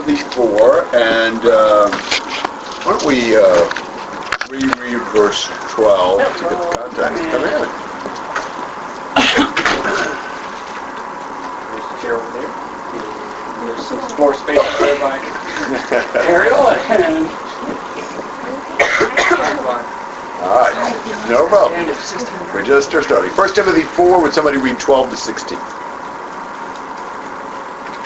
Timothy 0.00 0.24
4, 0.34 0.96
and 0.96 1.44
uh, 1.44 1.90
why 2.84 2.96
don't 2.96 3.04
we 3.04 3.36
uh, 3.36 3.68
reread 4.48 5.02
verse 5.12 5.46
12 5.72 6.18
to 6.18 6.24
get 6.24 6.40
the 6.40 6.56
context? 6.74 7.22
Come 7.28 7.44
in. 7.44 7.60
There's 11.68 11.88
chair 12.00 12.16
over 12.16 12.30
there. 12.32 12.48
There's 13.66 13.84
some 13.86 14.00
more 14.18 14.32
space 14.32 14.60
there 14.78 14.98
by 15.00 15.18
Ariel 16.24 16.68
and 16.68 17.26
All 20.40 20.56
right, 20.56 21.28
no 21.28 21.46
problem. 21.46 21.86
We're 22.54 22.62
just 22.62 22.88
starting. 22.88 23.36
1 23.36 23.54
Timothy 23.54 23.82
4, 23.82 24.22
would 24.22 24.32
somebody 24.32 24.56
read 24.56 24.78
12 24.78 25.10
to 25.10 25.16
16? 25.16 25.79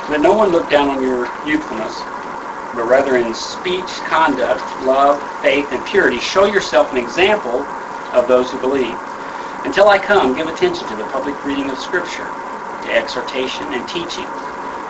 Let 0.07 0.21
no 0.21 0.35
one 0.35 0.51
look 0.51 0.69
down 0.69 0.91
on 0.91 1.03
your 1.03 1.29
youthfulness, 1.43 2.05
but 2.75 2.85
rather 2.85 3.17
in 3.17 3.33
speech, 3.33 4.05
conduct, 4.05 4.79
love, 4.79 5.23
faith, 5.41 5.73
and 5.73 5.83
purity, 5.83 6.19
show 6.19 6.45
yourself 6.45 6.93
an 6.93 6.99
example 6.99 7.67
of 8.13 8.29
those 8.29 8.53
who 8.53 8.59
believe. 8.59 8.99
Until 9.65 9.89
I 9.89 9.99
come, 9.99 10.35
give 10.35 10.47
attention 10.47 10.87
to 10.89 10.95
the 10.95 11.05
public 11.05 11.43
reading 11.43 11.71
of 11.71 11.79
Scripture, 11.79 12.35
to 12.83 12.95
exhortation 12.95 13.73
and 13.73 13.89
teaching. 13.89 14.29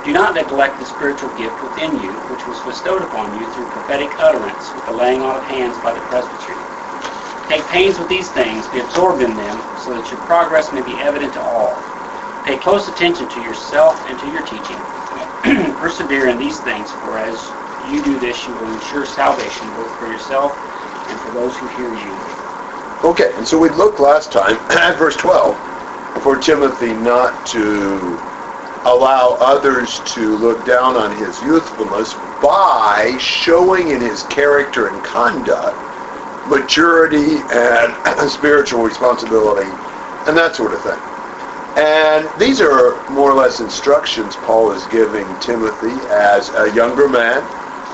Do 0.02 0.12
not 0.12 0.34
neglect 0.34 0.80
the 0.80 0.84
spiritual 0.84 1.30
gift 1.30 1.62
within 1.62 1.96
you, 1.96 2.14
which 2.26 2.44
was 2.46 2.60
bestowed 2.60 3.02
upon 3.02 3.32
you 3.34 3.46
through 3.46 3.66
prophetic 3.66 4.16
utterance 4.18 4.74
with 4.74 4.84
the 4.84 4.92
laying 4.92 5.22
on 5.22 5.36
of 5.36 5.44
hands 5.44 5.78
by 5.78 5.94
the 5.94 6.00
presbytery. 6.00 6.58
Take 7.46 7.66
pains 7.68 8.00
with 8.00 8.08
these 8.08 8.30
things, 8.30 8.66
be 8.66 8.80
absorbed 8.80 9.22
in 9.22 9.36
them, 9.36 9.62
so 9.76 9.94
that 9.94 10.10
your 10.10 10.18
progress 10.20 10.72
may 10.72 10.82
be 10.82 10.98
evident 10.98 11.34
to 11.34 11.40
all. 11.40 11.84
Pay 12.42 12.58
close 12.58 12.88
attention 12.88 13.28
to 13.28 13.40
yourself 13.40 14.04
and 14.08 14.18
to 14.18 14.26
your 14.28 14.42
teaching. 14.42 14.82
Persevere 15.78 16.28
in 16.28 16.38
these 16.38 16.60
things, 16.60 16.90
for 16.90 17.18
as 17.18 17.52
you 17.86 18.02
do 18.02 18.18
this, 18.18 18.46
you 18.46 18.54
will 18.54 18.72
ensure 18.72 19.04
salvation 19.04 19.68
both 19.74 19.94
for 19.98 20.06
yourself 20.06 20.56
and 21.10 21.20
for 21.20 21.30
those 21.30 21.58
who 21.58 21.66
hear 21.66 21.92
you. 21.92 22.16
Okay, 23.04 23.34
and 23.36 23.46
so 23.46 23.58
we 23.58 23.68
looked 23.68 24.00
last 24.00 24.32
time 24.32 24.56
at 24.70 24.96
verse 24.96 25.16
12 25.16 25.60
for 26.22 26.38
Timothy 26.38 26.94
not 26.94 27.44
to 27.46 28.18
allow 28.86 29.36
others 29.40 30.00
to 30.00 30.34
look 30.36 30.64
down 30.64 30.96
on 30.96 31.10
his 31.12 31.42
youthfulness 31.42 32.14
by 32.40 33.16
showing 33.18 33.88
in 33.88 34.00
his 34.00 34.22
character 34.24 34.88
and 34.88 35.02
conduct 35.04 35.76
maturity 36.46 37.42
and 37.52 37.96
spiritual 38.30 38.82
responsibility 38.82 39.70
and 40.26 40.36
that 40.36 40.54
sort 40.54 40.72
of 40.72 40.80
thing. 40.80 41.13
And 41.76 42.30
these 42.38 42.60
are 42.60 43.02
more 43.10 43.32
or 43.32 43.34
less 43.34 43.60
instructions 43.60 44.36
Paul 44.36 44.70
is 44.72 44.86
giving 44.86 45.26
Timothy 45.40 46.06
as 46.08 46.54
a 46.54 46.72
younger 46.72 47.08
man 47.08 47.42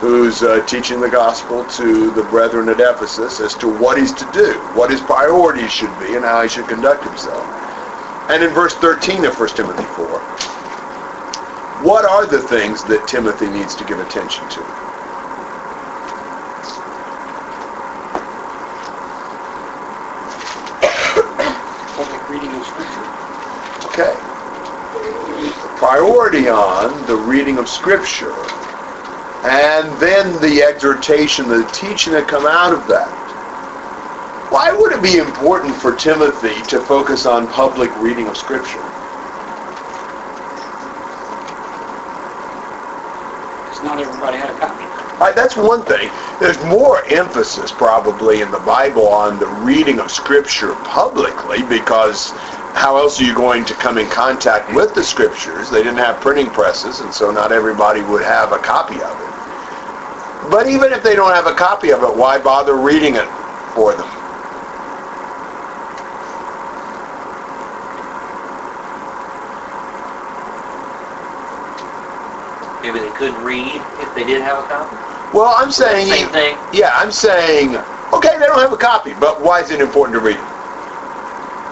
who's 0.01 0.43
uh, 0.43 0.65
teaching 0.67 1.01
the 1.01 1.09
gospel 1.09 1.65
to 1.65 2.11
the 2.11 2.23
brethren 2.25 2.69
at 2.69 2.81
Ephesus 2.81 3.41
as 3.41 3.55
to 3.57 3.69
what 3.69 3.99
he's 3.99 4.13
to 4.15 4.27
do, 4.33 4.55
what 4.75 4.91
his 4.91 5.01
priorities 5.01 5.71
should 5.71 5.99
be, 5.99 6.15
and 6.15 6.25
how 6.25 6.43
he 6.43 6.49
should 6.49 6.69
conduct 6.69 7.05
himself. 7.05 7.47
And 8.31 8.43
in 8.43 8.51
verse 8.51 8.75
13 8.75 9.25
of 9.25 9.39
1 9.39 9.49
Timothy 9.51 9.85
4, 9.85 10.21
what 11.83 12.05
are 12.05 12.27
the 12.27 12.41
things 12.41 12.85
that 12.85 13.07
Timothy 13.07 13.49
needs 13.49 13.75
to 13.77 13.85
give 13.85 14.01
attention 14.01 14.49
to? 14.49 14.65
Public 21.97 22.29
reading 22.29 22.55
of 22.55 22.67
Scripture. 22.67 23.07
Okay. 23.87 24.17
Priority 25.91 26.49
on 26.49 27.05
the 27.09 27.17
reading 27.17 27.59
of 27.59 27.69
Scripture, 27.69 28.33
and 29.43 29.93
then 29.99 30.41
the 30.41 30.63
exhortation, 30.63 31.49
the 31.49 31.65
teaching 31.73 32.13
that 32.13 32.29
come 32.29 32.47
out 32.47 32.73
of 32.73 32.87
that. 32.87 33.11
Why 34.53 34.73
would 34.73 34.93
it 34.93 35.03
be 35.03 35.17
important 35.17 35.75
for 35.75 35.97
Timothy 35.97 36.63
to 36.69 36.79
focus 36.79 37.27
on 37.27 37.49
public 37.49 37.91
reading 37.97 38.29
of 38.29 38.37
Scripture? 38.37 38.79
Because 43.59 43.83
not 43.83 43.99
everybody 43.99 44.37
had 44.37 44.51
a 44.51 44.59
copy. 44.61 44.85
Right, 45.19 45.35
that's 45.35 45.57
one 45.57 45.85
thing. 45.85 46.09
There's 46.39 46.63
more 46.67 47.05
emphasis 47.07 47.73
probably 47.73 48.43
in 48.43 48.53
the 48.53 48.61
Bible 48.61 49.09
on 49.09 49.41
the 49.41 49.49
reading 49.49 49.99
of 49.99 50.13
Scripture 50.13 50.77
publicly 50.85 51.65
because 51.65 52.33
how 52.75 52.97
else 52.97 53.21
are 53.21 53.25
you 53.25 53.35
going 53.35 53.65
to 53.67 53.75
come 53.75 53.99
in 53.99 54.09
contact 54.09 54.73
with 54.75 54.95
the 54.95 55.03
Scriptures? 55.05 55.71
They 55.71 55.83
didn't 55.83 55.99
have 55.99 56.21
printing 56.21 56.51
presses, 56.51 57.01
and 57.01 57.13
so 57.13 57.31
not 57.31 57.53
everybody 57.53 58.03
would 58.03 58.23
have 58.23 58.53
a 58.53 58.59
copy 58.59 59.03
of 59.03 59.21
it. 59.21 60.51
But 60.51 60.69
even 60.69 60.93
if 60.93 61.03
they 61.03 61.15
don't 61.15 61.35
have 61.35 61.47
a 61.47 61.55
copy 61.55 61.93
of 61.93 62.03
it, 62.03 62.15
why 62.17 62.39
bother 62.39 62.77
reading 62.77 63.17
it 63.17 63.29
for 63.75 63.95
them? 63.95 64.09
Maybe 72.83 72.99
they 73.01 73.11
couldn't 73.11 73.43
read 73.45 73.83
if 74.01 74.15
they 74.15 74.25
did 74.25 74.43
have 74.43 74.65
a 74.65 74.69
copy. 74.69 74.97
Well, 75.35 75.55
I'm 75.59 75.71
saying, 75.71 76.09
Same 76.09 76.29
thing. 76.29 76.59
yeah, 76.73 76.93
I'm 76.97 77.13
saying, 77.13 77.77
okay, 78.13 78.39
they 78.39 78.47
don't 78.47 78.59
have 78.61 78.73
a 78.73 78.77
copy, 78.79 79.15
but 79.15 79.41
why 79.43 79.61
is 79.61 79.71
it 79.71 79.81
important 79.81 80.15
to 80.15 80.21
read 80.21 80.39
it? 80.39 80.50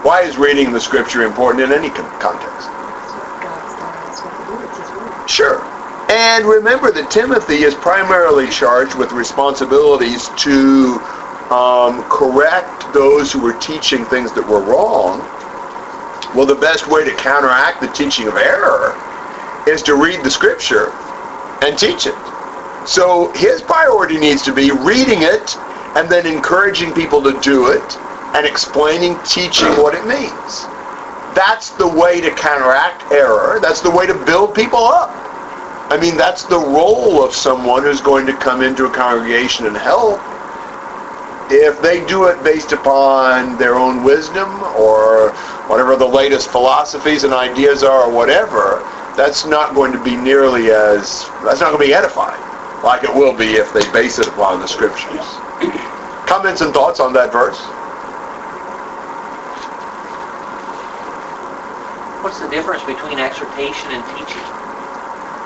Why 0.08 0.22
is 0.22 0.38
reading 0.38 0.72
the 0.72 0.80
Scripture 0.80 1.22
important 1.22 1.62
in 1.62 1.70
any 1.70 1.90
context? 1.90 2.66
Sure. 5.28 5.62
And 6.10 6.46
remember 6.46 6.90
that 6.92 7.10
Timothy 7.10 7.64
is 7.64 7.74
primarily 7.74 8.48
charged 8.48 8.94
with 8.94 9.12
responsibilities 9.12 10.30
to 10.38 10.94
um, 11.52 12.08
correct 12.08 12.90
those 12.94 13.30
who 13.30 13.42
were 13.42 13.52
teaching 13.58 14.06
things 14.06 14.32
that 14.32 14.48
were 14.48 14.62
wrong. 14.62 15.20
Well, 16.34 16.46
the 16.46 16.58
best 16.58 16.88
way 16.88 17.04
to 17.04 17.14
counteract 17.14 17.82
the 17.82 17.88
teaching 17.88 18.28
of 18.28 18.36
error 18.36 18.96
is 19.68 19.82
to 19.82 19.94
read 19.94 20.24
the 20.24 20.30
scripture 20.30 20.90
and 21.60 21.78
teach 21.78 22.06
it. 22.06 22.16
So 22.88 23.30
his 23.34 23.60
priority 23.60 24.16
needs 24.16 24.40
to 24.44 24.54
be 24.54 24.70
reading 24.70 25.20
it 25.20 25.58
and 25.98 26.08
then 26.08 26.24
encouraging 26.26 26.94
people 26.94 27.22
to 27.24 27.38
do 27.40 27.66
it 27.72 27.98
and 28.34 28.46
explaining, 28.46 29.18
teaching 29.24 29.68
what 29.78 29.94
it 29.94 30.06
means. 30.06 30.66
That's 31.34 31.70
the 31.70 31.86
way 31.86 32.20
to 32.20 32.30
counteract 32.30 33.10
error. 33.12 33.60
That's 33.60 33.80
the 33.80 33.90
way 33.90 34.06
to 34.06 34.14
build 34.24 34.54
people 34.54 34.80
up. 34.80 35.10
I 35.90 35.98
mean, 36.00 36.16
that's 36.16 36.44
the 36.44 36.58
role 36.58 37.24
of 37.24 37.34
someone 37.34 37.82
who's 37.82 38.00
going 38.00 38.26
to 38.26 38.36
come 38.36 38.62
into 38.62 38.86
a 38.86 38.90
congregation 38.90 39.66
and 39.66 39.76
help. 39.76 40.20
If 41.50 41.80
they 41.80 42.04
do 42.06 42.24
it 42.26 42.42
based 42.42 42.72
upon 42.72 43.56
their 43.56 43.76
own 43.76 44.02
wisdom 44.02 44.62
or 44.76 45.30
whatever 45.66 45.96
the 45.96 46.06
latest 46.06 46.50
philosophies 46.50 47.24
and 47.24 47.32
ideas 47.32 47.82
are 47.82 48.02
or 48.02 48.10
whatever, 48.10 48.82
that's 49.16 49.46
not 49.46 49.74
going 49.74 49.92
to 49.92 50.02
be 50.02 50.14
nearly 50.16 50.70
as, 50.70 51.28
that's 51.42 51.60
not 51.60 51.70
going 51.70 51.80
to 51.80 51.86
be 51.86 51.94
edifying 51.94 52.42
like 52.82 53.02
it 53.02 53.12
will 53.12 53.36
be 53.36 53.54
if 53.54 53.72
they 53.72 53.90
base 53.92 54.18
it 54.18 54.28
upon 54.28 54.60
the 54.60 54.66
scriptures. 54.66 55.24
Comments 56.26 56.60
and 56.60 56.72
thoughts 56.72 57.00
on 57.00 57.12
that 57.12 57.32
verse? 57.32 57.58
What's 62.20 62.40
the 62.40 62.48
difference 62.48 62.82
between 62.82 63.20
exhortation 63.20 63.92
and 63.92 64.04
teaching? 64.06 64.42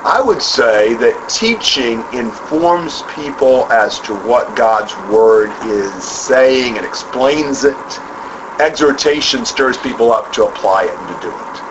I 0.05 0.21
would 0.21 0.43
say 0.43 0.95
that 0.95 1.29
teaching 1.29 2.05
informs 2.13 3.03
people 3.15 3.71
as 3.71 4.01
to 4.01 4.15
what 4.15 4.57
God's 4.57 4.97
Word 5.09 5.53
is 5.65 6.03
saying 6.03 6.79
and 6.79 6.87
explains 6.87 7.65
it. 7.65 7.77
Exhortation 8.59 9.45
stirs 9.45 9.77
people 9.77 10.13
up 10.13 10.33
to 10.33 10.47
apply 10.47 10.85
it 10.85 10.99
and 10.99 11.09
to 11.09 11.21
do 11.21 11.31
it. 11.31 11.63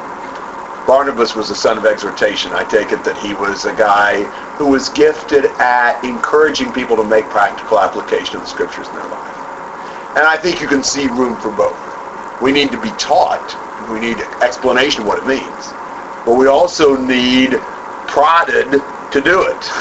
Barnabas 0.87 1.35
was 1.35 1.49
a 1.49 1.55
son 1.55 1.77
of 1.77 1.85
exhortation. 1.85 2.53
I 2.53 2.63
take 2.63 2.91
it 2.91 3.03
that 3.03 3.17
he 3.17 3.33
was 3.33 3.65
a 3.65 3.73
guy 3.73 4.23
who 4.57 4.67
was 4.67 4.89
gifted 4.89 5.45
at 5.59 6.03
encouraging 6.05 6.71
people 6.73 6.95
to 6.97 7.03
make 7.03 7.27
practical 7.29 7.79
application 7.79 8.35
of 8.35 8.43
the 8.43 8.47
Scriptures 8.47 8.87
in 8.89 8.95
their 8.95 9.07
life. 9.07 9.37
And 10.15 10.25
I 10.25 10.37
think 10.37 10.61
you 10.61 10.67
can 10.67 10.83
see 10.83 11.07
room 11.07 11.35
for 11.37 11.51
both. 11.51 11.79
We 12.41 12.51
need 12.51 12.71
to 12.71 12.79
be 12.79 12.91
taught. 12.91 13.57
We 13.89 13.99
need 13.99 14.19
explanation 14.41 15.01
of 15.01 15.07
what 15.07 15.19
it 15.19 15.27
means. 15.27 15.73
But 16.25 16.35
we 16.37 16.47
also 16.47 16.95
need 16.95 17.51
prodded 18.07 18.71
to 19.11 19.21
do 19.21 19.43
it. 19.43 19.71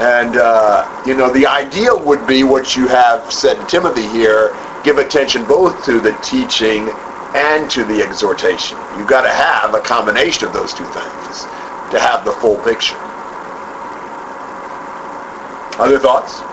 And, 0.00 0.36
uh, 0.36 1.02
you 1.06 1.14
know, 1.14 1.32
the 1.32 1.46
ideal 1.46 2.02
would 2.04 2.26
be 2.26 2.42
what 2.42 2.76
you 2.76 2.88
have 2.88 3.32
said 3.32 3.54
to 3.54 3.66
Timothy 3.66 4.06
here, 4.08 4.56
give 4.84 4.98
attention 4.98 5.44
both 5.44 5.84
to 5.84 6.00
the 6.00 6.12
teaching 6.22 6.88
and 7.34 7.70
to 7.70 7.84
the 7.84 8.02
exhortation. 8.02 8.78
You've 8.96 9.06
got 9.06 9.22
to 9.22 9.30
have 9.30 9.74
a 9.74 9.80
combination 9.80 10.46
of 10.46 10.52
those 10.52 10.74
two 10.74 10.84
things 10.86 11.44
to 11.92 12.00
have 12.00 12.24
the 12.24 12.32
full 12.32 12.56
picture. 12.58 12.96
Other 15.78 15.98
thoughts? 15.98 16.51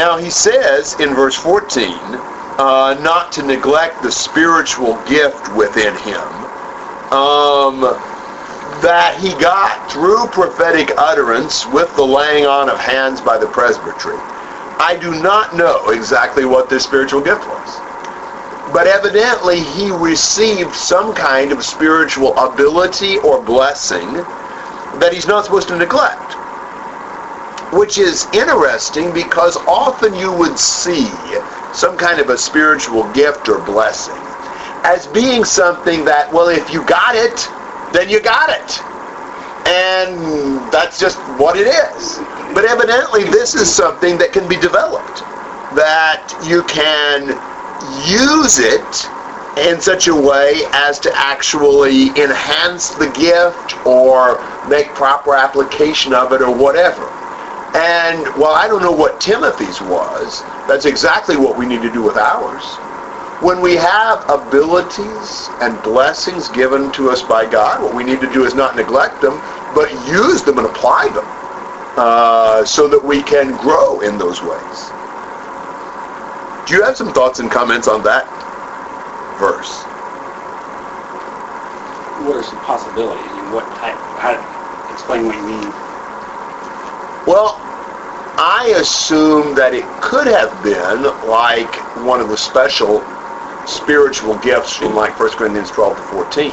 Now 0.00 0.16
he 0.16 0.30
says 0.30 0.98
in 0.98 1.14
verse 1.14 1.36
14, 1.36 1.92
uh, 1.92 2.98
not 3.02 3.30
to 3.32 3.42
neglect 3.42 4.02
the 4.02 4.10
spiritual 4.10 4.94
gift 5.04 5.54
within 5.54 5.94
him. 5.98 6.26
Um, 7.12 7.82
that 8.80 9.18
he 9.20 9.38
got 9.38 9.92
through 9.92 10.26
prophetic 10.28 10.92
utterance 10.96 11.66
with 11.66 11.94
the 11.96 12.02
laying 12.02 12.46
on 12.46 12.70
of 12.70 12.78
hands 12.78 13.20
by 13.20 13.36
the 13.36 13.48
presbytery. 13.48 14.16
I 14.80 14.96
do 14.98 15.20
not 15.20 15.54
know 15.54 15.90
exactly 15.90 16.46
what 16.46 16.70
this 16.70 16.82
spiritual 16.82 17.20
gift 17.20 17.46
was. 17.46 17.80
But 18.72 18.86
evidently 18.86 19.60
he 19.60 19.90
received 19.90 20.74
some 20.74 21.12
kind 21.12 21.52
of 21.52 21.62
spiritual 21.62 22.34
ability 22.38 23.18
or 23.18 23.42
blessing 23.42 24.14
that 24.96 25.10
he's 25.12 25.26
not 25.26 25.44
supposed 25.44 25.68
to 25.68 25.76
neglect. 25.76 26.39
Which 27.72 27.98
is 27.98 28.26
interesting 28.32 29.12
because 29.12 29.56
often 29.68 30.14
you 30.14 30.32
would 30.32 30.58
see 30.58 31.08
some 31.72 31.96
kind 31.96 32.20
of 32.20 32.30
a 32.30 32.38
spiritual 32.38 33.10
gift 33.12 33.48
or 33.48 33.60
blessing 33.64 34.20
as 34.84 35.06
being 35.08 35.44
something 35.44 36.04
that, 36.04 36.32
well, 36.32 36.48
if 36.48 36.72
you 36.72 36.84
got 36.86 37.14
it, 37.14 37.36
then 37.92 38.08
you 38.08 38.20
got 38.20 38.48
it. 38.50 38.80
And 39.68 40.72
that's 40.72 40.98
just 40.98 41.18
what 41.38 41.56
it 41.56 41.66
is. 41.66 42.18
But 42.54 42.64
evidently 42.64 43.24
this 43.24 43.54
is 43.54 43.72
something 43.72 44.16
that 44.18 44.32
can 44.32 44.48
be 44.48 44.56
developed. 44.56 45.20
That 45.76 46.26
you 46.48 46.62
can 46.64 47.36
use 48.08 48.58
it 48.58 49.68
in 49.68 49.80
such 49.80 50.08
a 50.08 50.14
way 50.14 50.62
as 50.72 50.98
to 51.00 51.12
actually 51.14 52.08
enhance 52.10 52.90
the 52.90 53.10
gift 53.10 53.84
or 53.86 54.40
make 54.68 54.88
proper 54.94 55.34
application 55.34 56.14
of 56.14 56.32
it 56.32 56.40
or 56.40 56.54
whatever. 56.54 57.19
And 57.74 58.26
while 58.34 58.52
I 58.54 58.66
don't 58.66 58.82
know 58.82 58.92
what 58.92 59.20
Timothy's 59.20 59.80
was, 59.80 60.42
that's 60.66 60.86
exactly 60.86 61.36
what 61.36 61.56
we 61.56 61.66
need 61.66 61.82
to 61.82 61.92
do 61.92 62.02
with 62.02 62.16
ours. 62.16 62.64
When 63.40 63.60
we 63.60 63.76
have 63.76 64.28
abilities 64.28 65.48
and 65.60 65.80
blessings 65.82 66.48
given 66.48 66.90
to 66.92 67.10
us 67.10 67.22
by 67.22 67.46
God, 67.46 67.80
what 67.82 67.94
we 67.94 68.02
need 68.04 68.20
to 68.20 68.32
do 68.32 68.44
is 68.44 68.54
not 68.54 68.74
neglect 68.74 69.20
them, 69.20 69.40
but 69.74 69.92
use 70.06 70.42
them 70.42 70.58
and 70.58 70.66
apply 70.66 71.08
them 71.08 71.24
uh, 71.96 72.64
so 72.64 72.88
that 72.88 73.02
we 73.02 73.22
can 73.22 73.56
grow 73.56 74.00
in 74.00 74.18
those 74.18 74.42
ways. 74.42 74.90
Do 76.66 76.74
you 76.74 76.82
have 76.82 76.96
some 76.96 77.12
thoughts 77.12 77.38
and 77.40 77.50
comments 77.50 77.88
on 77.88 78.02
that 78.02 78.26
verse? 79.38 79.82
What 82.26 82.36
are 82.36 82.42
some 82.42 82.58
possibilities? 82.60 83.30
And 83.32 83.52
what 83.52 83.64
type? 83.76 83.96
How? 84.18 84.36
Explain 84.92 85.26
what 85.26 85.36
you 85.36 85.42
mean. 85.44 85.89
Well, 87.30 87.54
I 88.42 88.74
assume 88.76 89.54
that 89.54 89.72
it 89.72 89.86
could 90.02 90.26
have 90.26 90.50
been 90.64 91.04
like 91.30 91.72
one 92.04 92.20
of 92.20 92.28
the 92.28 92.36
special 92.36 93.06
spiritual 93.68 94.34
gifts 94.38 94.74
from 94.74 94.96
like 94.96 95.16
1 95.20 95.30
Corinthians 95.38 95.70
12 95.70 95.96
to 95.96 96.02
14. 96.02 96.50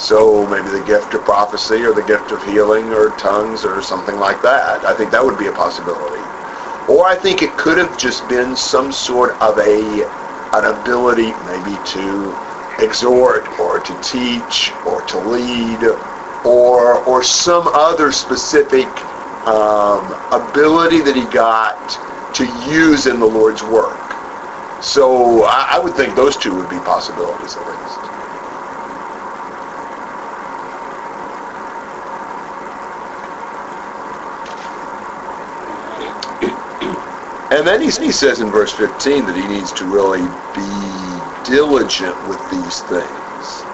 So 0.00 0.44
maybe 0.48 0.70
the 0.70 0.82
gift 0.82 1.14
of 1.14 1.24
prophecy 1.24 1.84
or 1.84 1.94
the 1.94 2.02
gift 2.02 2.32
of 2.32 2.42
healing 2.42 2.92
or 2.92 3.10
tongues 3.10 3.64
or 3.64 3.80
something 3.80 4.16
like 4.18 4.42
that. 4.42 4.84
I 4.84 4.92
think 4.92 5.12
that 5.12 5.24
would 5.24 5.38
be 5.38 5.46
a 5.46 5.52
possibility. 5.52 6.24
Or 6.90 7.06
I 7.06 7.14
think 7.14 7.40
it 7.40 7.56
could 7.56 7.78
have 7.78 7.96
just 7.96 8.28
been 8.28 8.56
some 8.56 8.90
sort 8.90 9.40
of 9.40 9.56
a 9.60 10.02
an 10.58 10.64
ability 10.64 11.32
maybe 11.46 11.78
to 11.94 12.34
exhort 12.80 13.46
or 13.60 13.78
to 13.78 13.94
teach 14.02 14.72
or 14.84 15.02
to 15.02 15.18
lead 15.20 15.84
or 16.44 16.98
or 17.06 17.22
some 17.22 17.68
other 17.68 18.10
specific 18.10 18.88
um, 19.46 20.14
ability 20.32 21.00
that 21.00 21.16
he 21.16 21.26
got 21.26 21.98
to 22.34 22.46
use 22.46 23.06
in 23.06 23.20
the 23.20 23.26
Lord's 23.26 23.62
work. 23.62 23.98
So 24.82 25.44
I, 25.44 25.72
I 25.72 25.78
would 25.80 25.94
think 25.94 26.14
those 26.14 26.36
two 26.36 26.54
would 26.54 26.68
be 26.68 26.78
possibilities 26.80 27.56
at 27.56 27.66
least. 27.66 28.00
And 37.52 37.66
then 37.66 37.80
he, 37.80 37.88
he 37.88 38.12
says 38.12 38.40
in 38.40 38.50
verse 38.50 38.72
15 38.72 39.26
that 39.26 39.36
he 39.36 39.46
needs 39.48 39.72
to 39.72 39.86
really 39.86 40.28
be 40.54 41.20
diligent 41.44 42.16
with 42.28 42.48
these 42.50 42.82
things. 42.82 43.64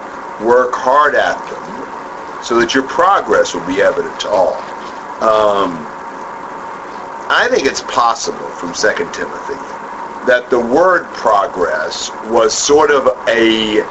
Work 0.43 0.73
hard 0.73 1.15
at 1.15 1.37
them 1.47 2.43
so 2.43 2.59
that 2.59 2.73
your 2.73 2.83
progress 2.83 3.53
will 3.53 3.65
be 3.67 3.81
evident 3.81 4.19
to 4.21 4.29
all. 4.29 4.68
Um, 5.21 5.85
I 7.31 7.47
think 7.51 7.65
it's 7.67 7.81
possible 7.81 8.49
from 8.51 8.73
2 8.73 8.89
Timothy 9.13 9.59
that 10.27 10.47
the 10.49 10.59
word 10.59 11.05
progress 11.13 12.11
was 12.29 12.53
sort 12.55 12.91
of 12.91 13.07
a 13.27 13.81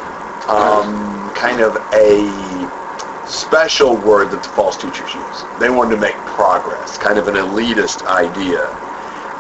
um, 0.48 1.32
kind 1.34 1.60
of 1.60 1.76
a 1.92 3.28
special 3.28 3.96
word 3.96 4.30
that 4.30 4.42
the 4.42 4.48
false 4.50 4.76
teachers 4.76 5.14
use. 5.14 5.44
They 5.60 5.70
wanted 5.70 5.96
to 5.96 6.00
make 6.00 6.16
progress, 6.26 6.98
kind 6.98 7.18
of 7.18 7.28
an 7.28 7.34
elitist 7.34 8.06
idea 8.06 8.66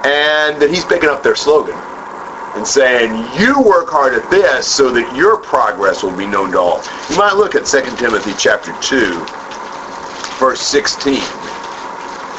and 0.04 0.60
that 0.62 0.70
he's 0.70 0.84
picking 0.84 1.08
up 1.08 1.22
their 1.22 1.34
slogan 1.34 1.74
and 2.54 2.66
saying, 2.66 3.10
you 3.38 3.60
work 3.62 3.88
hard 3.90 4.14
at 4.14 4.28
this 4.30 4.66
so 4.66 4.90
that 4.92 5.14
your 5.16 5.36
progress 5.36 6.02
will 6.02 6.16
be 6.16 6.26
known 6.26 6.52
to 6.52 6.58
all. 6.58 6.82
You 7.10 7.16
might 7.16 7.34
look 7.34 7.54
at 7.54 7.66
2 7.66 7.96
Timothy 7.96 8.32
chapter 8.38 8.72
2, 8.80 9.26
verse 10.38 10.60
16. 10.60 11.20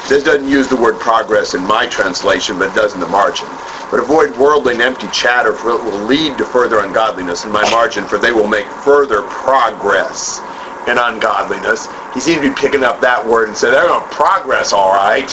This 0.10 0.24
doesn't 0.24 0.50
use 0.50 0.68
the 0.68 0.76
word 0.76 1.00
progress 1.00 1.54
in 1.54 1.64
my 1.64 1.86
translation, 1.88 2.58
but 2.58 2.72
it 2.72 2.76
does 2.76 2.96
in 2.96 3.00
the 3.00 3.08
margin. 3.08 3.48
But 3.92 4.00
avoid 4.00 4.36
worldly 4.38 4.74
and 4.74 4.82
empty 4.82 5.08
chatter, 5.10 5.54
for 5.54 5.70
it 5.70 5.84
will 5.84 6.00
lead 6.06 6.38
to 6.40 6.46
further 6.46 6.80
ungodliness 6.80 7.46
in 7.46 7.52
my 7.52 7.70
margin, 7.70 8.06
for 8.06 8.18
they 8.18 8.32
will 8.32 8.48
make 8.48 8.68
further 8.68 9.22
progress 9.24 10.42
in 10.88 10.98
ungodliness. 10.98 11.88
He 12.16 12.20
seems 12.20 12.42
to 12.42 12.50
be 12.50 12.56
picking 12.56 12.84
up 12.84 13.00
that 13.02 13.24
word 13.24 13.50
and 13.50 13.56
say 13.58 13.70
they're 13.70 13.88
going 13.88 14.02
to 14.10 14.16
progress 14.16 14.74
all 14.74 14.94
right 14.94 15.30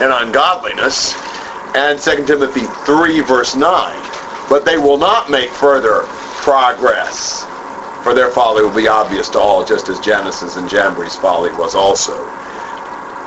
in 0.00 0.10
ungodliness 0.10 1.14
and 1.76 2.00
2 2.00 2.26
Timothy 2.26 2.64
3 2.84 3.20
verse 3.20 3.54
9. 3.54 4.02
But 4.48 4.64
they 4.64 4.78
will 4.78 4.98
not 4.98 5.30
make 5.30 5.50
further 5.50 6.02
progress, 6.42 7.44
for 8.02 8.14
their 8.14 8.30
folly 8.30 8.62
will 8.62 8.74
be 8.74 8.88
obvious 8.88 9.28
to 9.30 9.38
all, 9.38 9.64
just 9.64 9.88
as 9.88 10.00
Jannes's 10.00 10.56
and 10.56 10.68
Jambres' 10.68 11.16
folly 11.16 11.52
was 11.52 11.74
also. 11.74 12.26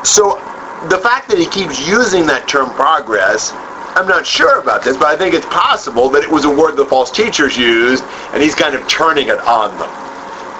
So 0.04 0.42
the 0.88 0.98
fact 0.98 1.28
that 1.28 1.38
he 1.38 1.46
keeps 1.48 1.86
using 1.86 2.26
that 2.28 2.48
term 2.48 2.70
progress, 2.72 3.52
I'm 4.00 4.08
not 4.08 4.26
sure 4.26 4.60
about 4.60 4.84
this, 4.84 4.96
but 4.96 5.08
I 5.08 5.18
think 5.18 5.34
it's 5.34 5.46
possible 5.48 6.10
that 6.10 6.24
it 6.24 6.30
was 6.30 6.46
a 6.46 6.50
word 6.50 6.78
the 6.78 6.86
false 6.86 7.12
teachers 7.12 7.58
used, 7.58 8.04
and 8.32 8.42
he's 8.42 8.56
kind 8.56 8.76
of 8.76 8.88
turning 8.88 9.28
it 9.28 9.40
on 9.40 9.78
them. 9.78 9.90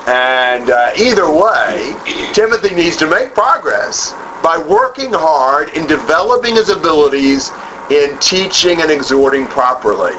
And 0.10 0.72
uh, 0.72 0.92
either 0.98 1.30
way, 1.32 1.96
Timothy 2.34 2.76
needs 2.76 2.98
to 2.98 3.08
make 3.08 3.34
progress 3.34 4.14
by 4.42 4.58
working 4.58 5.14
hard 5.14 5.70
in 5.70 5.86
developing 5.88 6.56
his 6.56 6.70
abilities 6.70 7.52
in 7.92 8.18
teaching 8.20 8.82
and 8.82 8.92
exhorting 8.92 9.46
properly. 9.48 10.16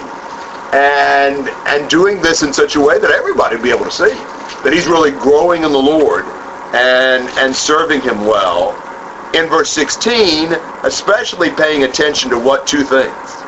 And 0.72 1.48
and 1.66 1.90
doing 1.90 2.22
this 2.22 2.42
in 2.42 2.52
such 2.52 2.76
a 2.76 2.80
way 2.80 3.00
that 3.00 3.10
everybody 3.10 3.56
will 3.56 3.64
be 3.64 3.70
able 3.70 3.86
to 3.86 3.90
see 3.90 4.14
that 4.62 4.70
he's 4.72 4.86
really 4.86 5.10
growing 5.10 5.64
in 5.64 5.72
the 5.72 5.78
Lord 5.78 6.24
and 6.72 7.28
and 7.38 7.54
serving 7.54 8.00
him 8.02 8.24
well. 8.24 8.78
In 9.34 9.48
verse 9.48 9.70
16, 9.70 10.52
especially 10.82 11.50
paying 11.50 11.84
attention 11.84 12.30
to 12.30 12.38
what 12.38 12.66
two 12.66 12.82
things? 12.82 13.40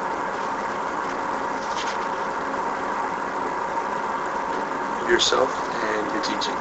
yourself 5.12 5.52
and 5.84 6.12
your 6.12 6.22
teaching. 6.24 6.54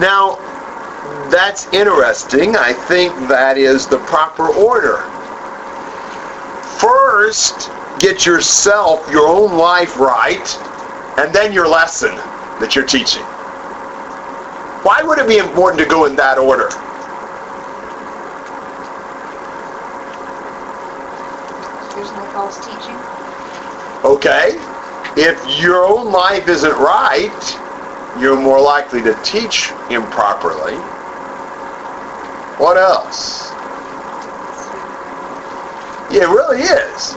Now, 0.00 0.36
that's 1.30 1.66
interesting. 1.72 2.56
I 2.56 2.72
think 2.72 3.14
that 3.28 3.56
is 3.56 3.86
the 3.86 3.98
proper 4.00 4.48
order. 4.48 4.98
First, 6.78 7.70
get 7.98 8.26
yourself, 8.26 9.10
your 9.10 9.26
own 9.26 9.56
life 9.56 9.98
right, 9.98 10.56
and 11.18 11.34
then 11.34 11.52
your 11.52 11.66
lesson 11.66 12.14
that 12.60 12.76
you're 12.76 12.86
teaching. 12.86 13.24
Why 14.84 15.02
would 15.02 15.18
it 15.18 15.26
be 15.26 15.38
important 15.38 15.82
to 15.82 15.88
go 15.88 16.04
in 16.04 16.14
that 16.16 16.38
order? 16.38 16.68
There's 21.94 22.12
no 22.12 22.27
false 22.38 22.58
teaching. 22.64 22.94
Okay? 24.04 24.54
If 25.16 25.60
your 25.60 25.84
own 25.84 26.12
life 26.12 26.46
isn't 26.46 26.78
right, 26.78 27.58
you're 28.20 28.40
more 28.40 28.60
likely 28.60 29.02
to 29.02 29.20
teach 29.24 29.72
improperly. 29.90 30.76
What 32.62 32.76
else? 32.76 33.50
Yeah, 36.12 36.22
it 36.22 36.28
really 36.28 36.62
is. 36.62 37.14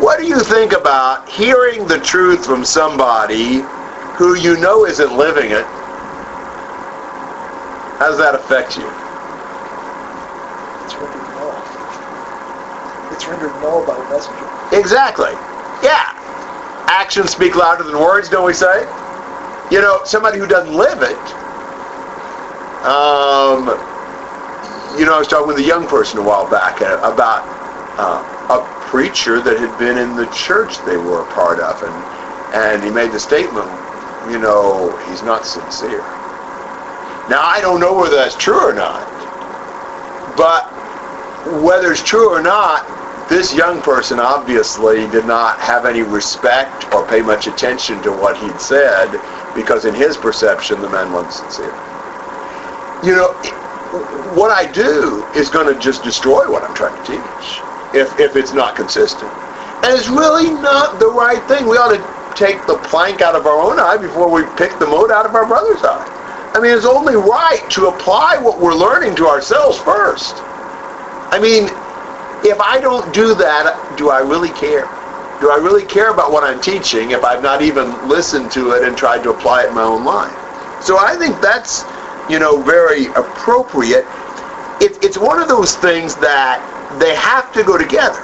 What 0.00 0.18
do 0.18 0.26
you 0.26 0.40
think 0.40 0.72
about 0.72 1.28
hearing 1.28 1.86
the 1.86 1.98
truth 1.98 2.46
from 2.46 2.64
somebody 2.64 3.60
who 4.16 4.34
you 4.34 4.56
know 4.58 4.86
isn't 4.86 5.14
living 5.14 5.50
it? 5.50 5.66
How 8.00 8.08
does 8.08 8.16
that 8.16 8.34
affect 8.34 8.78
you? 8.78 8.90
It's 13.14 13.28
rendered 13.28 13.54
null. 13.62 13.86
By 13.86 13.96
the 13.96 14.04
messenger. 14.10 14.48
Exactly. 14.72 15.32
Yeah. 15.82 16.04
Actions 16.88 17.30
speak 17.32 17.56
louder 17.56 17.84
than 17.84 17.98
words, 17.98 18.30
don't 18.30 18.46
we 18.46 18.54
say? 18.54 18.82
You 19.70 19.80
know, 19.82 20.00
somebody 20.04 20.38
who 20.38 20.46
doesn't 20.48 20.74
live 20.76 21.02
it 21.02 21.34
Um, 22.84 23.68
you 24.98 25.06
know, 25.06 25.14
I 25.14 25.18
was 25.20 25.28
talking 25.28 25.48
with 25.48 25.58
a 25.58 25.62
young 25.64 25.88
person 25.88 26.18
a 26.18 26.22
while 26.22 26.50
back 26.50 26.82
uh, 26.82 27.00
about 27.02 27.44
uh, 27.98 28.22
a 28.50 28.90
preacher 28.90 29.40
that 29.42 29.58
had 29.60 29.78
been 29.78 29.98
in 29.98 30.16
the 30.16 30.26
church 30.28 30.80
they 30.84 30.98
were 30.98 31.22
a 31.22 31.26
part 31.34 31.60
of, 31.60 31.82
and 31.82 31.94
and 32.54 32.84
he 32.84 32.90
made 32.90 33.12
the 33.12 33.20
statement, 33.20 33.68
you 34.30 34.38
know, 34.38 34.96
he's 35.08 35.22
not 35.22 35.46
sincere. 35.46 36.02
Now 37.30 37.42
I 37.42 37.60
don't 37.62 37.80
know 37.80 37.94
whether 37.94 38.16
that's 38.16 38.36
true 38.36 38.60
or 38.70 38.74
not, 38.74 39.08
but 40.36 40.64
whether 41.62 41.92
it's 41.92 42.02
true 42.04 42.30
or 42.30 42.42
not, 42.42 42.84
this 43.28 43.54
young 43.54 43.80
person 43.80 44.20
obviously 44.20 45.06
did 45.08 45.24
not 45.24 45.58
have 45.58 45.86
any 45.86 46.02
respect 46.02 46.92
or 46.92 47.06
pay 47.06 47.22
much 47.22 47.46
attention 47.46 48.02
to 48.02 48.12
what 48.12 48.36
he'd 48.36 48.60
said 48.60 49.10
because 49.54 49.86
in 49.86 49.94
his 49.94 50.16
perception 50.16 50.80
the 50.82 50.88
man 50.88 51.12
wasn't 51.12 51.32
sincere. 51.32 51.74
You 53.02 53.16
know, 53.16 53.32
what 54.34 54.50
I 54.50 54.70
do 54.70 55.24
is 55.34 55.48
going 55.48 55.72
to 55.72 55.80
just 55.80 56.02
destroy 56.02 56.50
what 56.50 56.64
I'm 56.64 56.74
trying 56.74 56.96
to 57.04 57.12
teach 57.12 57.60
if, 57.94 58.18
if 58.20 58.36
it's 58.36 58.52
not 58.52 58.76
consistent. 58.76 59.30
And 59.84 59.92
it's 59.92 60.08
really 60.08 60.50
not 60.50 60.98
the 60.98 61.08
right 61.08 61.42
thing. 61.48 61.66
We 61.66 61.76
ought 61.76 61.94
to 61.94 62.34
take 62.34 62.66
the 62.66 62.78
plank 62.78 63.20
out 63.20 63.34
of 63.34 63.46
our 63.46 63.60
own 63.60 63.78
eye 63.78 63.96
before 63.96 64.30
we 64.30 64.42
pick 64.56 64.78
the 64.78 64.86
mote 64.86 65.10
out 65.10 65.26
of 65.26 65.34
our 65.34 65.46
brother's 65.46 65.82
eye. 65.82 66.50
I 66.54 66.60
mean, 66.60 66.76
it's 66.76 66.86
only 66.86 67.14
right 67.14 67.64
to 67.70 67.88
apply 67.88 68.38
what 68.38 68.60
we're 68.60 68.74
learning 68.74 69.16
to 69.16 69.26
ourselves 69.26 69.78
first. 69.78 70.36
I 71.30 71.38
mean, 71.40 71.68
if 72.42 72.60
I 72.60 72.80
don't 72.80 73.12
do 73.14 73.34
that, 73.34 73.96
do 73.96 74.10
I 74.10 74.20
really 74.20 74.50
care? 74.50 74.88
Do 75.40 75.50
I 75.50 75.58
really 75.60 75.84
care 75.84 76.10
about 76.10 76.32
what 76.32 76.44
I'm 76.44 76.60
teaching 76.60 77.10
if 77.10 77.24
I've 77.24 77.42
not 77.42 77.62
even 77.62 78.08
listened 78.08 78.50
to 78.52 78.72
it 78.72 78.84
and 78.84 78.96
tried 78.96 79.22
to 79.24 79.30
apply 79.30 79.64
it 79.64 79.68
in 79.68 79.74
my 79.74 79.82
own 79.82 80.04
life? 80.04 80.32
So 80.82 80.98
I 80.98 81.16
think 81.16 81.40
that's, 81.40 81.84
you 82.30 82.38
know, 82.38 82.62
very 82.62 83.06
appropriate. 83.14 84.06
It, 84.80 85.02
it's 85.02 85.18
one 85.18 85.40
of 85.40 85.48
those 85.48 85.76
things 85.76 86.16
that 86.16 86.60
they 86.98 87.14
have 87.14 87.52
to 87.54 87.62
go 87.64 87.78
together. 87.78 88.22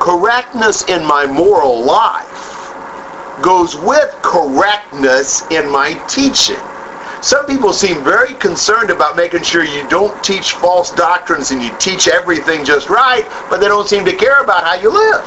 Correctness 0.00 0.84
in 0.88 1.04
my 1.04 1.26
moral 1.26 1.84
life 1.84 2.54
goes 3.42 3.76
with 3.76 4.10
correctness 4.22 5.42
in 5.50 5.70
my 5.70 5.94
teaching. 6.08 6.60
Some 7.24 7.46
people 7.46 7.72
seem 7.72 8.04
very 8.04 8.34
concerned 8.34 8.90
about 8.90 9.16
making 9.16 9.44
sure 9.44 9.64
you 9.64 9.88
don't 9.88 10.22
teach 10.22 10.52
false 10.52 10.90
doctrines 10.90 11.52
and 11.52 11.62
you 11.62 11.74
teach 11.78 12.06
everything 12.06 12.66
just 12.66 12.90
right, 12.90 13.24
but 13.48 13.60
they 13.60 13.66
don't 13.66 13.88
seem 13.88 14.04
to 14.04 14.14
care 14.14 14.42
about 14.42 14.62
how 14.62 14.74
you 14.74 14.90
live. 14.90 15.24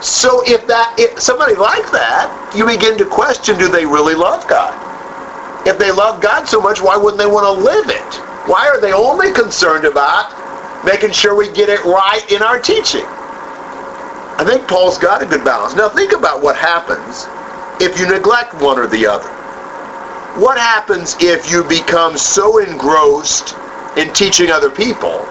So 0.00 0.44
if 0.46 0.64
that 0.68 0.94
if 0.96 1.18
somebody 1.18 1.56
like 1.56 1.90
that, 1.90 2.30
you 2.54 2.64
begin 2.64 2.96
to 2.98 3.04
question 3.04 3.58
do 3.58 3.66
they 3.66 3.84
really 3.84 4.14
love 4.14 4.46
God? 4.46 4.78
If 5.66 5.76
they 5.76 5.90
love 5.90 6.22
God 6.22 6.44
so 6.44 6.60
much, 6.60 6.80
why 6.80 6.96
wouldn't 6.96 7.18
they 7.18 7.26
want 7.26 7.46
to 7.46 7.64
live 7.64 7.90
it? 7.90 8.14
Why 8.48 8.68
are 8.68 8.80
they 8.80 8.92
only 8.92 9.32
concerned 9.32 9.84
about 9.84 10.84
making 10.84 11.10
sure 11.10 11.34
we 11.34 11.50
get 11.50 11.68
it 11.68 11.82
right 11.84 12.22
in 12.30 12.44
our 12.44 12.60
teaching? 12.60 13.06
I 14.38 14.44
think 14.46 14.68
Paul's 14.68 14.98
got 14.98 15.20
a 15.20 15.26
good 15.26 15.42
balance. 15.42 15.74
Now 15.74 15.88
think 15.88 16.12
about 16.12 16.44
what 16.44 16.54
happens 16.54 17.26
if 17.82 17.98
you 17.98 18.06
neglect 18.06 18.54
one 18.54 18.78
or 18.78 18.86
the 18.86 19.04
other. 19.04 19.33
What 20.36 20.58
happens 20.58 21.14
if 21.20 21.48
you 21.48 21.62
become 21.62 22.18
so 22.18 22.58
engrossed 22.58 23.54
in 23.96 24.12
teaching 24.12 24.50
other 24.50 24.68
people 24.68 25.24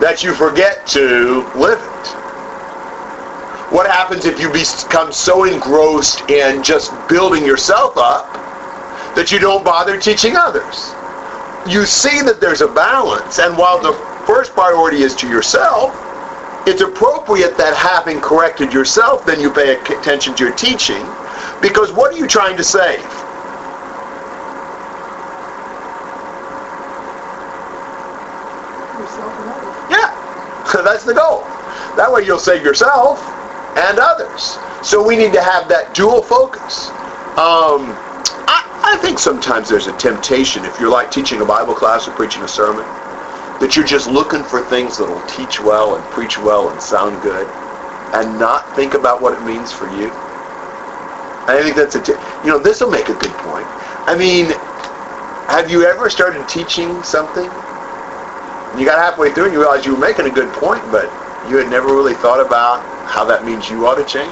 that 0.00 0.24
you 0.24 0.34
forget 0.34 0.84
to 0.88 1.48
live 1.54 1.78
it? 1.78 2.06
What 3.72 3.86
happens 3.86 4.24
if 4.24 4.40
you 4.40 4.50
become 4.52 5.12
so 5.12 5.44
engrossed 5.44 6.28
in 6.28 6.64
just 6.64 6.92
building 7.08 7.46
yourself 7.46 7.96
up 7.96 8.34
that 9.14 9.30
you 9.30 9.38
don't 9.38 9.64
bother 9.64 9.96
teaching 10.00 10.34
others? 10.36 10.90
You 11.72 11.86
see 11.86 12.20
that 12.22 12.40
there's 12.40 12.62
a 12.62 12.68
balance, 12.68 13.38
and 13.38 13.56
while 13.56 13.78
the 13.80 13.92
first 14.26 14.54
priority 14.54 15.02
is 15.02 15.14
to 15.16 15.28
yourself, 15.28 15.94
it's 16.66 16.80
appropriate 16.80 17.56
that 17.58 17.76
having 17.76 18.20
corrected 18.20 18.72
yourself, 18.72 19.24
then 19.24 19.40
you 19.40 19.52
pay 19.52 19.76
attention 19.78 20.34
to 20.34 20.44
your 20.46 20.54
teaching, 20.56 21.06
because 21.62 21.92
what 21.92 22.12
are 22.12 22.18
you 22.18 22.26
trying 22.26 22.56
to 22.56 22.64
save? 22.64 22.98
Yourself 28.98 29.32
and 29.40 29.48
others. 29.48 29.76
Yeah, 29.90 30.10
that's 30.72 31.04
the 31.04 31.14
goal. 31.14 31.42
That 31.96 32.10
way 32.10 32.24
you'll 32.24 32.38
save 32.38 32.62
yourself 32.64 33.20
and 33.76 33.98
others. 33.98 34.58
So 34.86 35.04
we 35.06 35.16
need 35.16 35.32
to 35.32 35.42
have 35.42 35.68
that 35.68 35.94
dual 35.94 36.22
focus. 36.22 36.90
Um, 37.38 37.94
I, 38.48 38.94
I 38.94 38.98
think 39.00 39.18
sometimes 39.18 39.68
there's 39.68 39.86
a 39.86 39.96
temptation, 39.96 40.64
if 40.64 40.80
you're 40.80 40.90
like 40.90 41.10
teaching 41.10 41.40
a 41.40 41.44
Bible 41.44 41.74
class 41.74 42.08
or 42.08 42.12
preaching 42.12 42.42
a 42.42 42.48
sermon, 42.48 42.84
that 43.60 43.76
you're 43.76 43.86
just 43.86 44.08
looking 44.08 44.42
for 44.44 44.62
things 44.62 44.98
that'll 44.98 45.20
teach 45.26 45.60
well 45.60 45.96
and 45.96 46.04
preach 46.12 46.38
well 46.38 46.70
and 46.70 46.80
sound 46.80 47.22
good 47.22 47.48
and 48.14 48.38
not 48.38 48.74
think 48.74 48.94
about 48.94 49.20
what 49.20 49.34
it 49.34 49.42
means 49.42 49.72
for 49.72 49.88
you. 49.88 50.10
I 51.46 51.60
think 51.62 51.76
that's 51.76 51.94
a, 51.94 52.02
t- 52.02 52.14
you 52.44 52.50
know, 52.50 52.58
this 52.58 52.80
will 52.80 52.90
make 52.90 53.08
a 53.08 53.14
good 53.14 53.32
point. 53.38 53.66
I 54.06 54.16
mean, 54.16 54.52
have 55.48 55.70
you 55.70 55.84
ever 55.84 56.10
started 56.10 56.48
teaching 56.48 57.02
something? 57.02 57.50
You 58.78 58.84
got 58.86 58.98
halfway 58.98 59.32
through 59.32 59.46
and 59.46 59.52
you 59.52 59.60
realized 59.60 59.84
you 59.84 59.94
were 59.94 60.00
making 60.00 60.26
a 60.26 60.30
good 60.30 60.52
point, 60.54 60.82
but 60.90 61.06
you 61.48 61.56
had 61.56 61.68
never 61.68 61.88
really 61.88 62.14
thought 62.14 62.40
about 62.44 62.80
how 63.08 63.24
that 63.24 63.44
means 63.44 63.68
you 63.68 63.86
ought 63.86 63.96
to 63.96 64.04
change. 64.04 64.30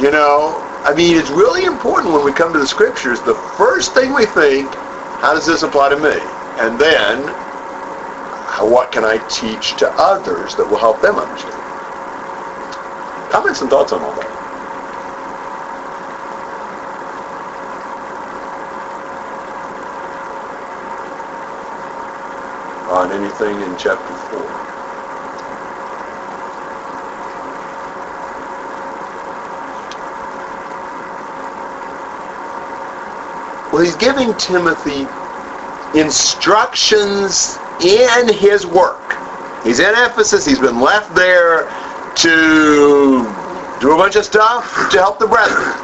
You 0.00 0.10
know, 0.10 0.62
I 0.84 0.94
mean, 0.94 1.16
it's 1.16 1.30
really 1.30 1.64
important 1.64 2.12
when 2.12 2.24
we 2.24 2.32
come 2.32 2.52
to 2.52 2.58
the 2.58 2.66
scriptures, 2.66 3.20
the 3.22 3.34
first 3.56 3.94
thing 3.94 4.12
we 4.12 4.26
think, 4.26 4.70
how 5.20 5.34
does 5.34 5.46
this 5.46 5.62
apply 5.62 5.90
to 5.90 5.96
me? 5.96 6.20
And 6.60 6.78
then, 6.78 7.22
what 8.60 8.92
can 8.92 9.04
I 9.04 9.18
teach 9.28 9.76
to 9.78 9.90
others 9.96 10.54
that 10.56 10.68
will 10.68 10.78
help 10.78 11.00
them 11.02 11.16
understand? 11.16 11.60
Comments 13.32 13.60
and 13.60 13.70
thoughts 13.70 13.92
on 13.92 14.02
all 14.02 14.14
that? 14.14 14.33
On 23.44 23.50
anything 23.50 23.72
in 23.72 23.76
chapter 23.76 24.14
4? 24.14 24.40
Well, 33.70 33.82
he's 33.82 33.96
giving 33.96 34.32
Timothy 34.38 35.06
instructions 35.98 37.58
in 37.82 38.32
his 38.32 38.66
work. 38.66 39.16
He's 39.62 39.80
in 39.80 39.92
Ephesus. 39.94 40.46
He's 40.46 40.58
been 40.58 40.80
left 40.80 41.14
there 41.14 41.64
to 42.16 43.24
do 43.80 43.92
a 43.92 43.96
bunch 43.96 44.16
of 44.16 44.24
stuff 44.24 44.90
to 44.90 44.98
help 44.98 45.18
the 45.18 45.26
brethren. 45.26 45.74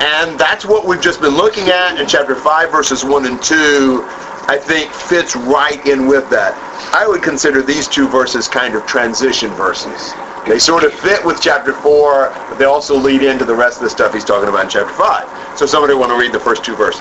And 0.00 0.38
that's 0.38 0.64
what 0.64 0.86
we've 0.86 1.00
just 1.00 1.20
been 1.20 1.34
looking 1.34 1.68
at 1.68 1.98
in 2.00 2.06
chapter 2.06 2.36
5, 2.36 2.70
verses 2.70 3.04
1 3.04 3.26
and 3.26 3.42
2, 3.42 4.04
I 4.46 4.58
think 4.60 4.92
fits 4.92 5.34
right 5.34 5.84
in 5.86 6.06
with 6.06 6.30
that. 6.30 6.71
I 6.94 7.06
would 7.06 7.22
consider 7.22 7.62
these 7.62 7.88
two 7.88 8.06
verses 8.06 8.48
kind 8.48 8.74
of 8.74 8.84
transition 8.84 9.50
verses. 9.52 10.12
They 10.46 10.58
sort 10.58 10.84
of 10.84 10.92
fit 10.92 11.24
with 11.24 11.40
chapter 11.40 11.72
4, 11.72 12.28
but 12.50 12.58
they 12.58 12.66
also 12.66 12.94
lead 12.94 13.22
into 13.22 13.46
the 13.46 13.54
rest 13.54 13.78
of 13.78 13.84
the 13.84 13.90
stuff 13.90 14.12
he's 14.12 14.26
talking 14.26 14.48
about 14.48 14.64
in 14.64 14.70
chapter 14.70 14.92
5. 14.92 15.58
So 15.58 15.64
somebody 15.64 15.94
want 15.94 16.12
to 16.12 16.18
read 16.18 16.32
the 16.32 16.40
first 16.40 16.62
two 16.62 16.76
verses. 16.76 17.00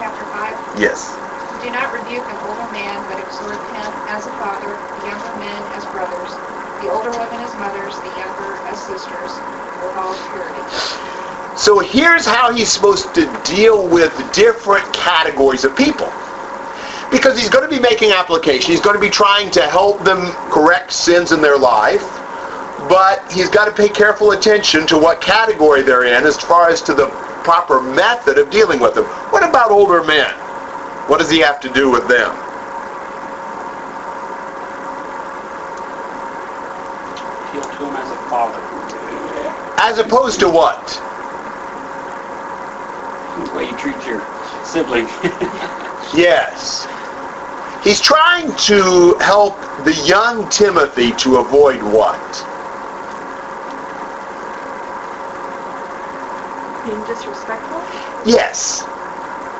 Chapter 0.00 0.24
5. 0.32 0.80
Yes. 0.80 1.12
Do 1.60 1.70
not 1.70 1.92
rebuke 1.92 2.24
an 2.24 2.38
older 2.48 2.72
man, 2.72 3.04
but 3.06 3.20
exhort 3.20 3.60
him 3.68 3.92
as 4.08 4.26
a 4.26 4.32
father, 4.40 4.78
the 4.96 5.06
younger 5.06 5.36
men 5.36 5.62
as 5.76 5.84
brothers, 5.92 6.32
the 6.80 6.88
older 6.88 7.10
women 7.10 7.44
as 7.44 7.54
mothers, 7.58 8.00
the 8.00 8.16
younger 8.16 8.56
as 8.64 8.80
sisters, 8.80 9.36
with 9.84 9.94
all 10.00 10.16
purity. 10.32 11.11
So 11.56 11.80
here's 11.80 12.24
how 12.24 12.52
he's 12.52 12.72
supposed 12.72 13.14
to 13.14 13.42
deal 13.44 13.86
with 13.86 14.12
different 14.32 14.90
categories 14.94 15.64
of 15.64 15.76
people. 15.76 16.10
Because 17.10 17.38
he's 17.38 17.50
going 17.50 17.68
to 17.68 17.74
be 17.74 17.80
making 17.80 18.10
application. 18.12 18.70
He's 18.70 18.80
going 18.80 18.96
to 18.96 19.00
be 19.00 19.10
trying 19.10 19.50
to 19.50 19.62
help 19.62 20.02
them 20.02 20.32
correct 20.50 20.92
sins 20.92 21.30
in 21.30 21.42
their 21.42 21.58
life. 21.58 22.00
But 22.88 23.30
he's 23.30 23.50
got 23.50 23.66
to 23.66 23.72
pay 23.72 23.90
careful 23.90 24.32
attention 24.32 24.86
to 24.86 24.96
what 24.96 25.20
category 25.20 25.82
they're 25.82 26.04
in 26.04 26.24
as 26.24 26.38
far 26.38 26.70
as 26.70 26.80
to 26.82 26.94
the 26.94 27.08
proper 27.44 27.82
method 27.82 28.38
of 28.38 28.50
dealing 28.50 28.80
with 28.80 28.94
them. 28.94 29.04
What 29.30 29.46
about 29.46 29.70
older 29.70 30.02
men? 30.02 30.30
What 31.08 31.18
does 31.18 31.30
he 31.30 31.38
have 31.40 31.60
to 31.60 31.72
do 31.72 31.90
with 31.90 32.08
them? 32.08 32.30
Appeal 37.44 37.62
to 37.62 37.86
him 37.86 37.96
as 37.96 38.10
a 38.10 38.16
father. 38.30 38.58
As 39.78 39.98
opposed 39.98 40.40
to 40.40 40.48
what? 40.48 41.02
The 43.38 43.54
way 43.54 43.64
you 43.64 43.76
treat 43.76 43.96
your 44.06 44.22
sibling. 44.64 45.08
Yes. 46.14 46.86
He's 47.82 48.00
trying 48.00 48.54
to 48.66 49.16
help 49.20 49.58
the 49.84 49.94
young 50.06 50.48
Timothy 50.50 51.12
to 51.12 51.36
avoid 51.36 51.82
what? 51.82 52.20
Being 56.84 57.04
disrespectful? 57.06 57.80
Yes, 58.30 58.82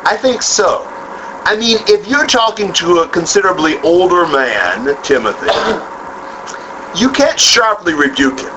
I 0.05 0.17
think 0.21 0.43
so. 0.43 0.85
I 1.45 1.57
mean, 1.57 1.79
if 1.88 2.07
you're 2.07 2.26
talking 2.26 2.73
to 2.75 2.99
a 2.99 3.09
considerably 3.09 3.79
older 3.79 4.26
man, 4.26 4.85
Timothy, 5.02 5.47
you 7.00 7.11
can't 7.11 7.41
sharply 7.41 7.95
rebuke 7.95 8.38
him. 8.38 8.52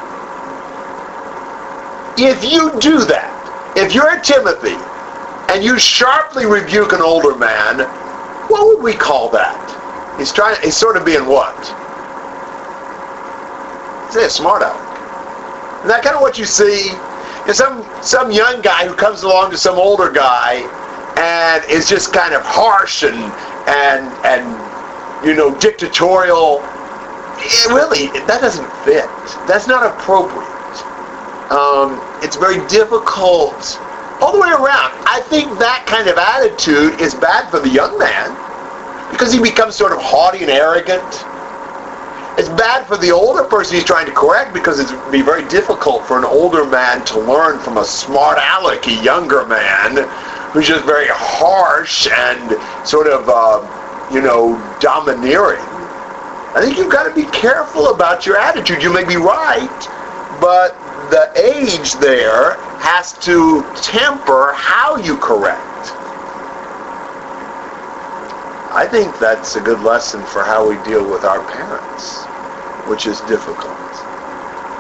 If 2.18 2.44
you 2.44 2.78
do 2.80 3.06
that, 3.06 3.74
if 3.78 3.96
you're 3.96 4.18
a 4.18 4.22
Timothy 4.22 4.78
and 5.56 5.64
you 5.64 5.80
sharply 5.80 6.46
rebuke 6.46 6.92
an 6.92 7.00
older 7.00 7.34
man, 7.34 7.80
what 8.50 8.68
would 8.68 8.84
we 8.84 8.94
call 8.94 9.30
that? 9.30 10.20
He's 10.20 10.34
trying. 10.34 10.62
He's 10.62 10.76
sort 10.76 10.98
of 10.98 11.06
being 11.06 11.26
what? 11.26 11.56
Say 14.12 14.26
a 14.26 14.30
smart 14.30 14.64
aleck. 14.64 14.76
Isn't 15.78 15.88
that 15.88 16.04
kind 16.04 16.14
of 16.14 16.22
what 16.22 16.38
you 16.38 16.44
see? 16.44 16.92
And 17.48 17.56
some 17.56 17.88
some 18.04 18.32
young 18.32 18.62
guy 18.62 18.86
who 18.86 18.96
comes 18.96 19.24
along 19.24 19.52
to 19.52 19.58
some 19.58 19.80
older 19.80 20.12
guy 20.12 20.60
and 21.16 21.64
is 21.72 21.88
just 21.88 22.12
kind 22.12 22.34
of 22.34 22.42
harsh 22.44 23.04
and 23.04 23.16
and 23.16 24.12
and 24.26 25.26
you 25.26 25.36
know 25.36 25.58
dictatorial. 25.58 26.60
It 27.38 27.68
really, 27.68 28.08
that 28.28 28.42
doesn't 28.42 28.70
fit. 28.84 29.08
That's 29.48 29.68
not 29.68 29.86
appropriate. 29.86 30.52
Um, 31.50 32.02
it's 32.22 32.36
very 32.36 32.66
difficult 32.68 33.80
all 34.22 34.32
the 34.32 34.40
way 34.40 34.50
around. 34.50 34.94
I 35.06 35.22
think 35.30 35.58
that 35.60 35.86
kind 35.88 36.08
of 36.08 36.18
attitude 36.18 37.00
is 37.02 37.14
bad 37.14 37.50
for 37.50 37.60
the 37.60 37.70
young 37.70 37.98
man 37.98 38.32
because 39.12 39.32
he 39.32 39.42
becomes 39.42 39.76
sort 39.76 39.92
of 39.92 40.00
haughty 40.02 40.42
and 40.42 40.50
arrogant. 40.50 41.04
It's 42.38 42.50
bad 42.50 42.86
for 42.86 42.98
the 42.98 43.12
older 43.12 43.44
person 43.46 43.76
he's 43.76 43.86
trying 43.86 44.06
to 44.08 44.12
correct 44.12 44.54
because 44.54 44.80
it 44.80 44.92
would 44.92 45.12
be 45.12 45.22
very 45.22 45.48
difficult 45.48 46.06
for 46.06 46.18
an 46.18 46.26
older 46.26 46.66
man 46.66 47.06
to 47.06 47.20
learn 47.20 47.60
from 47.60 47.78
a 47.78 47.86
smart 47.86 48.38
alecky 48.38 49.02
younger 49.04 49.46
man 49.46 50.08
who's 50.52 50.68
just 50.68 50.86
very 50.86 51.08
harsh 51.10 52.08
and 52.12 52.88
sort 52.88 53.08
of, 53.08 53.30
uh, 53.30 54.12
you 54.14 54.22
know, 54.22 54.56
domineering. 54.80 55.64
I 56.56 56.62
think 56.62 56.78
you've 56.78 56.92
got 56.92 57.04
to 57.08 57.14
be 57.14 57.30
careful 57.32 57.94
about 57.94 58.26
your 58.26 58.38
attitude. 58.38 58.82
You 58.82 58.94
may 58.94 59.04
be 59.04 59.18
right, 59.18 59.80
but 60.40 60.76
the 61.12 61.32
age 61.36 61.94
there 61.96 62.58
has 62.80 63.14
to 63.26 63.64
temper 63.76 64.54
how 64.56 64.98
you 64.98 65.18
correct. 65.18 65.62
I 68.74 68.88
think 68.90 69.18
that's 69.20 69.56
a 69.56 69.62
good 69.62 69.82
lesson 69.82 70.22
for 70.26 70.44
how 70.44 70.68
we 70.68 70.78
deal 70.84 71.10
with 71.10 71.24
our 71.24 71.44
parents, 71.44 72.26
which 72.90 73.08
is 73.08 73.22
difficult. 73.22 73.78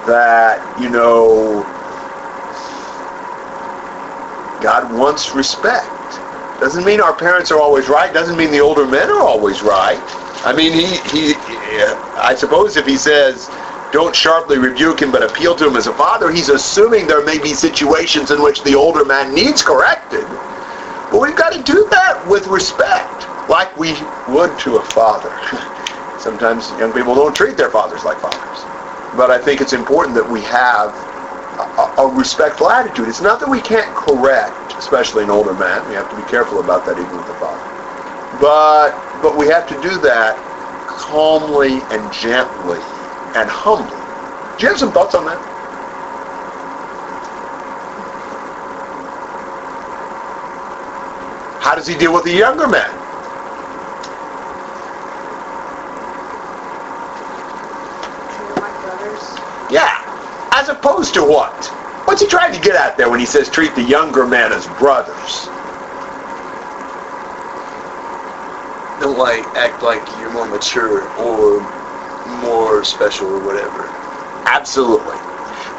That, 0.05 0.59
you 0.81 0.89
know, 0.89 1.63
God 4.61 4.91
wants 4.93 5.33
respect. 5.33 5.89
Doesn't 6.59 6.85
mean 6.85 7.01
our 7.01 7.15
parents 7.15 7.51
are 7.51 7.59
always 7.59 7.89
right. 7.89 8.13
Doesn't 8.13 8.37
mean 8.37 8.51
the 8.51 8.59
older 8.61 8.85
men 8.87 9.09
are 9.09 9.21
always 9.21 9.61
right. 9.61 10.01
I 10.45 10.53
mean, 10.55 10.73
he, 10.73 10.97
he, 11.11 11.33
I 12.17 12.35
suppose 12.37 12.77
if 12.77 12.85
he 12.85 12.97
says, 12.97 13.49
don't 13.95 14.13
sharply 14.13 14.57
rebuke 14.57 15.01
him 15.01 15.09
but 15.09 15.23
appeal 15.23 15.55
to 15.55 15.65
him 15.65 15.77
as 15.77 15.87
a 15.87 15.93
father, 15.93 16.29
he's 16.29 16.49
assuming 16.49 17.07
there 17.07 17.23
may 17.23 17.39
be 17.39 17.53
situations 17.53 18.29
in 18.29 18.43
which 18.43 18.61
the 18.63 18.75
older 18.75 19.05
man 19.05 19.33
needs 19.33 19.63
corrected. 19.63 20.27
But 21.09 21.21
we've 21.21 21.35
got 21.35 21.53
to 21.53 21.63
do 21.63 21.87
that 21.91 22.21
with 22.27 22.47
respect, 22.47 23.23
like 23.47 23.71
we 23.77 23.93
would 24.27 24.59
to 24.59 24.75
a 24.75 24.83
father. 24.83 25.31
Sometimes 26.19 26.71
young 26.71 26.91
people 26.91 27.15
don't 27.15 27.33
treat 27.33 27.55
their 27.55 27.69
fathers 27.69 28.03
like 28.03 28.19
fathers. 28.19 28.59
But 29.15 29.31
I 29.31 29.39
think 29.39 29.61
it's 29.61 29.71
important 29.71 30.13
that 30.15 30.29
we 30.29 30.41
have 30.41 30.91
a, 31.79 32.01
a 32.03 32.13
respectful 32.13 32.69
attitude. 32.69 33.07
It's 33.07 33.21
not 33.21 33.39
that 33.39 33.47
we 33.49 33.61
can't 33.61 33.95
correct, 33.95 34.73
especially 34.73 35.23
an 35.23 35.29
older 35.29 35.53
man. 35.53 35.87
We 35.87 35.95
have 35.95 36.09
to 36.09 36.17
be 36.17 36.23
careful 36.23 36.59
about 36.59 36.85
that 36.85 36.99
even 36.99 37.15
with 37.15 37.27
the 37.27 37.35
father. 37.35 37.63
But 38.41 38.99
but 39.21 39.37
we 39.37 39.47
have 39.47 39.65
to 39.69 39.81
do 39.81 39.97
that 39.99 40.35
calmly 40.85 41.79
and 41.91 42.11
gently 42.11 42.81
and 43.35 43.49
humbly. 43.49 43.99
Do 44.57 44.65
you 44.65 44.69
have 44.69 44.79
some 44.79 44.91
thoughts 44.91 45.15
on 45.15 45.25
that? 45.25 45.41
How 51.59 51.75
does 51.75 51.87
he 51.87 51.97
deal 51.97 52.13
with 52.13 52.23
the 52.23 52.33
younger 52.33 52.67
man? 52.67 52.91
Yeah. 59.69 59.91
As 60.53 60.69
opposed 60.69 61.13
to 61.15 61.23
what? 61.23 61.65
What's 62.05 62.21
he 62.21 62.27
trying 62.27 62.53
to 62.53 62.61
get 62.61 62.75
at 62.75 62.97
there 62.97 63.09
when 63.09 63.19
he 63.19 63.25
says 63.25 63.49
treat 63.49 63.75
the 63.75 63.81
younger 63.81 64.25
man 64.25 64.53
as 64.53 64.67
brothers? 64.67 65.49
Don't 68.99 69.17
like 69.17 69.53
act 69.55 69.81
like 69.83 70.17
you're 70.17 70.31
more 70.31 70.47
mature 70.47 71.09
or 71.17 71.67
more 72.45 72.83
special 72.83 73.27
or 73.27 73.43
whatever. 73.43 73.87
Absolutely. 74.45 75.17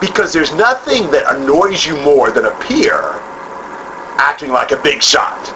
Because 0.00 0.32
there's 0.32 0.52
nothing 0.54 1.10
that 1.10 1.24
annoys 1.34 1.86
you 1.86 1.96
more 2.02 2.30
than 2.30 2.46
a 2.46 2.54
peer 2.60 3.00
acting 4.18 4.50
like 4.50 4.72
a 4.72 4.76
big 4.82 5.02
shot. 5.02 5.46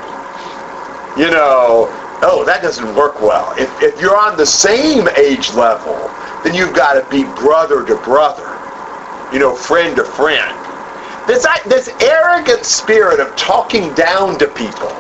You 1.19 1.31
know, 1.31 1.89
oh, 2.23 2.45
that 2.47 2.63
doesn't 2.63 2.95
work 2.95 3.21
well. 3.21 3.53
If, 3.59 3.71
if 3.83 4.01
you're 4.01 4.17
on 4.17 4.37
the 4.37 4.47
same 4.47 5.09
age 5.19 5.53
level, 5.55 5.97
then 6.45 6.55
you've 6.55 6.75
got 6.75 6.95
to 6.95 7.09
be 7.11 7.25
brother 7.41 7.85
to 7.85 7.97
brother. 7.97 8.47
You 9.33 9.39
know, 9.39 9.55
friend 9.55 9.97
to 9.97 10.05
friend. 10.05 10.57
This, 11.27 11.47
this 11.67 11.89
arrogant 12.03 12.65
spirit 12.65 13.21
of 13.21 13.35
talking 13.37 13.93
down 13.95 14.39
to 14.39 14.49
people 14.49 14.91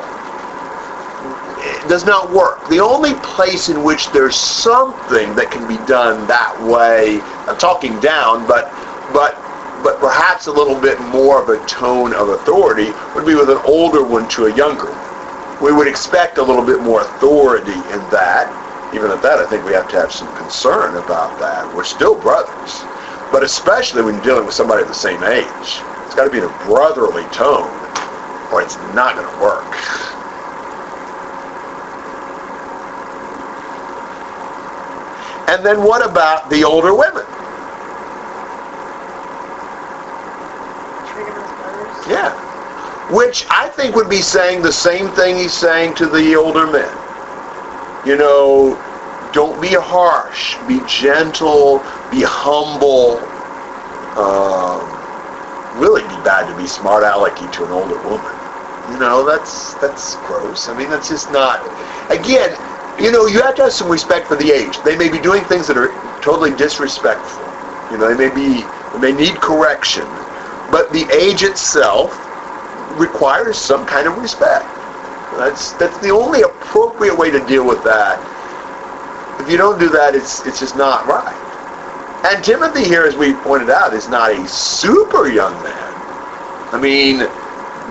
does 1.90 2.06
not 2.06 2.30
work. 2.30 2.68
The 2.68 2.78
only 2.78 3.14
place 3.14 3.68
in 3.68 3.82
which 3.82 4.10
there's 4.12 4.36
something 4.36 5.34
that 5.34 5.50
can 5.50 5.66
be 5.66 5.76
done 5.88 6.24
that 6.28 6.54
way, 6.62 7.18
I'm 7.50 7.58
talking 7.58 7.98
down, 7.98 8.46
but 8.46 8.70
but 9.12 9.34
but 9.82 9.98
perhaps 9.98 10.46
a 10.46 10.52
little 10.52 10.80
bit 10.80 11.00
more 11.10 11.42
of 11.42 11.48
a 11.48 11.58
tone 11.66 12.14
of 12.14 12.28
authority 12.28 12.92
would 13.16 13.26
be 13.26 13.34
with 13.34 13.50
an 13.50 13.58
older 13.64 14.04
one 14.04 14.28
to 14.30 14.46
a 14.46 14.54
younger 14.54 14.86
one. 14.86 15.58
We 15.60 15.72
would 15.72 15.88
expect 15.88 16.38
a 16.38 16.42
little 16.42 16.64
bit 16.64 16.80
more 16.80 17.00
authority 17.00 17.74
in 17.74 18.00
that. 18.14 18.46
Even 18.94 19.10
at 19.10 19.20
that, 19.22 19.40
I 19.40 19.46
think 19.46 19.64
we 19.64 19.72
have 19.72 19.88
to 19.90 19.96
have 19.96 20.12
some 20.12 20.32
concern 20.36 20.96
about 20.96 21.40
that. 21.40 21.66
We're 21.74 21.82
still 21.82 22.14
brothers, 22.14 22.84
but 23.32 23.42
especially 23.42 24.02
when 24.02 24.14
you're 24.14 24.38
dealing 24.38 24.46
with 24.46 24.54
somebody 24.54 24.82
of 24.82 24.88
the 24.88 24.94
same 24.94 25.24
age, 25.24 25.82
it's 26.06 26.14
got 26.14 26.24
to 26.24 26.30
be 26.30 26.38
in 26.38 26.44
a 26.44 26.64
brotherly 26.66 27.24
tone, 27.34 27.66
or 28.52 28.62
it's 28.62 28.76
not 28.94 29.16
going 29.16 29.26
to 29.26 29.42
work. 29.42 30.19
And 35.50 35.66
then 35.66 35.82
what 35.82 36.08
about 36.08 36.48
the 36.48 36.62
older 36.62 36.94
women? 36.94 37.26
Treat 41.08 41.26
them 41.26 41.42
as 41.42 41.50
brothers. 41.58 42.06
Yeah. 42.06 42.30
Which 43.12 43.46
I 43.50 43.68
think 43.68 43.96
would 43.96 44.08
be 44.08 44.22
saying 44.22 44.62
the 44.62 44.72
same 44.72 45.08
thing 45.08 45.36
he's 45.36 45.52
saying 45.52 45.96
to 45.96 46.06
the 46.06 46.36
older 46.36 46.68
men. 46.68 46.96
You 48.06 48.16
know, 48.16 48.78
don't 49.32 49.60
be 49.60 49.74
harsh. 49.74 50.56
Be 50.68 50.82
gentle. 50.86 51.80
Be 52.12 52.22
humble. 52.22 53.18
Um, 54.16 54.86
really 55.80 56.02
be 56.02 56.22
bad 56.22 56.46
to 56.46 56.56
be 56.56 56.68
smart 56.68 57.02
alecky 57.02 57.50
to 57.54 57.64
an 57.64 57.72
older 57.72 57.98
woman. 58.08 58.36
You 58.88 58.98
know, 58.98 59.26
that's 59.26 59.74
that's 59.74 60.14
gross. 60.18 60.68
I 60.68 60.74
mean, 60.74 60.90
that's 60.90 61.08
just 61.08 61.32
not. 61.32 61.66
Again, 62.08 62.56
you 63.00 63.12
know, 63.12 63.26
you 63.26 63.42
have 63.42 63.54
to 63.56 63.64
have 63.64 63.72
some 63.72 63.90
respect 63.90 64.26
for 64.28 64.36
the 64.36 64.52
age. 64.52 64.82
They 64.82 64.96
may 64.96 65.10
be 65.10 65.20
doing 65.20 65.44
things 65.44 65.66
that 65.68 65.76
are 65.78 65.92
totally 66.22 66.54
disrespectful. 66.54 67.44
You 67.90 67.98
know, 67.98 68.14
they 68.14 68.28
may 68.28 68.34
be, 68.34 68.64
they 69.00 69.12
need 69.12 69.40
correction, 69.40 70.06
but 70.70 70.92
the 70.92 71.08
age 71.12 71.42
itself 71.42 72.16
requires 72.98 73.58
some 73.58 73.86
kind 73.86 74.06
of 74.06 74.18
respect. 74.18 74.66
That's 75.38 75.72
that's 75.74 75.98
the 75.98 76.10
only 76.10 76.42
appropriate 76.42 77.16
way 77.16 77.30
to 77.30 77.44
deal 77.46 77.66
with 77.66 77.82
that. 77.84 78.20
If 79.40 79.50
you 79.50 79.56
don't 79.56 79.78
do 79.78 79.88
that, 79.90 80.14
it's 80.14 80.46
it's 80.46 80.60
just 80.60 80.76
not 80.76 81.06
right. 81.06 81.36
And 82.26 82.44
Timothy 82.44 82.84
here, 82.84 83.04
as 83.04 83.16
we 83.16 83.34
pointed 83.34 83.70
out, 83.70 83.94
is 83.94 84.08
not 84.08 84.32
a 84.32 84.46
super 84.46 85.28
young 85.28 85.54
man. 85.62 85.94
I 86.72 86.78
mean, 86.80 87.20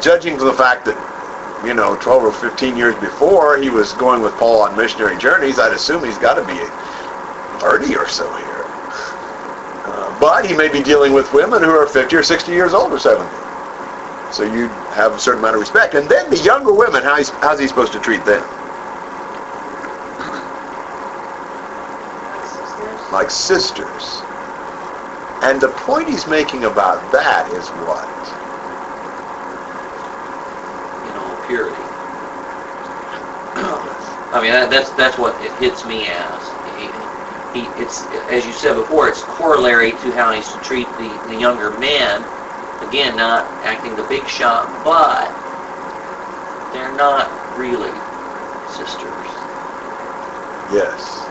judging 0.02 0.38
from 0.38 0.48
the 0.48 0.54
fact 0.54 0.86
that 0.86 1.09
you 1.66 1.74
know, 1.74 1.98
12 1.98 2.24
or 2.24 2.32
15 2.34 2.78
years 2.78 2.96
before 2.96 3.58
he 3.58 3.70
was 3.70 3.94
going 3.94 4.22
with 4.22 4.34
Paul 4.36 4.62
on 4.62 4.78
missionary 4.78 5.18
journeys, 5.18 5.60
I'd 5.60 5.74
assume 5.74 6.04
he's 6.04 6.18
got 6.18 6.36
to 6.36 6.46
be 6.46 6.60
30 7.62 7.96
or 7.98 8.08
so 8.08 8.34
here. 8.36 8.66
Uh, 9.74 10.20
but 10.20 10.46
he 10.46 10.56
may 10.56 10.70
be 10.70 10.84
dealing 10.84 11.14
with 11.14 11.32
women 11.34 11.64
who 11.64 11.72
are 11.72 11.88
50 11.88 12.16
or 12.16 12.24
60 12.24 12.52
years 12.52 12.74
old 12.74 12.94
or 12.94 13.00
70. 13.00 13.30
So 14.32 14.44
you 14.44 14.70
have 14.94 15.14
a 15.14 15.20
certain 15.20 15.40
amount 15.40 15.56
of 15.56 15.62
respect. 15.62 15.96
And 15.96 16.10
then 16.10 16.30
the 16.30 16.38
younger 16.40 16.74
women, 16.74 17.04
how 17.04 17.18
he's, 17.18 17.30
how's 17.32 17.60
he 17.60 17.68
supposed 17.68 17.94
to 17.94 18.00
treat 18.00 18.26
them? 18.26 18.44
Like 22.14 22.46
sisters. 22.46 23.12
Like 23.12 23.32
sisters. 23.32 24.24
And 25.44 25.62
the 25.62 25.70
point 25.70 26.10
he's 26.10 26.28
making 26.28 26.66
about 26.66 27.12
that 27.14 27.50
is 27.52 27.70
what? 27.88 28.08
Purity. 31.50 31.82
I 33.56 34.40
mean, 34.40 34.52
that, 34.52 34.70
that's 34.70 34.92
that's 34.92 35.18
what 35.18 35.42
it 35.42 35.52
hits 35.54 35.84
me 35.84 36.06
as. 36.08 36.54
He, 36.64 36.92
he, 37.52 37.72
it's 37.82 38.06
as 38.30 38.46
you 38.46 38.54
said 38.54 38.76
before, 38.76 39.10
it's 39.10 39.24
corollary 39.24 39.92
to 39.94 40.12
how 40.12 40.32
he's 40.32 40.54
to 40.54 40.60
treat 40.60 40.96
the, 40.98 41.18
the 41.28 41.36
younger 41.36 41.72
men. 41.72 42.24
Again, 42.82 43.18
not 43.18 43.48
acting 43.64 43.96
the 43.96 44.04
big 44.04 44.28
shot, 44.28 44.84
but 44.84 45.34
they're 46.72 46.94
not 46.94 47.32
really 47.58 47.92
sisters. 48.68 49.26
Yes. 50.72 51.26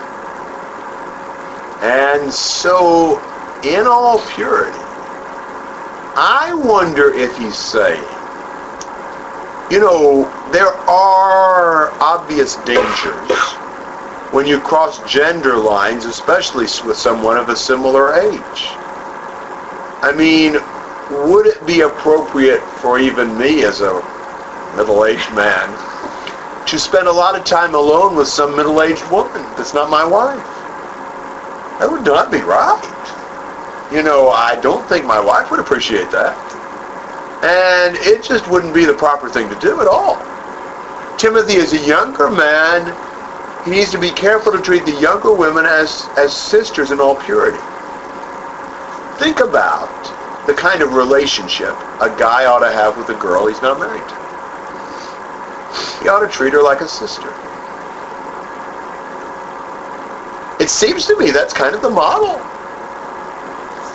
And 1.81 2.33
so, 2.33 3.23
in 3.63 3.87
all 3.87 4.19
purity, 4.35 4.81
I 6.17 6.53
wonder 6.55 7.15
if 7.15 7.39
he's 7.39 7.57
saying, 7.57 8.18
you 9.71 9.81
know, 9.81 10.25
there 10.51 10.73
are 10.89 11.91
obvious 12.01 12.57
dangers 12.65 13.31
when 14.33 14.47
you 14.47 14.61
cross 14.61 14.99
gender 15.11 15.57
lines, 15.57 16.05
especially 16.05 16.67
with 16.87 16.97
someone 16.97 17.37
of 17.37 17.49
a 17.49 17.57
similar 17.57 18.15
age. 18.15 18.79
I 20.01 20.13
mean, 20.17 20.55
would 21.31 21.47
it 21.47 21.67
be 21.67 21.81
appropriate 21.81 22.63
for 22.81 22.99
even 22.99 23.37
me 23.37 23.65
as 23.65 23.81
a 23.81 23.93
middle-aged 24.77 25.33
man 25.35 25.69
to 26.67 26.79
spend 26.79 27.09
a 27.09 27.13
lot 27.13 27.39
of 27.39 27.45
time 27.45 27.75
alone 27.75 28.17
with 28.17 28.29
some 28.29 28.57
middle-aged 28.57 29.11
woman 29.11 29.43
that's 29.57 29.75
not 29.75 29.91
my 29.91 30.05
wife? 30.05 30.45
That 31.81 31.91
would 31.91 32.05
not 32.05 32.31
be 32.31 32.41
right. 32.41 32.83
You 33.93 34.03
know, 34.03 34.31
I 34.31 34.61
don't 34.61 34.87
think 34.89 35.07
my 35.07 35.21
wife 35.21 35.51
would 35.51 35.61
appreciate 35.61 36.11
that. 36.11 36.58
And 37.43 37.97
it 37.97 38.25
just 38.25 38.49
wouldn't 38.49 38.75
be 38.75 38.85
the 38.85 38.95
proper 38.95 39.29
thing 39.29 39.49
to 39.49 39.59
do 39.61 39.81
at 39.81 39.87
all. 39.87 40.17
Timothy 41.19 41.55
is 41.55 41.73
a 41.73 41.87
younger 41.87 42.31
man. 42.31 42.95
He 43.65 43.73
needs 43.73 43.91
to 43.93 43.99
be 43.99 44.11
careful 44.11 44.53
to 44.53 44.61
treat 44.61 44.85
the 44.85 44.95
younger 45.01 45.33
women 45.33 45.67
as, 45.67 46.09
as 46.17 46.35
sisters 46.35 46.91
in 46.91 47.01
all 47.01 47.15
purity. 47.15 47.59
Think 49.19 49.41
about 49.41 49.89
the 50.47 50.55
kind 50.55 50.81
of 50.83 50.95
relationship 50.95 51.75
a 52.01 52.09
guy 52.19 52.47
ought 52.47 52.61
to 52.61 52.73
have 52.73 52.97
with 52.97 53.09
a 53.11 53.21
girl 53.21 53.47
he's 53.47 53.61
not 53.61 53.79
married 53.79 54.09
to. 54.09 56.03
He 56.03 56.09
ought 56.09 56.21
to 56.21 56.29
treat 56.29 56.53
her 56.53 56.63
like 56.63 56.81
a 56.81 56.89
sister. 56.89 57.29
It 60.61 60.71
seems 60.71 61.07
to 61.07 61.17
me 61.19 61.31
that's 61.31 61.53
kind 61.53 61.75
of 61.75 61.83
the 61.83 61.91
model 61.91 62.39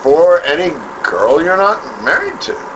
for 0.02 0.42
any 0.44 0.70
girl 1.04 1.42
you're 1.42 1.58
not 1.58 2.04
married 2.04 2.40
to. 2.42 2.73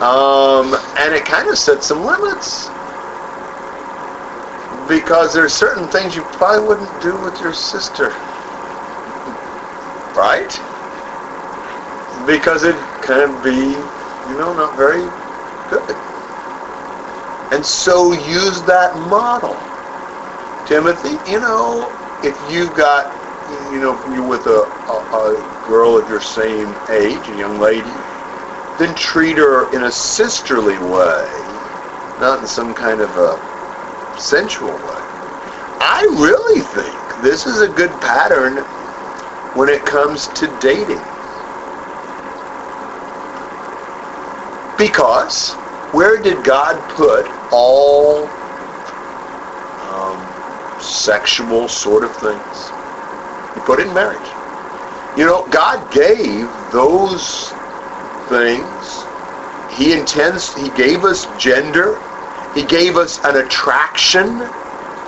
Um, 0.00 0.74
and 0.98 1.14
it 1.14 1.24
kind 1.24 1.48
of 1.48 1.58
sets 1.58 1.86
some 1.86 2.02
limits. 2.02 2.70
Because 4.88 5.32
there's 5.32 5.54
certain 5.54 5.88
things 5.88 6.14
you 6.16 6.22
probably 6.24 6.66
wouldn't 6.66 7.00
do 7.00 7.16
with 7.18 7.40
your 7.40 7.52
sister. 7.54 8.14
Right? 10.14 10.60
Because 12.26 12.64
it 12.64 12.76
can 13.02 13.40
be, 13.42 13.72
you 14.28 14.36
know, 14.38 14.54
not 14.54 14.76
very 14.76 15.10
good. 15.68 15.96
And 17.52 17.64
so 17.64 18.12
use 18.12 18.62
that 18.64 18.96
model. 18.96 19.58
Timothy, 20.66 21.18
you 21.30 21.40
know, 21.40 21.92
if 22.22 22.50
you 22.50 22.70
got, 22.70 23.06
you 23.70 23.80
know, 23.80 24.00
you're 24.08 24.22
with 24.26 24.46
a, 24.46 24.70
a, 24.88 25.16
a 25.16 25.42
girl 25.62 25.98
of 25.98 26.08
your 26.08 26.20
same 26.20 26.76
age, 26.90 27.28
a 27.28 27.34
young 27.34 27.58
lady, 27.58 27.92
then 28.78 28.94
treat 28.96 29.36
her 29.36 29.72
in 29.72 29.84
a 29.84 29.92
sisterly 29.92 30.78
way, 30.78 31.28
not 32.20 32.40
in 32.40 32.46
some 32.46 32.74
kind 32.74 33.00
of 33.00 33.10
a 33.16 34.18
sensual 34.18 34.72
way. 34.72 35.02
I 35.80 36.02
really 36.18 36.60
think 36.60 37.22
this 37.22 37.46
is 37.46 37.60
a 37.60 37.68
good 37.68 37.92
pattern 38.00 38.58
when 39.54 39.68
it 39.68 39.84
comes 39.86 40.26
to 40.28 40.48
dating. 40.60 41.00
Because 44.76 45.52
where 45.92 46.20
did 46.20 46.42
God 46.42 46.76
put 46.90 47.30
all 47.52 48.24
um, 49.86 50.80
sexual 50.80 51.68
sort 51.68 52.02
of 52.02 52.14
things? 52.16 52.70
He 53.54 53.60
put 53.60 53.78
it 53.78 53.86
in 53.86 53.94
marriage. 53.94 54.28
You 55.16 55.26
know, 55.26 55.46
God 55.50 55.88
gave 55.92 56.50
those 56.72 57.53
things. 58.28 59.04
He 59.70 59.92
intends, 59.92 60.54
he 60.54 60.70
gave 60.70 61.04
us 61.04 61.26
gender. 61.38 62.00
He 62.54 62.64
gave 62.64 62.96
us 62.96 63.22
an 63.24 63.36
attraction. 63.36 64.42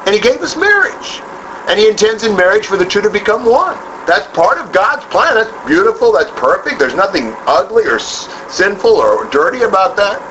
And 0.07 0.14
he 0.14 0.20
gave 0.20 0.42
us 0.42 0.57
marriage. 0.57 1.20
And 1.68 1.79
he 1.79 1.88
intends 1.88 2.24
in 2.24 2.37
marriage 2.37 2.66
for 2.66 2.76
the 2.76 2.87
two 2.87 3.02
to 3.02 3.11
become 3.11 3.44
one. 3.44 3.76
That's 4.07 4.26
part 4.37 4.59
of 4.59 4.72
God's 4.72 5.05
plan. 5.07 5.35
That's 5.35 5.52
beautiful. 5.66 6.12
That's 6.12 6.31
perfect. 6.33 6.79
There's 6.79 6.94
nothing 6.94 7.35
ugly 7.46 7.87
or 7.87 7.96
s- 7.96 8.29
sinful 8.48 8.90
or 8.90 9.29
dirty 9.31 9.62
about 9.62 9.96
that. 9.96 10.22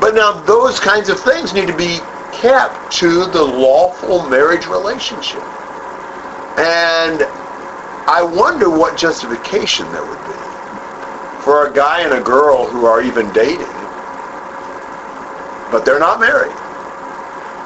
But 0.00 0.14
now 0.14 0.32
those 0.32 0.80
kinds 0.80 1.08
of 1.08 1.20
things 1.20 1.54
need 1.54 1.68
to 1.68 1.76
be 1.76 2.00
kept 2.32 2.92
to 2.94 3.26
the 3.26 3.42
lawful 3.42 4.28
marriage 4.28 4.66
relationship. 4.66 5.42
And 6.58 7.22
I 8.08 8.22
wonder 8.22 8.70
what 8.70 8.96
justification 8.96 9.90
there 9.92 10.04
would 10.06 10.24
be 10.26 10.35
for 11.46 11.68
a 11.68 11.72
guy 11.72 12.00
and 12.00 12.12
a 12.12 12.20
girl 12.20 12.66
who 12.66 12.86
are 12.86 13.00
even 13.00 13.32
dating, 13.32 13.70
but 15.70 15.84
they're 15.84 16.00
not 16.00 16.18
married, 16.18 16.50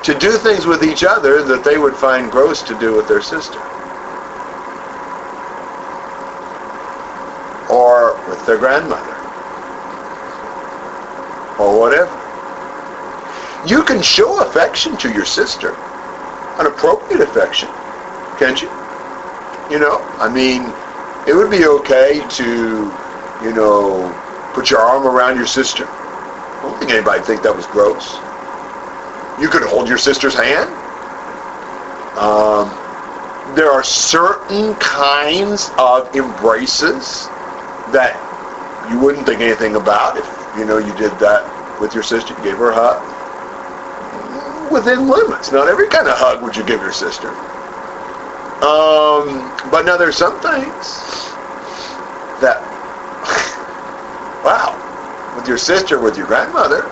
to 0.05 0.13
do 0.19 0.33
things 0.33 0.67
with 0.67 0.85
each 0.85 1.03
other 1.03 1.43
that 1.43 1.65
they 1.65 1.79
would 1.79 1.97
find 1.97 2.31
gross 2.31 2.63
to 2.63 2.79
do 2.79 2.95
with 2.95 3.09
their 3.09 3.23
sister. 3.23 3.59
Or 7.73 8.21
with 8.29 8.45
their 8.45 8.59
grandmother. 8.59 9.17
Or 11.59 11.81
whatever. 11.81 12.13
You 13.67 13.83
can 13.83 14.03
show 14.03 14.43
affection 14.43 14.99
to 14.99 15.11
your 15.11 15.25
sister, 15.25 15.75
an 16.59 16.67
appropriate 16.67 17.23
affection, 17.23 17.71
can't 18.39 18.61
you? 18.61 18.69
You 19.71 19.79
know, 19.79 20.05
I 20.19 20.29
mean, 20.29 20.75
it 21.27 21.35
would 21.35 21.51
be 21.51 21.65
okay 21.65 22.27
to, 22.29 22.93
you 23.43 23.53
know, 23.53 24.13
put 24.55 24.71
your 24.71 24.81
arm 24.81 25.07
around 25.07 25.37
your 25.37 25.47
sister. 25.47 25.87
I 25.87 26.63
don't 26.63 26.79
think 26.79 26.91
anybody'd 26.91 27.25
think 27.25 27.43
that 27.43 27.55
was 27.55 27.67
gross. 27.67 28.19
You 29.41 29.49
could 29.49 29.63
hold 29.63 29.89
your 29.89 29.99
sister's 29.99 30.35
hand. 30.35 30.69
Um, 32.19 32.69
there 33.55 33.71
are 33.71 33.83
certain 33.83 34.75
kinds 34.77 35.71
of 35.79 36.15
embraces 36.15 37.27
that 37.93 38.15
you 38.91 38.99
wouldn't 38.99 39.27
think 39.27 39.41
anything 39.41 39.77
about 39.77 40.17
if, 40.19 40.27
you 40.59 40.65
know, 40.67 40.79
you 40.79 40.93
did 40.97 41.13
that 41.19 41.81
with 41.81 41.95
your 41.95 42.03
sister, 42.03 42.35
you 42.35 42.45
gave 42.45 42.59
her 42.59 42.71
a 42.71 42.75
hug. 42.75 43.01
Within 44.71 45.09
limits. 45.09 45.51
Not 45.51 45.69
every 45.69 45.89
kind 45.89 46.07
of 46.07 46.17
hug 46.17 46.43
would 46.43 46.55
you 46.57 46.63
give 46.65 46.81
your 46.81 46.93
sister. 46.93 47.29
Um, 48.63 49.51
but 49.71 49.85
now 49.87 49.97
there's 49.97 50.17
some 50.17 50.39
things 50.41 51.01
that, 52.41 52.61
your 55.51 55.59
sister, 55.59 55.99
with 55.99 56.17
your 56.17 56.29
grandmother, 56.29 56.85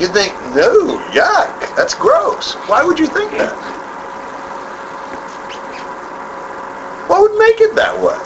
you'd 0.00 0.12
think, 0.12 0.34
no, 0.52 0.98
yuck, 1.12 1.76
that's 1.76 1.94
gross. 1.94 2.54
Why 2.66 2.82
would 2.82 2.98
you 2.98 3.06
think 3.06 3.30
that? 3.38 3.54
What 7.08 7.22
would 7.22 7.38
make 7.38 7.60
it 7.60 7.76
that 7.76 7.94
way? 7.94 8.18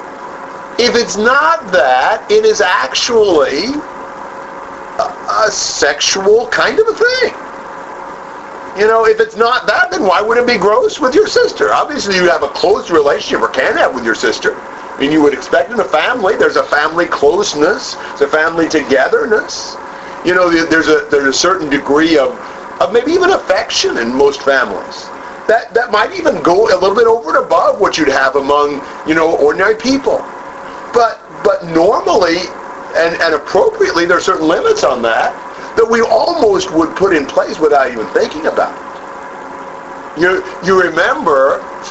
If 0.83 0.97
it's 0.97 1.17
not 1.17 1.71
that, 1.71 2.27
it 2.31 2.47
is 2.47 2.63
actually 2.63 3.75
a, 4.99 5.47
a 5.47 5.51
sexual 5.53 6.49
kind 6.49 6.79
of 6.81 6.89
a 6.89 6.95
thing. 6.95 7.35
You 8.81 8.89
know, 8.89 9.07
if 9.07 9.21
it's 9.21 9.37
not 9.37 9.67
that, 9.67 9.91
then 9.91 10.03
why 10.03 10.23
would 10.23 10.39
it 10.39 10.47
be 10.47 10.57
gross 10.59 10.99
with 10.99 11.15
your 11.15 11.27
sister? 11.27 11.73
Obviously, 11.73 12.17
you 12.17 12.29
have 12.29 12.43
a 12.43 12.49
close 12.49 12.91
relationship, 12.91 13.43
or 13.43 13.49
can 13.49 13.77
have 13.77 13.95
with 13.95 14.05
your 14.05 14.17
sister. 14.17 14.55
Mean, 15.01 15.11
you 15.11 15.23
would 15.23 15.35
expect 15.35 15.73
in 15.73 15.81
a 15.81 15.85
family, 15.85 16.37
there's 16.37 16.57
a 16.57 16.63
family 16.63 17.07
closeness, 17.07 17.95
there's 17.95 18.23
a 18.23 18.29
family 18.29 18.69
togetherness. 18.69 19.77
You 20.25 20.35
know, 20.35 20.49
there's 20.51 20.89
a 20.89 21.07
there's 21.11 21.29
a 21.29 21.39
certain 21.39 21.69
degree 21.69 22.17
of, 22.17 22.39
of 22.81 22.93
maybe 22.93 23.13
even 23.13 23.31
affection 23.31 23.99
in 23.99 24.15
most 24.15 24.43
families. 24.43 25.07
That 25.49 25.75
that 25.75 25.91
might 25.91 26.15
even 26.15 26.43
go 26.43 26.69
a 26.73 26.79
little 26.79 26.95
bit 26.95 27.07
over 27.07 27.37
and 27.37 27.45
above 27.45 27.81
what 27.81 27.99
you'd 27.99 28.09
have 28.09 28.37
among, 28.37 28.81
you 29.07 29.15
know, 29.15 29.37
ordinary 29.37 29.77
people. 29.77 30.19
But 30.95 31.21
but 31.43 31.65
normally 31.65 32.47
and, 32.97 33.21
and 33.21 33.35
appropriately, 33.35 34.07
there 34.07 34.19
are 34.19 34.23
certain 34.23 34.47
limits 34.47 34.85
on 34.85 35.03
that 35.03 35.35
that 35.77 35.85
we 35.85 36.01
almost 36.03 36.73
would 36.73 36.95
put 36.95 37.15
in 37.15 37.27
place 37.27 37.59
without 37.59 37.91
even 37.91 38.07
thinking 38.09 38.47
about 38.47 38.73
it. 38.79 40.21
You 40.21 40.45
you 40.65 40.81
remember 40.81 41.59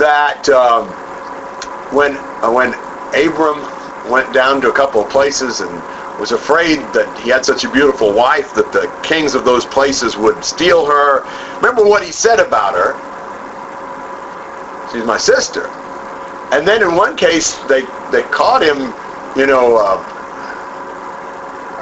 that 0.00 0.48
um, 0.48 0.88
when 1.92 2.16
uh, 2.42 2.50
when 2.50 2.74
Abram 3.14 3.60
went 4.10 4.32
down 4.32 4.60
to 4.62 4.68
a 4.68 4.72
couple 4.72 5.00
of 5.02 5.10
places 5.10 5.60
and 5.60 5.70
was 6.20 6.32
afraid 6.32 6.78
that 6.94 7.08
he 7.22 7.30
had 7.30 7.44
such 7.44 7.64
a 7.64 7.70
beautiful 7.70 8.12
wife 8.12 8.54
that 8.54 8.72
the 8.72 8.86
kings 9.02 9.34
of 9.34 9.44
those 9.44 9.66
places 9.66 10.16
would 10.16 10.44
steal 10.44 10.86
her. 10.86 11.24
Remember 11.56 11.84
what 11.84 12.04
he 12.04 12.12
said 12.12 12.38
about 12.40 12.74
her? 12.74 12.94
She's 14.92 15.04
my 15.04 15.18
sister. 15.18 15.66
And 16.52 16.66
then 16.66 16.82
in 16.82 16.94
one 16.94 17.16
case, 17.16 17.56
they 17.64 17.82
they 18.12 18.22
caught 18.30 18.62
him, 18.62 18.94
you 19.36 19.46
know, 19.46 19.76
uh, 19.76 19.98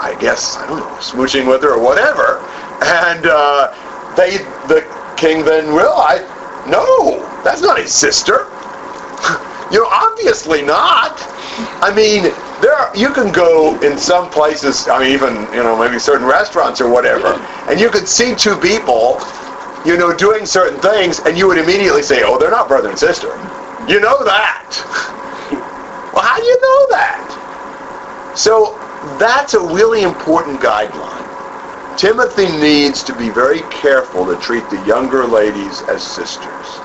I 0.00 0.16
guess 0.18 0.56
I 0.56 0.66
don't 0.66 0.78
know, 0.80 0.86
smooching 0.96 1.46
with 1.46 1.62
her 1.62 1.74
or 1.74 1.82
whatever. 1.82 2.38
And 2.84 3.26
uh, 3.26 4.14
they, 4.16 4.38
the 4.66 4.82
king 5.16 5.44
then 5.44 5.68
realized, 5.74 6.24
no, 6.68 7.20
that's 7.44 7.60
not 7.60 7.78
his 7.78 7.94
sister. 7.94 8.48
you 9.72 9.80
know, 9.80 9.88
obviously 9.90 10.62
not. 10.62 11.18
I 11.82 11.92
mean, 11.94 12.24
there 12.60 12.74
are, 12.74 12.96
you 12.96 13.12
can 13.12 13.32
go 13.32 13.80
in 13.80 13.98
some 13.98 14.30
places. 14.30 14.88
I 14.88 15.00
mean, 15.00 15.12
even 15.12 15.34
you 15.54 15.62
know, 15.62 15.78
maybe 15.78 15.98
certain 15.98 16.26
restaurants 16.26 16.80
or 16.80 16.90
whatever, 16.90 17.34
and 17.68 17.80
you 17.80 17.90
could 17.90 18.08
see 18.08 18.34
two 18.36 18.56
people, 18.56 19.20
you 19.84 19.96
know, 19.98 20.14
doing 20.14 20.46
certain 20.46 20.80
things, 20.80 21.20
and 21.20 21.38
you 21.38 21.48
would 21.48 21.58
immediately 21.58 22.02
say, 22.02 22.22
"Oh, 22.24 22.38
they're 22.38 22.50
not 22.50 22.68
brother 22.68 22.90
and 22.90 22.98
sister." 22.98 23.28
You 23.88 24.00
know 24.00 24.24
that. 24.24 24.68
well, 26.14 26.22
how 26.22 26.36
do 26.38 26.44
you 26.44 26.60
know 26.60 26.86
that? 26.90 28.32
So 28.36 28.78
that's 29.18 29.54
a 29.54 29.60
really 29.60 30.02
important 30.02 30.60
guideline. 30.60 31.26
Timothy 31.98 32.46
needs 32.58 33.04
to 33.04 33.14
be 33.14 33.30
very 33.30 33.62
careful 33.70 34.26
to 34.26 34.36
treat 34.38 34.68
the 34.70 34.82
younger 34.86 35.26
ladies 35.26 35.82
as 35.82 36.04
sisters. 36.04 36.81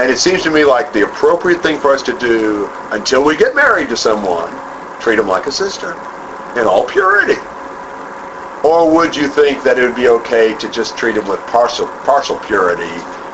And 0.00 0.10
it 0.10 0.18
seems 0.18 0.42
to 0.44 0.50
me 0.50 0.64
like 0.64 0.94
the 0.94 1.04
appropriate 1.04 1.62
thing 1.62 1.78
for 1.78 1.92
us 1.92 2.02
to 2.04 2.18
do 2.18 2.70
until 2.90 3.22
we 3.22 3.36
get 3.36 3.54
married 3.54 3.90
to 3.90 3.98
someone, 3.98 4.50
treat 4.98 5.16
them 5.16 5.28
like 5.28 5.46
a 5.46 5.52
sister 5.52 5.92
in 6.58 6.66
all 6.66 6.86
purity. 6.86 7.38
Or 8.64 8.90
would 8.90 9.14
you 9.14 9.28
think 9.28 9.62
that 9.62 9.78
it 9.78 9.82
would 9.82 9.94
be 9.94 10.08
okay 10.08 10.56
to 10.56 10.70
just 10.70 10.96
treat 10.96 11.16
them 11.16 11.28
with 11.28 11.38
partial, 11.40 11.86
partial 12.08 12.38
purity 12.38 12.88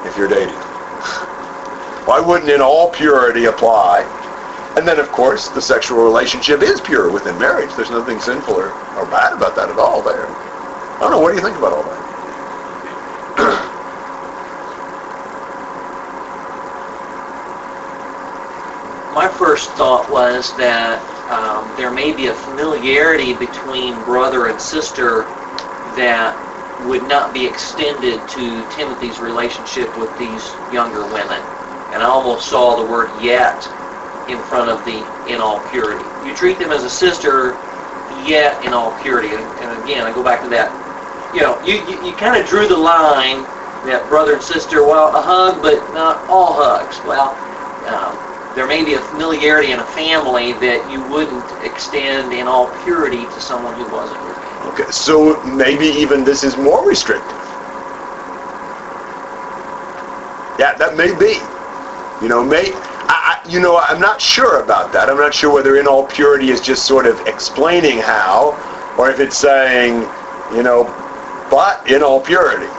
if 0.09 0.19
you're 0.19 0.27
dating? 0.27 0.57
Why 2.05 2.19
wouldn't 2.19 2.51
in 2.51 2.61
all 2.61 2.91
purity 2.91 3.45
apply? 3.45 4.03
And 4.77 4.89
then, 4.89 4.99
of 4.99 5.13
course, 5.13 5.47
the 5.47 5.63
sexual 5.63 6.03
relationship 6.03 6.63
is 6.63 6.81
pure 6.81 7.13
within 7.13 7.39
marriage. 7.39 7.73
There's 7.77 7.93
nothing 7.93 8.19
sinful 8.19 8.55
or, 8.55 8.73
or 8.99 9.07
bad 9.07 9.35
about 9.35 9.55
that 9.55 9.71
at 9.71 9.79
all 9.79 10.03
there. 10.03 10.27
I 10.27 10.99
don't 10.99 11.13
know. 11.13 11.21
What 11.21 11.31
do 11.31 11.37
you 11.37 11.45
think 11.45 11.59
about 11.59 11.73
all 11.75 11.85
that? 11.85 13.73
My 19.17 19.29
first 19.29 19.71
thought 19.71 20.11
was 20.11 20.53
that 20.57 21.03
um, 21.31 21.73
there 21.75 21.91
may 21.91 22.13
be 22.13 22.27
a 22.27 22.35
familiarity 22.35 23.33
between 23.33 24.03
brother 24.03 24.49
and 24.49 24.61
sister 24.61 25.25
that 25.95 26.37
would 26.81 27.09
not 27.09 27.33
be 27.33 27.47
extended 27.47 28.29
to 28.29 28.63
Timothy's 28.65 29.19
relationship 29.19 29.97
with 29.97 30.15
these 30.19 30.55
younger 30.71 31.03
women. 31.07 31.41
And 31.95 32.03
I 32.03 32.07
almost 32.07 32.51
saw 32.51 32.77
the 32.77 32.85
word 32.85 33.11
yet 33.19 33.67
in 34.29 34.37
front 34.37 34.69
of 34.69 34.85
the 34.85 35.07
in 35.27 35.41
all 35.41 35.61
purity. 35.61 36.05
You 36.23 36.35
treat 36.35 36.59
them 36.59 36.71
as 36.71 36.85
a 36.85 36.91
sister, 36.91 37.57
yet 38.11 38.63
in 38.67 38.75
all 38.75 38.93
purity. 39.01 39.31
And, 39.35 39.83
again, 39.83 40.07
I 40.07 40.13
go 40.13 40.23
back 40.23 40.43
to 40.43 40.49
that. 40.51 40.75
You 41.33 41.41
know, 41.41 41.59
you, 41.65 41.77
you, 41.77 42.11
you 42.11 42.13
kind 42.17 42.39
of 42.39 42.47
drew 42.47 42.69
the 42.69 42.77
line 42.77 43.47
that 43.83 44.11
brother 44.11 44.35
and 44.35 44.43
sister, 44.43 44.85
well, 44.85 45.17
a 45.17 45.23
hug, 45.23 45.63
but 45.63 45.91
not 45.95 46.23
all 46.29 46.53
hugs. 46.53 47.03
Well, 47.03 47.39
um, 47.87 48.19
there 48.57 48.67
may 48.67 48.83
be 48.83 48.95
a 48.95 49.01
familiarity 49.01 49.73
in 49.73 49.81
a 49.81 49.85
family 49.85 50.55
that 50.55 50.91
you 50.91 51.05
wouldn't 51.13 51.45
extend 51.63 52.33
in 52.33 52.49
all 52.49 52.69
purity 52.85 53.27
to 53.27 53.41
someone 53.41 53.75
who 53.75 53.85
wasn't 53.93 54.19
your 54.25 54.35
family. 54.35 54.73
Okay, 54.73 54.91
so 54.91 55.41
maybe 55.45 55.85
even 55.85 56.25
this 56.25 56.43
is 56.43 56.57
more 56.57 56.89
restrictive. 56.89 57.37
Yeah, 60.59 60.75
that 60.79 60.97
may 60.97 61.15
be. 61.19 61.37
You 62.25 62.31
know, 62.31 62.43
may 62.43 62.73
I, 63.09 63.39
you 63.47 63.61
know, 63.61 63.77
I'm 63.77 64.01
not 64.01 64.23
sure 64.23 64.63
about 64.63 64.91
that. 64.95 65.11
I'm 65.11 65.19
not 65.19 65.35
sure 65.35 65.53
whether 65.53 65.77
in 65.77 65.87
all 65.87 66.07
purity 66.07 66.49
is 66.49 66.63
just 66.63 66.87
sort 66.87 67.07
of 67.07 67.21
explaining 67.27 67.99
how, 67.99 68.57
or 68.99 69.11
if 69.11 69.21
it's 69.21 69.37
saying, 69.37 70.01
you 70.57 70.63
know, 70.63 70.85
but 71.51 71.87
in 71.91 72.03
all 72.03 72.23
purity. 72.23 72.73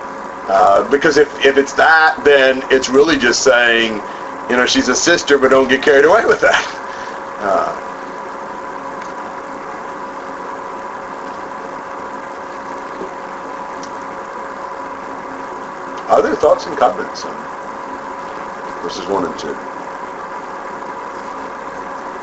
Uh, 0.50 0.90
because 0.90 1.18
if, 1.18 1.28
if 1.46 1.56
it's 1.56 1.74
that, 1.74 2.20
then 2.26 2.64
it's 2.72 2.90
really 2.90 3.18
just 3.20 3.44
saying, 3.44 4.02
you 4.50 4.58
know, 4.58 4.66
she's 4.66 4.90
a 4.90 4.96
sister, 4.96 5.38
but 5.38 5.50
don't 5.52 5.68
get 5.70 5.84
carried 5.84 6.06
away 6.06 6.26
with 6.26 6.42
that. 6.42 6.74
Uh, 7.40 7.80
other 16.08 16.36
thoughts 16.36 16.66
and 16.68 16.78
comments 16.78 17.26
on 17.26 17.48
verses 18.82 19.08
1 19.08 19.26
and 19.26 19.38
2? 19.40 19.58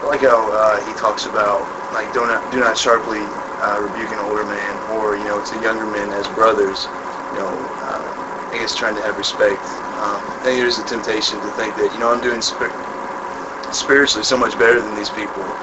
I 0.02 0.06
like 0.06 0.20
how 0.22 0.52
uh, 0.52 0.80
he 0.82 0.94
talks 0.94 1.26
about 1.26 1.70
like 1.92 2.12
do 2.12 2.26
not 2.26 2.50
do 2.50 2.60
not 2.60 2.76
sharply 2.76 3.38
uh, 3.60 3.78
rebuke 3.80 4.12
an 4.12 4.18
older 4.18 4.44
man 4.44 4.80
or 4.88 5.16
you 5.16 5.24
know 5.24 5.40
to 5.42 5.58
younger 5.58 5.86
men 5.86 6.12
as 6.12 6.28
brothers. 6.28 6.90
You 7.32 7.38
know, 7.38 7.72
uh, 7.80 8.12
I 8.52 8.58
guess 8.58 8.74
trying 8.74 8.94
to 8.96 9.02
have 9.02 9.16
respect. 9.18 9.82
Um, 9.94 10.33
I 10.44 10.48
think 10.48 10.60
there's 10.60 10.78
a 10.78 10.84
temptation 10.84 11.40
to 11.40 11.50
think 11.50 11.74
that 11.76 11.94
you 11.94 11.98
know 12.00 12.12
I'm 12.12 12.20
doing 12.20 12.42
spir- 12.42 12.74
spiritually 13.70 14.24
so 14.24 14.36
much 14.36 14.58
better 14.58 14.82
than 14.82 14.94
these 14.94 15.08
people, 15.10 15.56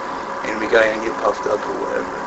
and 0.44 0.60
we 0.60 0.67
gotta 0.67 1.00
get 1.00 1.20
puffed 1.20 1.46
up 1.46 1.67
or 1.67 1.74
whatever. 1.74 2.24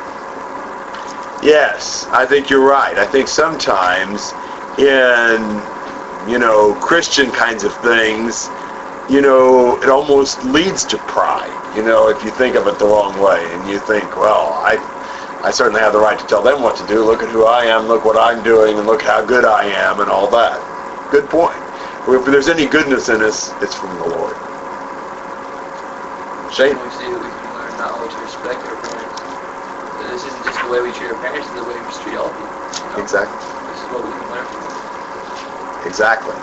Yes, 1.43 2.09
I 2.12 2.27
think 2.27 2.51
you're 2.51 2.64
right. 2.64 2.97
I 2.97 3.07
think 3.07 3.29
sometimes 3.29 4.37
in, 4.79 5.67
you 6.29 6.38
know, 6.38 6.77
Christian 6.77 7.33
kinds 7.33 7.64
of 7.64 7.75
things, 7.75 8.53
you 9.09 9.21
know, 9.21 9.79
it 9.83 9.90
almost 9.90 10.45
leads 10.45 10.85
to 10.87 10.99
pride, 10.99 11.59
you 11.75 11.83
know, 11.83 12.09
if 12.09 12.23
you 12.23 12.31
think 12.31 12.55
of 12.57 12.69
it 12.69 12.79
the 12.79 12.87
wrong 12.87 13.19
way 13.19 13.53
and 13.53 13.67
you 13.67 13.81
think, 13.81 14.17
well, 14.17 14.55
I, 14.64 14.81
I 15.43 15.51
certainly 15.51 15.81
have 15.81 15.95
the 15.95 16.01
right 16.01 16.21
to 16.21 16.27
tell 16.27 16.43
them 16.45 16.62
what 16.62 16.77
to 16.77 16.87
do. 16.87 17.05
Look 17.05 17.25
at 17.25 17.31
who 17.31 17.47
I 17.47 17.64
am, 17.64 17.87
look 17.88 18.05
what 18.05 18.17
I'm 18.17 18.45
doing, 18.45 18.79
and 18.79 18.87
look 18.87 19.03
how 19.03 19.25
good 19.25 19.45
I 19.45 19.64
am 19.67 20.01
and 20.01 20.11
all 20.11 20.31
that. 20.31 20.62
Good 21.11 21.29
point. 21.31 21.63
If 22.07 22.25
there's 22.27 22.49
any 22.49 22.67
goodness 22.67 23.09
in 23.09 23.23
us, 23.23 23.55
it's 23.62 23.75
from 23.75 23.97
the 23.97 24.05
Lord. 24.05 24.37
Shane? 26.51 26.79
We 26.81 26.90
see 26.90 27.11
that 27.11 27.21
we 27.21 27.31
can 27.31 27.55
learn 27.55 27.77
not 27.79 27.93
only 27.93 28.09
to 28.11 28.21
respect 28.21 28.64
our 28.67 28.77
parents, 28.77 29.23
but 29.99 30.09
this 30.09 30.27
isn't 30.27 30.45
just 30.45 30.61
the 30.62 30.69
way 30.71 30.83
we 30.83 30.93
treat 30.93 31.11
our 31.11 31.17
parents, 31.17 31.49
it's 31.49 31.57
the 31.57 31.64
way 31.64 31.81
we 31.81 31.88
treat 32.03 32.17
all 32.17 32.31
people. 32.31 32.51
you 32.85 32.93
know? 32.93 32.99
Exactly. 32.99 33.38
This 33.69 33.83
is 33.83 33.88
what 33.90 34.05
we 34.05 34.12
can 34.12 34.29
learn 34.31 34.47
from 34.47 34.61
them. 34.62 35.87
Exactly. 35.87 36.37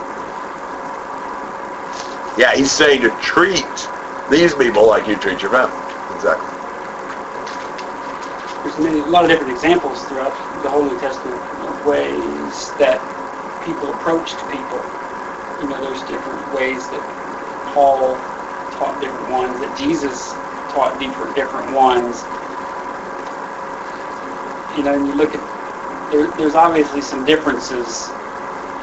Yeah, 2.37 2.55
he's 2.55 2.71
saying 2.71 3.01
to 3.01 3.11
treat 3.11 3.89
these 4.29 4.55
people 4.55 4.87
like 4.87 5.07
you 5.07 5.15
treat 5.15 5.41
your 5.41 5.51
family. 5.51 5.81
Exactly. 6.13 6.53
There's 8.63 8.79
many, 8.79 8.99
a 9.01 9.05
lot 9.05 9.25
of 9.25 9.29
different 9.29 9.51
examples 9.51 10.05
throughout 10.05 10.35
the 10.61 10.69
whole 10.69 10.83
New 10.83 10.97
Testament 10.99 11.41
of 11.61 11.85
ways 11.85 12.73
that 12.77 13.03
people 13.61 13.91
approached 13.91 14.47
people. 14.49 14.85
You 15.61 15.67
know, 15.67 15.79
there's 15.79 16.01
different 16.03 16.51
ways 16.51 16.89
that 16.89 17.03
Paul 17.67 18.17
taught 18.71 18.99
different 18.99 19.29
ones, 19.29 19.59
that 19.59 19.75
Jesus 19.75 20.33
taught 20.69 20.99
different 20.99 21.35
different 21.35 21.71
ones. 21.71 22.25
You 24.75 24.83
know, 24.83 24.93
and 24.95 25.05
you 25.05 25.13
look 25.13 25.35
at 25.35 25.41
there, 26.09 26.27
there's 26.31 26.55
obviously 26.55 27.01
some 27.01 27.23
differences 27.23 28.11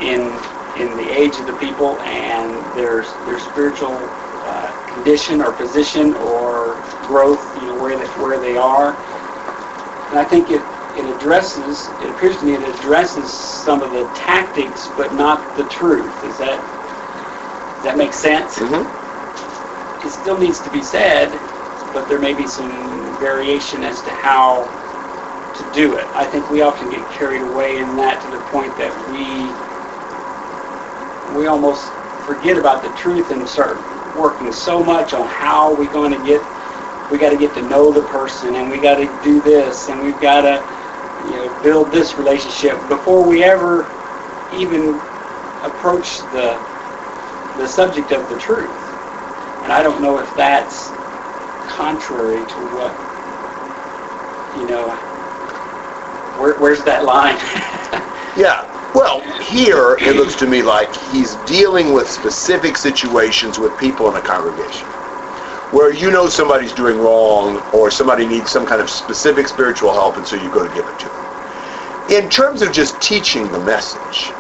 in 0.01 0.39
in 0.77 0.97
the 0.97 1.11
age 1.11 1.41
of 1.41 1.47
the 1.47 1.53
people 1.55 2.01
and 2.03 2.65
their 2.75 3.03
their 3.25 3.41
spiritual 3.41 3.99
uh, 4.45 4.73
condition 4.87 5.43
or 5.43 5.53
position 5.53 6.15
or 6.15 6.79
growth. 7.03 7.57
You 7.57 7.67
know, 7.69 7.75
where 7.75 7.99
they 7.99 8.07
where 8.21 8.39
they 8.39 8.57
are. 8.57 8.97
And 10.11 10.19
I 10.19 10.25
think 10.25 10.51
it, 10.51 10.63
it 10.99 11.07
addresses, 11.07 11.91
it 12.03 12.11
appears 12.11 12.39
to 12.39 12.45
me 12.45 12.55
it 12.55 12.63
addresses 12.63 13.31
some 13.31 13.83
of 13.83 13.93
the 13.93 14.05
tactics, 14.15 14.89
but 14.97 15.15
not 15.15 15.55
the 15.57 15.65
truth. 15.65 16.25
Is 16.25 16.39
that, 16.39 16.61
does 17.75 17.85
that 17.85 17.97
make 17.97 18.13
sense? 18.13 18.59
Mm-hmm. 18.59 20.07
It 20.07 20.11
still 20.11 20.39
needs 20.39 20.61
to 20.61 20.71
be 20.71 20.83
said, 20.83 21.41
but 21.93 22.09
there 22.09 22.19
may 22.19 22.35
be 22.35 22.47
some 22.47 23.17
variation 23.19 23.85
as 23.85 24.03
to 24.03 24.11
how 24.11 24.69
to 25.55 25.73
do 25.73 25.97
it. 25.97 26.07
I 26.15 26.25
think 26.25 26.49
we 26.51 26.63
often 26.63 26.91
get 26.91 27.09
carried 27.11 27.43
away 27.43 27.79
in 27.79 27.97
that 27.97 28.21
to 28.23 28.31
the 28.31 28.43
point 28.45 28.77
that 28.77 28.93
we, 29.11 29.51
we 31.37 31.47
almost 31.47 31.85
forget 32.25 32.59
about 32.59 32.83
the 32.83 32.91
truth 32.91 33.31
and 33.31 33.49
start 33.49 33.79
working 34.17 34.53
so 34.53 34.83
much 34.83 35.15
on 35.15 35.27
how 35.29 35.75
we're 35.75 35.93
going 35.93 36.13
to 36.13 36.27
get 36.27 36.43
we 37.11 37.17
got 37.17 37.31
to 37.31 37.39
get 37.39 37.55
to 37.55 37.63
know 37.63 37.91
the 37.91 38.03
person 38.03 38.57
and 38.57 38.71
we 38.71 38.79
got 38.79 38.97
to 38.97 39.07
do 39.25 39.41
this 39.41 39.89
and 39.89 40.01
we've 40.03 40.21
got 40.21 40.43
to 40.43 40.78
you 41.29 41.37
know 41.37 41.49
build 41.63 41.93
this 41.93 42.17
relationship 42.17 42.89
before 42.89 43.25
we 43.25 43.43
ever 43.45 43.91
even 44.51 45.01
approach 45.63 46.23
the 46.31 46.61
the 47.57 47.67
subject 47.67 48.13
of 48.13 48.29
the 48.29 48.37
truth 48.37 48.97
and 49.63 49.73
I 49.73 49.83
don't 49.83 50.01
know 50.01 50.19
if 50.19 50.35
that's 50.35 50.93
contrary 51.67 52.45
to 52.47 52.61
what 52.69 52.97
you 54.57 54.67
know 54.67 54.91
Where, 56.39 56.57
where's 56.57 56.83
that 56.85 57.05
line? 57.05 57.39
Yeah. 58.37 58.73
Well, 58.95 59.21
here 59.41 59.97
it 60.01 60.15
looks 60.15 60.37
to 60.37 60.47
me 60.47 60.63
like 60.63 60.95
he's 60.95 61.35
dealing 61.37 61.93
with 61.93 62.09
specific 62.09 62.77
situations 62.77 63.59
with 63.59 63.77
people 63.77 64.09
in 64.09 64.15
a 64.15 64.21
congregation 64.21 64.87
where 65.73 65.93
you 65.93 66.11
know 66.11 66.29
somebody's 66.29 66.73
doing 66.73 66.99
wrong 66.99 67.59
or 67.75 67.91
somebody 67.91 68.27
needs 68.27 68.51
some 68.51 68.67
kind 68.67 68.81
of 68.81 68.89
specific 68.89 69.47
spiritual 69.49 69.93
help 69.93 70.17
and 70.17 70.27
so 70.27 70.37
you 70.37 70.51
go 70.51 70.67
to 70.67 70.75
give 70.75 70.87
it 70.87 70.99
to 70.99 71.07
them. 71.07 72.23
In 72.25 72.31
terms 72.31 72.63
of 72.63 72.73
just 72.73 73.01
teaching 73.03 73.51
the 73.53 73.59
message, 73.61 74.33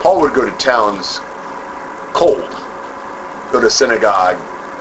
Paul 0.00 0.20
would 0.20 0.34
go 0.34 0.48
to 0.48 0.56
towns 0.56 1.18
cold, 2.14 2.50
go 3.52 3.60
to 3.60 3.70
synagogue, 3.70 4.38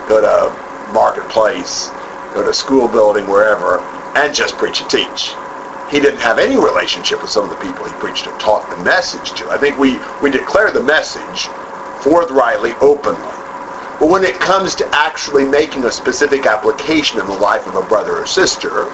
go 0.07 0.21
to 0.21 0.91
marketplace, 0.93 1.89
go 2.33 2.45
to 2.45 2.53
school 2.53 2.87
building, 2.87 3.27
wherever, 3.27 3.79
and 4.15 4.33
just 4.33 4.57
preach 4.57 4.81
and 4.81 4.89
teach 4.89 5.33
he 5.93 5.99
didn't 5.99 6.21
have 6.21 6.39
any 6.39 6.55
relationship 6.55 7.21
with 7.21 7.29
some 7.29 7.43
of 7.43 7.51
the 7.51 7.55
people 7.57 7.85
he 7.85 7.93
preached 7.95 8.25
and 8.25 8.39
taught 8.39 8.67
the 8.69 8.77
message 8.83 9.33
to. 9.33 9.49
I 9.51 9.59
think 9.59 9.77
we, 9.77 9.99
we 10.23 10.31
declare 10.31 10.71
the 10.71 10.81
message 10.81 11.47
forthrightly, 12.01 12.73
openly. 12.81 13.42
But 13.99 14.09
when 14.09 14.23
it 14.23 14.39
comes 14.39 14.75
to 14.75 14.87
actually 14.95 15.45
making 15.45 15.85
a 15.85 15.91
specific 15.91 16.45
application 16.45 17.19
in 17.19 17.27
the 17.27 17.33
life 17.33 17.67
of 17.67 17.75
a 17.75 17.83
brother 17.83 18.17
or 18.17 18.25
sister, 18.25 18.91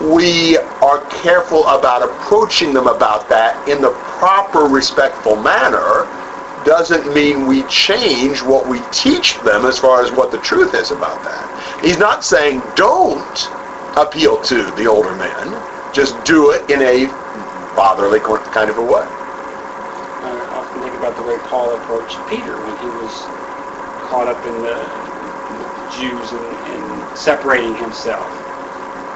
we 0.00 0.56
are 0.82 1.04
careful 1.22 1.66
about 1.68 2.02
approaching 2.02 2.72
them 2.72 2.86
about 2.86 3.28
that 3.28 3.68
in 3.68 3.80
the 3.80 3.90
proper 4.18 4.64
respectful 4.64 5.36
manner 5.36 6.08
doesn't 6.64 7.12
mean 7.14 7.46
we 7.46 7.62
change 7.64 8.42
what 8.42 8.66
we 8.66 8.80
teach 8.90 9.38
them 9.40 9.66
as 9.66 9.78
far 9.78 10.02
as 10.02 10.10
what 10.10 10.30
the 10.30 10.38
truth 10.38 10.74
is 10.74 10.90
about 10.90 11.22
that. 11.22 11.84
He's 11.84 11.98
not 11.98 12.24
saying 12.24 12.62
don't 12.74 13.50
appeal 13.96 14.42
to 14.42 14.70
the 14.72 14.86
older 14.86 15.14
men 15.14 15.62
just 15.94 16.22
do 16.24 16.50
it 16.50 16.68
in 16.70 16.82
a 16.82 17.06
fatherly 17.76 18.18
kind 18.18 18.68
of 18.68 18.78
a 18.78 18.82
way. 18.82 19.06
I 20.24 20.46
often 20.50 20.82
think 20.82 20.94
about 20.96 21.14
the 21.16 21.22
way 21.22 21.38
Paul 21.44 21.76
approached 21.76 22.18
Peter 22.28 22.56
when 22.56 22.76
he 22.78 22.86
was 22.86 23.26
caught 24.14 24.30
up 24.30 24.46
in 24.46 24.62
the, 24.62 24.78
Jews 25.98 26.30
and, 26.30 26.46
and 26.70 27.18
separating 27.18 27.74
himself. 27.74 28.26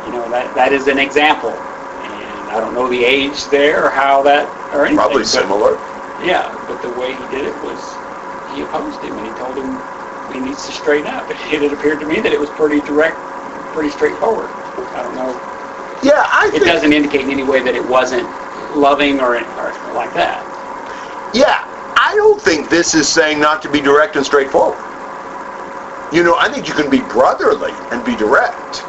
You 0.07 0.13
know, 0.13 0.27
that, 0.31 0.55
that 0.55 0.73
is 0.73 0.87
an 0.87 0.99
example. 0.99 1.51
And 1.51 2.51
I 2.51 2.59
don't 2.61 2.75
know 2.75 2.89
the 2.89 3.05
age 3.05 3.47
there 3.47 3.87
or 3.87 3.91
how 3.91 4.23
that, 4.23 4.47
or 4.75 4.83
anything. 4.83 4.99
Probably 4.99 5.23
but- 5.23 5.39
similar. 5.39 5.79
Yeah, 6.27 6.51
but 6.67 6.83
the 6.83 6.91
way 6.99 7.15
he 7.15 7.25
did 7.31 7.47
it 7.47 7.55
was 7.63 7.79
he 8.55 8.63
opposed 8.63 8.99
him 9.07 9.15
and 9.15 9.27
he 9.27 9.33
told 9.39 9.55
him 9.55 9.71
he 10.35 10.41
needs 10.43 10.67
to 10.67 10.73
straighten 10.73 11.07
up. 11.07 11.31
And 11.55 11.63
it 11.63 11.73
appeared 11.73 12.01
to 12.01 12.07
me 12.07 12.19
that 12.21 12.33
it 12.33 12.41
was 12.41 12.51
pretty 12.51 12.81
direct, 12.83 13.17
pretty 13.75 13.91
straightforward. 13.91 14.51
I 14.99 15.03
don't 15.03 15.15
know. 15.15 15.31
Yeah, 16.03 16.27
I 16.27 16.51
It 16.53 16.67
doesn't 16.67 16.93
indicate 16.93 17.23
in 17.23 17.31
any 17.31 17.45
way 17.45 17.63
that 17.63 17.75
it 17.75 17.87
wasn't 17.89 18.27
loving 18.77 19.21
or, 19.21 19.39
or 19.39 19.71
like 19.95 20.13
that. 20.15 20.43
Yeah, 21.35 21.68
I 22.01 22.15
don't 22.15 22.41
think 22.41 22.71
this 22.71 22.95
is 22.95 23.09
saying 23.09 23.41
not 23.41 23.61
to 23.63 23.69
be 23.69 23.81
direct 23.81 24.15
and 24.15 24.25
straightforward. 24.25 24.79
You 26.15 26.23
know, 26.23 26.37
I 26.39 26.49
think 26.49 26.69
you 26.69 26.75
can 26.75 26.89
be 26.89 27.01
brotherly 27.01 27.73
and 27.91 28.05
be 28.05 28.15
direct. 28.15 28.85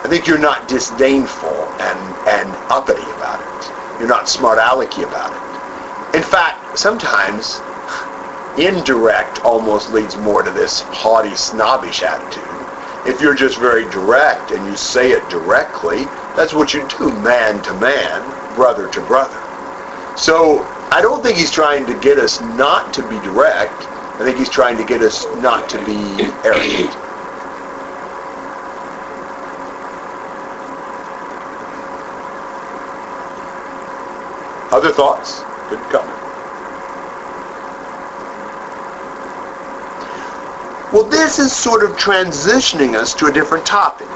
I 0.00 0.06
think 0.08 0.26
you're 0.26 0.38
not 0.38 0.66
disdainful 0.66 1.50
and, 1.50 2.00
and 2.26 2.48
uppity 2.72 3.02
about 3.02 3.38
it. 3.44 4.00
You're 4.00 4.08
not 4.08 4.30
smart 4.30 4.58
alecky 4.58 5.06
about 5.06 5.30
it. 5.36 6.16
In 6.16 6.22
fact, 6.22 6.78
sometimes 6.78 7.60
indirect 8.58 9.44
almost 9.44 9.92
leads 9.92 10.16
more 10.16 10.42
to 10.42 10.50
this 10.50 10.80
haughty, 10.88 11.34
snobbish 11.36 12.02
attitude. 12.02 12.42
If 13.06 13.20
you're 13.20 13.34
just 13.34 13.58
very 13.58 13.84
direct 13.90 14.52
and 14.52 14.64
you 14.64 14.74
say 14.78 15.12
it 15.12 15.28
directly, 15.28 16.04
that's 16.34 16.54
what 16.54 16.72
you 16.72 16.88
do 16.88 17.12
man 17.20 17.62
to 17.64 17.74
man, 17.74 18.54
brother 18.54 18.88
to 18.88 19.00
brother. 19.02 19.38
So 20.16 20.66
I 20.92 21.00
don't 21.00 21.22
think 21.22 21.38
he's 21.38 21.50
trying 21.50 21.86
to 21.86 21.98
get 22.00 22.18
us 22.18 22.42
not 22.42 22.92
to 22.92 23.02
be 23.08 23.18
direct. 23.20 23.72
I 23.80 24.24
think 24.24 24.36
he's 24.36 24.50
trying 24.50 24.76
to 24.76 24.84
get 24.84 25.00
us 25.00 25.24
not 25.36 25.66
to 25.70 25.78
be 25.86 25.94
arrogant. 26.44 26.94
Other 34.70 34.92
thoughts? 34.92 35.40
Good 35.70 35.80
comment. 35.90 36.18
Well, 40.92 41.04
this 41.04 41.38
is 41.38 41.56
sort 41.56 41.84
of 41.84 41.92
transitioning 41.92 42.96
us 42.96 43.14
to 43.14 43.28
a 43.28 43.32
different 43.32 43.64
topic. 43.64 44.08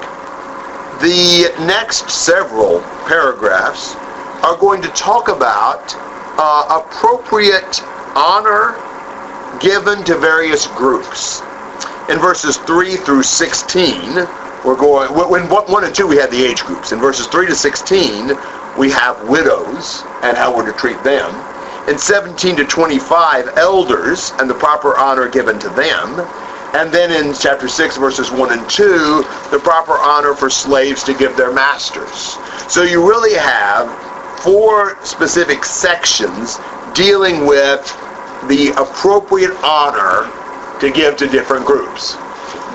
The 1.01 1.55
next 1.61 2.11
several 2.11 2.81
paragraphs 3.09 3.95
are 4.45 4.59
going 4.59 4.83
to 4.83 4.89
talk 4.89 5.29
about 5.29 5.97
uh, 6.39 6.83
appropriate 6.85 7.83
honor 8.15 8.77
given 9.61 10.05
to 10.05 10.17
various 10.19 10.67
groups. 10.69 11.41
In 12.09 12.19
verses 12.19 12.57
3 12.59 12.97
through 12.97 13.23
16, 13.23 14.15
we're 14.65 14.77
going, 14.77 15.13
when 15.15 15.49
1 15.49 15.85
and 15.85 15.95
2 15.95 16.07
we 16.07 16.17
had 16.17 16.31
the 16.31 16.45
age 16.45 16.65
groups. 16.65 16.93
In 16.93 16.99
verses 16.99 17.27
3 17.27 17.47
to 17.47 17.55
16, 17.55 18.33
we 18.77 18.91
have 18.91 19.29
widows 19.29 20.03
and 20.23 20.37
how 20.37 20.55
we're 20.55 20.71
to 20.71 20.77
treat 20.79 21.03
them. 21.03 21.31
In 21.89 21.99
17 21.99 22.57
to 22.57 22.65
25, 22.65 23.57
elders 23.57 24.33
and 24.39 24.51
the 24.51 24.55
proper 24.55 24.97
honor 24.97 25.29
given 25.29 25.59
to 25.61 25.69
them. 25.71 26.21
And 26.75 26.93
then 26.93 27.11
in 27.11 27.33
chapter 27.33 27.69
6, 27.69 27.97
verses 27.97 28.31
1 28.31 28.59
and 28.59 28.69
2, 28.69 29.25
the 29.51 29.61
proper 29.63 29.93
honor 29.99 30.35
for 30.35 30.51
slaves 30.51 31.03
to 31.05 31.15
give 31.15 31.37
their 31.37 31.53
masters. 31.53 32.37
So 32.69 32.83
you 32.83 33.09
really 33.09 33.35
have 33.35 33.89
four 34.41 35.03
specific 35.05 35.65
sections 35.65 36.59
dealing 36.95 37.47
with 37.47 37.85
the 38.49 38.73
appropriate 38.77 39.57
honor 39.63 40.31
to 40.81 40.91
give 40.91 41.17
to 41.17 41.27
different 41.27 41.67
groups. 41.67 42.17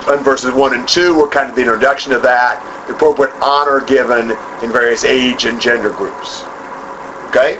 In 0.08 0.24
verses 0.24 0.52
1 0.52 0.74
and 0.74 0.88
2 0.88 1.16
were 1.16 1.28
kind 1.28 1.50
of 1.50 1.56
the 1.56 1.62
introduction 1.62 2.12
of 2.12 2.22
that, 2.24 2.88
the 2.88 2.96
appropriate 2.96 3.34
honor 3.42 3.82
given 3.82 4.32
in 4.64 4.72
various 4.72 5.04
age 5.04 5.46
and 5.46 5.62
gender 5.62 5.92
groups. 5.92 6.44
Okay? 7.30 7.56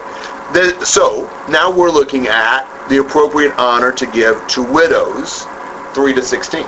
The, 0.54 0.84
so, 0.84 1.30
now 1.50 1.72
we're 1.72 1.92
looking 1.92 2.28
at 2.28 2.88
the 2.90 2.98
appropriate 2.98 3.54
honor 3.58 3.92
to 3.94 4.06
give 4.08 4.46
to 4.48 4.64
widows, 4.64 5.46
3 5.94 6.14
to 6.16 6.22
16. 6.22 6.66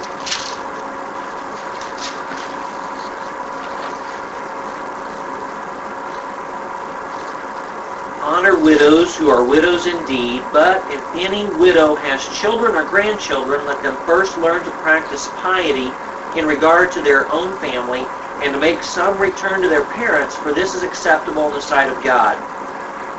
Honor 8.24 8.58
widows 8.58 9.18
who 9.18 9.30
are 9.30 9.44
widows 9.44 9.86
indeed, 9.86 10.46
but 10.54 10.86
if 10.90 11.04
any 11.14 11.46
widow 11.50 11.94
has 11.96 12.26
children 12.26 12.74
or 12.74 12.86
grandchildren, 12.86 13.66
let 13.66 13.84
them 13.84 13.98
first 14.06 14.38
learn 14.38 14.64
to 14.64 14.72
practice 14.72 15.28
piety 15.36 15.92
in 16.34 16.48
regard 16.48 16.90
to 16.94 17.02
their 17.02 17.30
own 17.34 17.58
family, 17.58 18.08
and 18.42 18.54
to 18.54 18.60
make 18.60 18.82
some 18.82 19.18
return 19.18 19.62
to 19.62 19.68
their 19.68 19.84
parents, 19.84 20.38
for 20.38 20.54
this 20.54 20.74
is 20.74 20.84
acceptable 20.84 21.50
in 21.50 21.56
the 21.56 21.62
sight 21.62 21.90
of 21.90 22.02
God. 22.02 22.40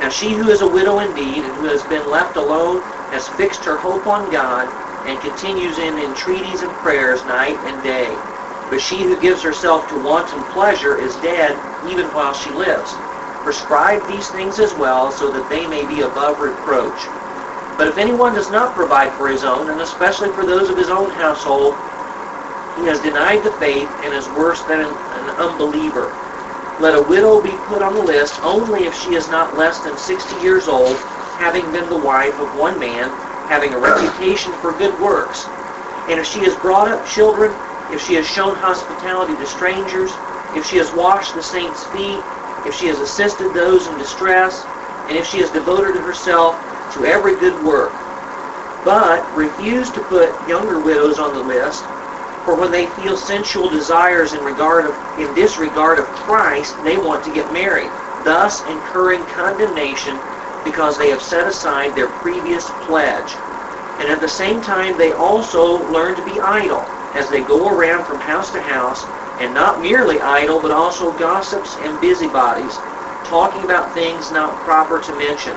Now 0.01 0.09
she 0.09 0.33
who 0.33 0.49
is 0.49 0.61
a 0.61 0.67
widow 0.67 0.97
indeed, 0.97 1.45
and 1.45 1.55
who 1.55 1.65
has 1.65 1.83
been 1.83 2.09
left 2.09 2.35
alone, 2.35 2.81
has 3.11 3.27
fixed 3.27 3.63
her 3.65 3.77
hope 3.77 4.07
on 4.07 4.31
God, 4.31 4.71
and 5.05 5.21
continues 5.21 5.77
in 5.77 5.99
entreaties 5.99 6.63
and 6.63 6.75
prayers 6.81 7.27
night 7.27 7.63
and 7.63 7.83
day. 7.83 8.17
But 8.71 8.81
she 8.81 9.03
who 9.03 9.15
gives 9.15 9.43
herself 9.43 9.87
to 9.89 9.99
wanton 9.99 10.41
pleasure 10.45 10.97
is 10.97 11.15
dead 11.17 11.61
even 11.83 12.07
while 12.07 12.33
she 12.33 12.49
lives. 12.49 13.04
Prescribe 13.45 14.07
these 14.07 14.29
things 14.29 14.59
as 14.59 14.73
well, 14.73 15.11
so 15.11 15.29
that 15.29 15.47
they 15.47 15.67
may 15.67 15.85
be 15.85 16.01
above 16.01 16.41
reproach. 16.41 17.07
But 17.77 17.87
if 17.87 17.99
anyone 17.99 18.33
does 18.33 18.49
not 18.49 18.73
provide 18.73 19.13
for 19.13 19.27
his 19.27 19.43
own, 19.43 19.69
and 19.69 19.81
especially 19.81 20.31
for 20.31 20.43
those 20.43 20.71
of 20.71 20.77
his 20.77 20.89
own 20.89 21.11
household, 21.11 21.77
he 22.75 22.85
has 22.85 22.99
denied 22.99 23.43
the 23.43 23.51
faith 23.51 23.95
and 24.03 24.15
is 24.15 24.29
worse 24.29 24.63
than 24.63 24.79
an, 24.81 25.29
unbeliever. 25.37 26.11
Let 26.79 26.95
a 26.95 27.01
widow 27.03 27.39
be 27.39 27.59
put 27.67 27.83
on 27.83 27.93
the 27.93 28.01
list 28.01 28.43
only 28.43 28.85
if 28.85 28.95
she 28.95 29.13
is 29.13 29.29
not 29.29 29.55
less 29.55 29.79
than 29.79 29.95
60 29.95 30.41
years 30.41 30.67
old, 30.67 30.97
having 31.37 31.71
been 31.71 31.87
the 31.87 31.95
wife 31.95 32.39
of 32.39 32.55
one 32.55 32.79
man, 32.79 33.15
having 33.47 33.75
a 33.75 33.79
reputation 33.79 34.53
for 34.53 34.73
good 34.73 34.99
works. 34.99 35.49
And 36.07 36.19
if 36.19 36.25
she 36.25 36.39
has 36.39 36.55
brought 36.55 36.87
up 36.87 37.05
children, 37.05 37.55
if 37.91 38.01
she 38.01 38.15
has 38.15 38.25
shown 38.25 38.55
hospitality 38.55 39.35
to 39.35 39.45
strangers, 39.45 40.17
if 40.51 40.65
she 40.65 40.77
has 40.77 40.91
washed 40.93 41.35
the 41.35 41.43
saints' 41.43 41.83
feet, 41.83 42.25
if 42.65 42.73
she 42.73 42.87
has 42.87 42.99
assisted 42.99 43.53
those 43.53 43.87
in 43.87 43.97
distress, 43.97 44.65
and 45.07 45.17
if 45.17 45.25
she 45.25 45.37
has 45.39 45.51
devoted 45.51 45.95
herself 45.95 46.59
to 46.89 47.05
every 47.05 47.35
good 47.35 47.61
work. 47.63 47.93
But 48.83 49.33
refuse 49.35 49.91
to 49.91 50.01
put 50.01 50.35
younger 50.47 50.79
widows 50.79 51.19
on 51.19 51.33
the 51.33 51.39
list, 51.43 51.85
for 52.43 52.55
when 52.55 52.71
they 52.71 52.87
feel 52.87 53.17
sensual 53.17 53.69
desires 53.69 54.33
in 54.33 54.43
regard 54.43 54.85
of 54.85 54.97
in 55.17 55.33
disregard 55.33 55.99
of 55.99 56.11
Christ, 56.11 56.83
they 56.83 56.97
want 56.97 57.23
to 57.23 57.31
get 57.31 57.51
married, 57.51 57.91
thus 58.23 58.65
incurring 58.65 59.25
condemnation 59.25 60.19
because 60.63 60.97
they 60.97 61.09
have 61.09 61.21
set 61.21 61.47
aside 61.47 61.95
their 61.95 62.09
previous 62.09 62.71
pledge. 62.85 63.37
And 63.99 64.09
at 64.09 64.19
the 64.19 64.27
same 64.27 64.61
time 64.61 64.97
they 64.97 65.13
also 65.13 65.83
learn 65.91 66.15
to 66.15 66.21
be 66.21 66.39
idle, 66.39 66.89
as 67.13 67.29
they 67.29 67.43
go 67.43 67.69
around 67.69 68.05
from 68.05 68.19
house 68.19 68.51
to 68.51 68.61
house, 68.61 69.07
and 69.39 69.53
not 69.53 69.81
merely 69.81 70.21
idle, 70.21 70.59
but 70.61 70.71
also 70.71 71.11
gossips 71.11 71.77
and 71.77 71.99
busybodies, 71.99 72.79
talking 73.23 73.63
about 73.63 73.93
things 73.93 74.31
not 74.31 74.59
proper 74.63 74.99
to 74.99 75.15
mention. 75.17 75.55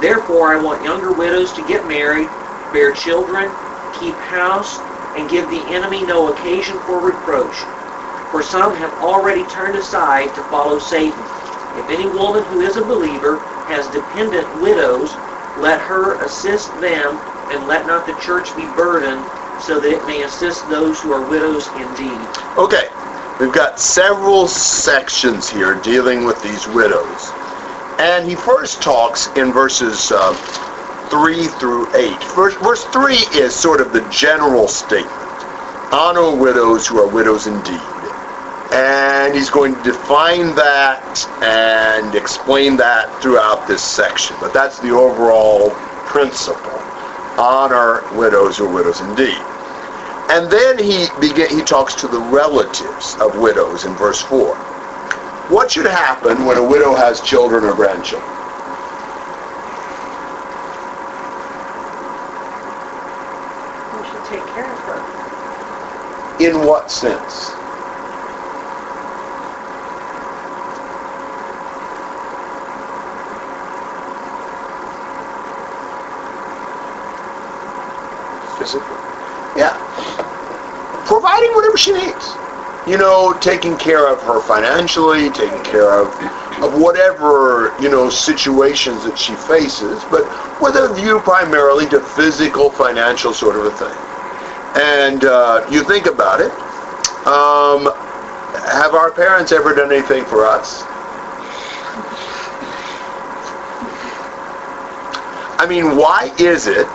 Therefore, 0.00 0.52
I 0.52 0.62
want 0.62 0.82
younger 0.82 1.12
widows 1.12 1.52
to 1.54 1.62
get 1.62 1.86
married, 1.86 2.30
bear 2.72 2.92
children, 2.92 3.52
keep 3.92 4.16
house, 4.18 4.82
and 5.16 5.28
give 5.28 5.48
the 5.48 5.74
enemy 5.74 6.04
no 6.04 6.28
occasion 6.28 6.78
for 6.80 7.00
reproach. 7.00 7.64
For 8.30 8.42
some 8.42 8.74
have 8.74 8.92
already 9.00 9.44
turned 9.44 9.76
aside 9.76 10.34
to 10.34 10.42
follow 10.42 10.78
Satan. 10.78 11.24
If 11.74 11.88
any 11.88 12.08
woman 12.10 12.44
who 12.44 12.60
is 12.60 12.76
a 12.76 12.84
believer 12.84 13.40
has 13.66 13.88
dependent 13.88 14.54
widows, 14.60 15.16
let 15.56 15.80
her 15.80 16.16
assist 16.16 16.78
them, 16.80 17.18
and 17.50 17.66
let 17.66 17.86
not 17.86 18.06
the 18.06 18.14
church 18.14 18.54
be 18.54 18.66
burdened, 18.66 19.24
so 19.58 19.80
that 19.80 19.92
it 19.92 20.06
may 20.06 20.22
assist 20.22 20.68
those 20.68 21.00
who 21.00 21.12
are 21.12 21.22
widows 21.22 21.70
indeed. 21.76 22.28
Okay, 22.58 22.90
we've 23.40 23.52
got 23.52 23.78
several 23.78 24.48
sections 24.48 25.48
here 25.48 25.74
dealing 25.82 26.24
with 26.24 26.42
these 26.42 26.66
widows. 26.68 27.30
And 27.98 28.28
he 28.28 28.34
first 28.34 28.82
talks 28.82 29.28
in 29.36 29.52
verses 29.52 30.12
uh, 30.12 30.34
3 31.10 31.46
through 31.46 31.94
8. 31.94 32.22
Verse, 32.34 32.54
verse 32.56 32.84
3 32.86 33.14
is 33.40 33.54
sort 33.54 33.80
of 33.80 33.92
the 33.92 34.06
general 34.10 34.68
statement. 34.68 35.12
Honor 35.92 36.34
widows 36.34 36.86
who 36.86 36.98
are 36.98 37.08
widows 37.08 37.46
indeed. 37.46 37.80
And 38.72 39.34
he's 39.34 39.48
going 39.48 39.76
to 39.76 39.82
define 39.82 40.54
that 40.56 41.26
and 41.42 42.14
explain 42.14 42.76
that 42.76 43.22
throughout 43.22 43.66
this 43.68 43.82
section. 43.82 44.36
But 44.40 44.52
that's 44.52 44.80
the 44.80 44.90
overall 44.90 45.70
principle. 46.04 46.72
Honor 47.38 48.02
widows 48.16 48.58
who 48.58 48.66
are 48.66 48.72
widows 48.74 49.00
indeed. 49.00 49.40
And 50.28 50.50
then 50.50 50.78
he 50.78 51.06
begin, 51.20 51.48
he 51.50 51.62
talks 51.62 51.94
to 51.96 52.08
the 52.08 52.20
relatives 52.20 53.16
of 53.20 53.38
widows 53.38 53.84
in 53.84 53.94
verse 53.94 54.20
4. 54.22 54.56
What 55.48 55.70
should 55.70 55.86
happen 55.86 56.44
when 56.44 56.58
a 56.58 56.64
widow 56.64 56.94
has 56.96 57.20
children 57.20 57.64
or 57.64 57.74
grandchildren? 57.74 58.28
Who 63.92 64.04
should 64.04 64.24
take 64.24 64.46
care 64.48 64.72
of 64.72 64.80
her? 64.80 65.02
In 66.40 66.66
what 66.66 66.90
sense? 66.90 67.52
Physically. 78.58 79.15
Yeah. 79.56 79.74
Providing 81.06 81.52
whatever 81.54 81.76
she 81.76 81.92
needs. 81.92 82.34
You 82.86 82.98
know, 82.98 83.36
taking 83.40 83.76
care 83.76 84.06
of 84.06 84.22
her 84.22 84.40
financially, 84.40 85.30
taking 85.30 85.62
care 85.64 85.92
of 86.00 86.08
of 86.62 86.80
whatever, 86.80 87.74
you 87.80 87.90
know, 87.90 88.08
situations 88.08 89.04
that 89.04 89.18
she 89.18 89.34
faces, 89.34 90.02
but 90.10 90.24
with 90.60 90.74
a 90.76 90.94
view 90.94 91.20
primarily 91.20 91.86
to 91.86 92.00
physical, 92.00 92.70
financial 92.70 93.34
sort 93.34 93.56
of 93.56 93.66
a 93.66 93.70
thing. 93.72 93.96
And 94.80 95.24
uh, 95.24 95.66
you 95.70 95.84
think 95.84 96.06
about 96.06 96.40
it, 96.40 96.50
um, 97.26 97.92
have 98.72 98.94
our 98.94 99.10
parents 99.10 99.52
ever 99.52 99.74
done 99.74 99.92
anything 99.92 100.24
for 100.24 100.46
us? 100.46 100.84
I 105.58 105.66
mean, 105.68 105.96
why 105.96 106.32
is 106.38 106.66
it, 106.66 106.88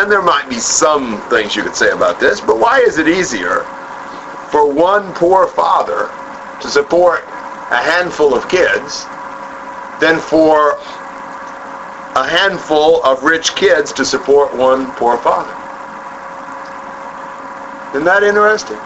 and 0.00 0.10
there 0.10 0.22
might 0.22 0.48
be 0.48 0.58
some 0.58 1.20
things 1.28 1.54
you 1.54 1.62
could 1.62 1.76
say 1.76 1.90
about 1.90 2.18
this, 2.18 2.40
but 2.40 2.58
why 2.58 2.78
is 2.80 2.96
it 2.96 3.06
easier 3.06 3.64
for 4.50 4.72
one 4.72 5.12
poor 5.12 5.46
father 5.46 6.08
to 6.62 6.68
support 6.68 7.20
a 7.70 7.76
handful 7.76 8.34
of 8.34 8.48
kids 8.48 9.04
than 10.00 10.18
for 10.18 10.72
a 12.16 12.26
handful 12.26 13.04
of 13.04 13.24
rich 13.24 13.54
kids 13.56 13.92
to 13.92 14.02
support 14.02 14.56
one 14.56 14.90
poor 14.92 15.18
father? 15.18 15.52
Isn't 17.90 18.06
that 18.06 18.22
interesting? 18.22 18.80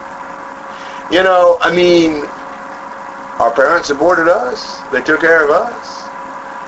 You 1.15 1.23
know, 1.23 1.57
I 1.61 1.73
mean, 1.73 2.25
our 3.39 3.53
parents 3.55 3.87
supported 3.87 4.27
us. 4.27 4.81
They 4.91 5.01
took 5.01 5.21
care 5.21 5.45
of 5.45 5.49
us. 5.49 6.03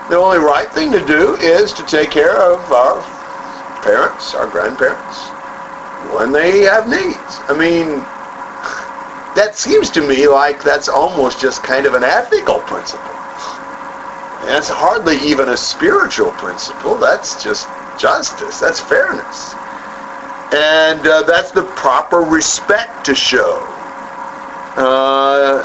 The 0.09 0.15
only 0.15 0.37
right 0.37 0.69
thing 0.71 0.89
to 0.93 1.05
do 1.05 1.35
is 1.35 1.73
to 1.73 1.83
take 1.83 2.11
care 2.11 2.37
of 2.41 2.71
our 2.71 3.16
parents, 3.87 4.35
our 4.35 4.47
grandparents, 4.47 5.31
when 6.13 6.33
they 6.33 6.61
have 6.61 6.89
needs. 6.89 7.39
I 7.49 7.57
mean, 7.57 8.03
that 9.35 9.55
seems 9.55 9.89
to 9.91 10.01
me 10.07 10.27
like 10.27 10.63
that's 10.63 10.89
almost 10.89 11.39
just 11.41 11.63
kind 11.63 11.85
of 11.87 11.95
an 11.95 12.03
ethical 12.03 12.59
principle. 12.61 13.15
That's 14.45 14.69
hardly 14.69 15.17
even 15.19 15.49
a 15.49 15.57
spiritual 15.57 16.31
principle. 16.33 16.97
That's 16.97 17.43
just 17.43 17.67
justice. 17.99 18.59
That's 18.59 18.81
fairness. 18.81 19.55
And 20.53 21.07
uh, 21.07 21.23
that's 21.23 21.51
the 21.51 21.63
proper 21.75 22.19
respect 22.21 23.05
to 23.05 23.15
show 23.15 23.63
uh, 24.77 25.63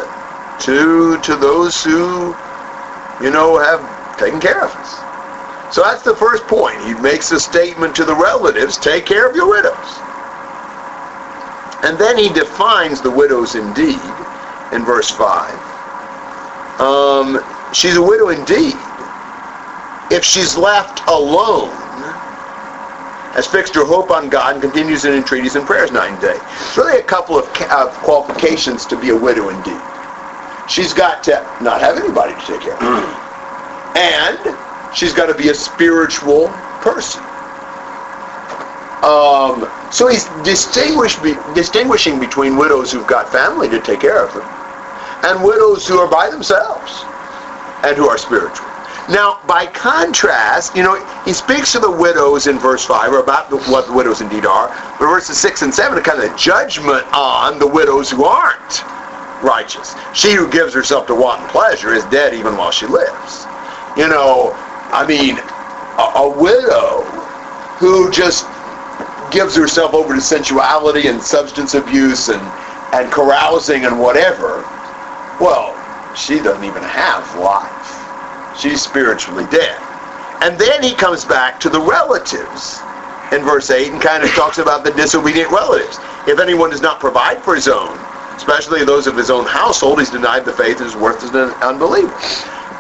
to 0.60 1.18
to 1.20 1.36
those 1.36 1.84
who, 1.84 2.36
you 3.24 3.30
know, 3.30 3.58
have 3.58 4.18
taken 4.18 4.40
care 4.40 4.64
of 4.64 4.70
us. 4.76 5.01
So 5.72 5.82
that's 5.82 6.02
the 6.02 6.14
first 6.14 6.46
point. 6.46 6.80
He 6.82 6.94
makes 6.94 7.30
a 7.32 7.40
statement 7.40 7.96
to 7.96 8.04
the 8.04 8.14
relatives, 8.14 8.76
take 8.76 9.06
care 9.06 9.28
of 9.28 9.34
your 9.34 9.48
widows. 9.48 9.98
And 11.82 11.98
then 11.98 12.16
he 12.18 12.28
defines 12.28 13.00
the 13.00 13.10
widows 13.10 13.54
indeed 13.54 14.00
in 14.72 14.84
verse 14.84 15.10
5. 15.10 16.80
Um, 16.80 17.42
she's 17.72 17.96
a 17.96 18.02
widow 18.02 18.28
indeed 18.28 18.76
if 20.12 20.24
she's 20.24 20.56
left 20.58 21.00
alone, 21.08 21.70
has 23.32 23.46
fixed 23.46 23.74
her 23.74 23.84
hope 23.84 24.10
on 24.10 24.28
God 24.28 24.54
and 24.54 24.62
continues 24.62 25.06
in 25.06 25.14
entreaties 25.14 25.56
and 25.56 25.66
prayers 25.66 25.90
night 25.90 26.12
and 26.12 26.20
day. 26.20 26.38
Really 26.76 26.98
a 27.00 27.02
couple 27.02 27.38
of 27.38 27.46
ca- 27.54 27.86
of 27.88 27.94
qualifications 28.04 28.84
to 28.86 28.96
be 28.96 29.08
a 29.08 29.16
widow 29.16 29.48
indeed. 29.48 29.80
She's 30.68 30.92
got 30.92 31.24
to 31.24 31.40
not 31.62 31.80
have 31.80 31.96
anybody 31.96 32.34
to 32.34 32.46
take 32.46 32.60
care 32.60 32.74
of 32.74 32.80
her. 32.80 33.96
And 33.96 34.71
she's 34.95 35.12
got 35.12 35.26
to 35.26 35.34
be 35.34 35.49
a 35.49 35.55
spiritual 35.55 36.49
person. 36.80 37.22
Um, 39.03 39.68
so 39.90 40.07
he's 40.09 40.28
be, 41.18 41.34
distinguishing 41.55 42.20
between 42.20 42.57
widows 42.57 42.93
who've 42.93 43.07
got 43.07 43.30
family 43.30 43.68
to 43.68 43.80
take 43.80 44.01
care 44.01 44.24
of 44.24 44.32
them 44.32 44.49
and 45.24 45.43
widows 45.43 45.86
who 45.86 45.99
are 45.99 46.11
by 46.11 46.30
themselves 46.30 47.05
and 47.84 47.97
who 47.97 48.09
are 48.09 48.18
spiritual. 48.18 48.66
Now, 49.09 49.40
by 49.49 49.66
contrast, 49.66 50.76
you 50.76 50.82
know, 50.82 50.95
he 51.24 51.32
speaks 51.32 51.72
to 51.72 51.80
the 51.80 51.90
widows 51.90 52.47
in 52.47 52.59
verse 52.59 52.84
5, 52.84 53.12
or 53.12 53.18
about 53.18 53.51
the, 53.51 53.59
what 53.70 53.86
the 53.86 53.93
widows 53.93 54.20
indeed 54.20 54.47
are, 54.47 54.68
but 54.99 55.09
verses 55.09 55.38
6 55.38 55.62
and 55.62 55.74
7 55.74 55.99
are 55.99 56.03
kind 56.03 56.22
of 56.22 56.32
a 56.32 56.36
judgment 56.38 57.05
on 57.12 57.59
the 57.59 57.66
widows 57.66 58.11
who 58.11 58.24
aren't 58.24 58.84
righteous. 59.43 59.97
She 60.14 60.32
who 60.32 60.49
gives 60.51 60.72
herself 60.72 61.09
to 61.09 61.14
wanton 61.14 61.49
pleasure 61.49 61.93
is 61.93 62.05
dead 62.07 62.34
even 62.34 62.57
while 62.57 62.70
she 62.70 62.86
lives. 62.86 63.47
You 63.97 64.09
know, 64.09 64.57
I 64.93 65.07
mean, 65.07 65.38
a, 65.99 66.20
a 66.20 66.40
widow 66.40 67.03
who 67.80 68.11
just 68.12 68.47
gives 69.32 69.57
herself 69.57 69.95
over 69.95 70.14
to 70.14 70.20
sensuality 70.20 71.09
and 71.09 71.20
substance 71.20 71.72
abuse 71.74 72.28
and, 72.28 72.43
and 72.93 73.11
carousing 73.11 73.86
and 73.86 73.99
whatever, 73.99 74.61
well, 75.40 75.72
she 76.14 76.36
doesn't 76.36 76.64
even 76.64 76.82
have 76.82 77.24
life. 77.38 78.59
She's 78.61 78.82
spiritually 78.82 79.47
dead. 79.51 79.80
And 80.43 80.59
then 80.59 80.82
he 80.82 80.95
comes 80.95 81.24
back 81.24 81.59
to 81.61 81.70
the 81.70 81.80
relatives 81.80 82.80
in 83.32 83.43
verse 83.43 83.70
8 83.70 83.93
and 83.93 84.03
kind 84.03 84.22
of 84.22 84.28
talks 84.30 84.59
about 84.59 84.84
the 84.84 84.90
disobedient 84.93 85.51
relatives. 85.51 85.99
If 86.28 86.38
anyone 86.38 86.68
does 86.68 86.82
not 86.82 87.01
provide 87.01 87.43
for 87.43 87.55
his 87.55 87.66
own, 87.66 87.97
especially 88.36 88.84
those 88.84 89.07
of 89.07 89.16
his 89.16 89.30
own 89.30 89.47
household, 89.47 90.01
he's 90.01 90.11
denied 90.11 90.45
the 90.45 90.53
faith 90.53 90.78
and 90.78 90.86
is 90.86 90.97
worthless 90.97 91.32
and 91.32 91.51
an 91.51 91.62
unbeliever. 91.62 92.14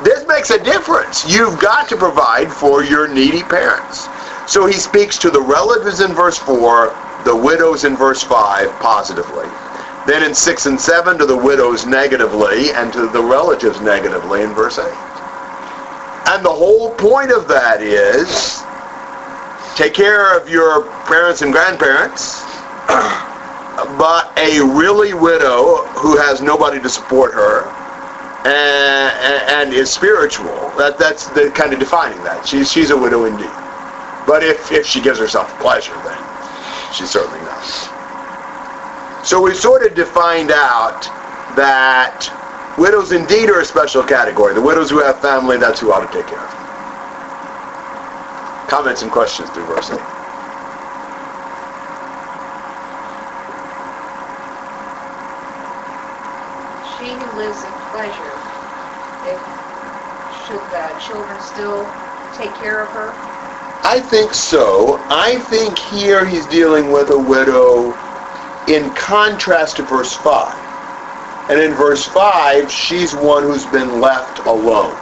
This 0.04 0.26
makes 0.26 0.50
a 0.50 0.62
difference. 0.62 1.24
You've 1.32 1.60
got 1.60 1.88
to 1.88 1.96
provide 1.96 2.52
for 2.52 2.82
your 2.82 3.06
needy 3.06 3.42
parents. 3.42 4.08
So 4.46 4.66
he 4.66 4.72
speaks 4.72 5.16
to 5.18 5.30
the 5.30 5.40
relatives 5.40 6.00
in 6.00 6.12
verse 6.12 6.38
4, 6.38 7.22
the 7.24 7.36
widows 7.36 7.84
in 7.84 7.96
verse 7.96 8.22
5 8.22 8.70
positively. 8.80 9.46
Then 10.06 10.24
in 10.24 10.34
6 10.34 10.66
and 10.66 10.80
7 10.80 11.18
to 11.18 11.26
the 11.26 11.36
widows 11.36 11.86
negatively 11.86 12.72
and 12.72 12.92
to 12.92 13.06
the 13.08 13.22
relatives 13.22 13.80
negatively 13.80 14.42
in 14.42 14.52
verse 14.54 14.78
8. 14.78 14.84
And 16.26 16.44
the 16.44 16.50
whole 16.50 16.90
point 16.96 17.30
of 17.30 17.46
that 17.46 17.80
is 17.80 18.62
take 19.76 19.94
care 19.94 20.36
of 20.36 20.48
your 20.48 20.90
parents 21.04 21.42
and 21.42 21.52
grandparents, 21.52 22.42
but 23.98 24.36
a 24.36 24.60
really 24.60 25.14
widow 25.14 25.86
who 25.94 26.16
has 26.16 26.42
nobody 26.42 26.80
to 26.80 26.88
support 26.88 27.32
her 27.34 27.70
Uh, 28.44 28.48
and, 28.48 29.70
and 29.70 29.74
is 29.74 29.92
spiritual, 29.92 30.72
that, 30.76 30.98
that's 30.98 31.28
the 31.28 31.50
kind 31.54 31.72
of 31.72 31.78
defining 31.78 32.18
that. 32.24 32.46
She's, 32.46 32.70
she's 32.70 32.90
a 32.90 32.96
widow 32.96 33.24
indeed. 33.24 33.50
But 34.26 34.42
if, 34.42 34.72
if 34.72 34.86
she 34.86 35.00
gives 35.00 35.18
herself 35.18 35.56
pleasure, 35.60 35.94
then 36.02 36.18
she's 36.92 37.10
certainly 37.10 37.40
not. 37.40 37.62
So 39.24 39.40
we've 39.40 39.56
sort 39.56 39.86
of 39.86 39.94
defined 39.94 40.50
out 40.50 41.02
that 41.54 42.26
Widows 42.78 43.12
indeed 43.12 43.50
are 43.50 43.60
a 43.60 43.64
special 43.66 44.02
category. 44.02 44.54
The 44.54 44.62
widows 44.62 44.88
who 44.88 44.98
have 45.00 45.20
family, 45.20 45.58
that's 45.58 45.78
who 45.78 45.92
ought 45.92 46.10
to 46.10 46.12
take 46.18 46.26
care 46.26 46.40
of. 46.40 46.50
Comments 48.66 49.02
and 49.02 49.12
questions 49.12 49.50
through 49.50 49.66
verse 49.66 49.90
8. 49.90 49.98
She 56.96 57.12
who 57.12 57.36
lives 57.36 57.62
in 57.62 57.72
pleasure, 57.92 58.31
should 60.52 60.70
the 60.70 60.94
children 61.00 61.40
still 61.40 61.90
take 62.36 62.54
care 62.54 62.82
of 62.82 62.90
her? 62.90 63.12
I 63.84 64.00
think 64.00 64.34
so. 64.34 65.00
I 65.08 65.38
think 65.38 65.78
here 65.78 66.26
he's 66.26 66.44
dealing 66.46 66.92
with 66.92 67.10
a 67.10 67.18
widow 67.18 67.94
in 68.68 68.90
contrast 68.94 69.76
to 69.78 69.82
verse 69.82 70.14
5. 70.14 71.50
And 71.50 71.58
in 71.58 71.72
verse 71.72 72.04
5, 72.04 72.70
she's 72.70 73.14
one 73.14 73.44
who's 73.44 73.64
been 73.66 73.98
left 74.00 74.40
alone. 74.40 74.94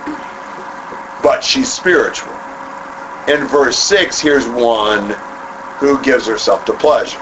But 1.21 1.43
she's 1.43 1.73
spiritual. 1.73 2.33
In 3.27 3.47
verse 3.49 3.77
6, 3.77 4.21
here's 4.21 4.47
one 4.49 5.11
who 5.81 6.01
gives 6.03 6.29
herself 6.29 6.65
to 6.67 6.73
pleasure. 6.75 7.21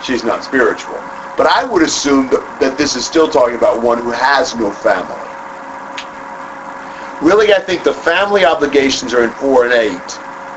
She's 0.00 0.22
not 0.22 0.44
spiritual. 0.44 0.94
But 1.36 1.48
I 1.48 1.64
would 1.64 1.82
assume 1.82 2.28
that, 2.30 2.60
that 2.60 2.78
this 2.78 2.94
is 2.94 3.04
still 3.04 3.28
talking 3.28 3.56
about 3.56 3.82
one 3.82 3.98
who 3.98 4.12
has 4.12 4.54
no 4.54 4.70
family. 4.70 5.33
Really, 7.24 7.54
I 7.54 7.58
think 7.58 7.84
the 7.84 7.92
family 7.92 8.44
obligations 8.44 9.14
are 9.14 9.24
in 9.24 9.30
4 9.30 9.64
and 9.64 9.72
8 9.72 9.90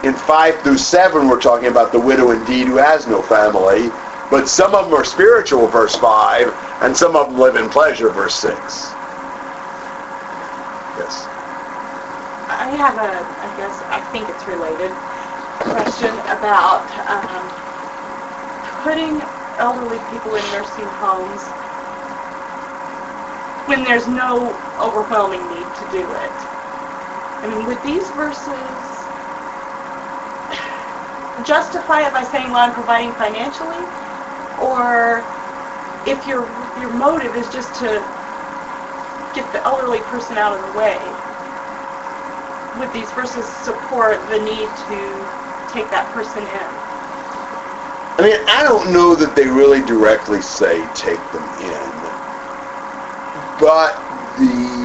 in 0.03 0.13
5 0.13 0.61
through 0.61 0.77
7 0.77 1.27
we're 1.27 1.41
talking 1.41 1.69
about 1.69 1.91
the 1.91 1.99
widow 1.99 2.31
indeed 2.31 2.67
who 2.67 2.75
has 2.75 3.07
no 3.07 3.21
family 3.21 3.89
but 4.29 4.47
some 4.47 4.75
of 4.75 4.85
them 4.85 4.93
are 4.93 5.03
spiritual 5.03 5.65
verse 5.67 5.95
5 5.95 6.53
and 6.83 6.95
some 6.95 7.15
of 7.15 7.27
them 7.27 7.39
live 7.39 7.55
in 7.55 7.67
pleasure 7.69 8.09
verse 8.09 8.35
6 8.35 8.53
yes. 10.99 11.27
I 12.49 12.69
have 12.69 12.97
a, 12.97 13.25
I 13.43 13.57
guess, 13.57 13.81
I 13.83 13.99
think 14.11 14.29
it's 14.29 14.47
related, 14.47 14.91
question 15.59 16.13
about 16.29 16.87
um, 17.07 17.49
putting 18.83 19.21
elderly 19.57 19.99
people 20.11 20.35
in 20.35 20.43
nursing 20.51 20.85
homes 20.85 21.43
when 23.65 23.83
there's 23.83 24.07
no 24.07 24.55
overwhelming 24.79 25.47
need 25.49 25.73
to 25.75 25.85
do 25.91 26.11
it. 26.13 26.56
I 27.43 27.47
mean, 27.47 27.65
would 27.65 27.81
these 27.81 28.09
verses 28.11 29.07
justify 31.43 32.07
it 32.07 32.13
by 32.13 32.23
saying, 32.23 32.51
well, 32.51 32.67
I'm 32.67 32.73
providing 32.73 33.13
financially? 33.13 33.85
Or 34.57 35.25
if 36.05 36.25
your, 36.25 36.49
your 36.75 36.91
motive 36.91 37.35
is 37.35 37.49
just 37.49 37.75
to 37.75 38.03
get 39.33 39.51
the 39.51 39.63
elderly 39.65 40.01
person 40.01 40.37
out 40.37 40.53
of 40.53 40.61
the 40.61 40.71
way, 40.71 41.13
would 42.75 42.91
these 42.91 43.11
verses 43.11 43.47
support 43.47 44.27
the 44.27 44.39
need 44.39 44.75
to 44.75 45.27
take 45.67 45.89
that 45.91 46.11
person 46.11 46.43
in? 46.47 46.67
I 48.19 48.23
mean 48.23 48.37
I 48.49 48.63
don't 48.63 48.91
know 48.91 49.15
that 49.15 49.35
they 49.35 49.47
really 49.47 49.83
directly 49.83 50.41
say 50.41 50.87
take 50.87 51.31
them 51.31 51.51
in 51.59 51.91
but 53.57 54.05
the 54.37 54.76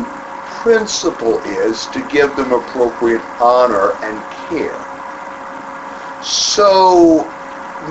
principle 0.63 1.41
is 1.45 1.87
to 1.89 2.01
give 2.09 2.37
them 2.37 2.53
appropriate 2.53 3.23
honor 3.41 3.93
and 4.05 4.23
care 4.49 4.79
So 6.23 7.27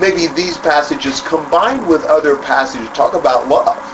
maybe 0.00 0.26
these 0.28 0.58
passages 0.58 1.20
combined 1.20 1.86
with 1.86 2.04
other 2.04 2.36
passages 2.36 2.88
talk 2.90 3.14
about 3.14 3.48
love 3.48 3.84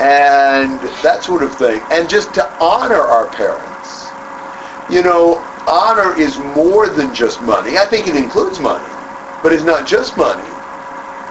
and 0.00 0.80
that 1.02 1.24
sort 1.24 1.42
of 1.42 1.54
thing. 1.56 1.82
And 1.90 2.08
just 2.08 2.32
to 2.34 2.48
honor 2.62 3.00
our 3.02 3.26
parents. 3.28 4.14
You 4.90 5.02
know, 5.02 5.44
honor 5.68 6.16
is 6.18 6.38
more 6.38 6.88
than 6.88 7.14
just 7.14 7.42
money. 7.42 7.78
I 7.78 7.86
think 7.86 8.08
it 8.08 8.16
includes 8.16 8.60
money, 8.60 8.88
but 9.42 9.52
it's 9.52 9.64
not 9.64 9.86
just 9.86 10.16
money. 10.16 10.48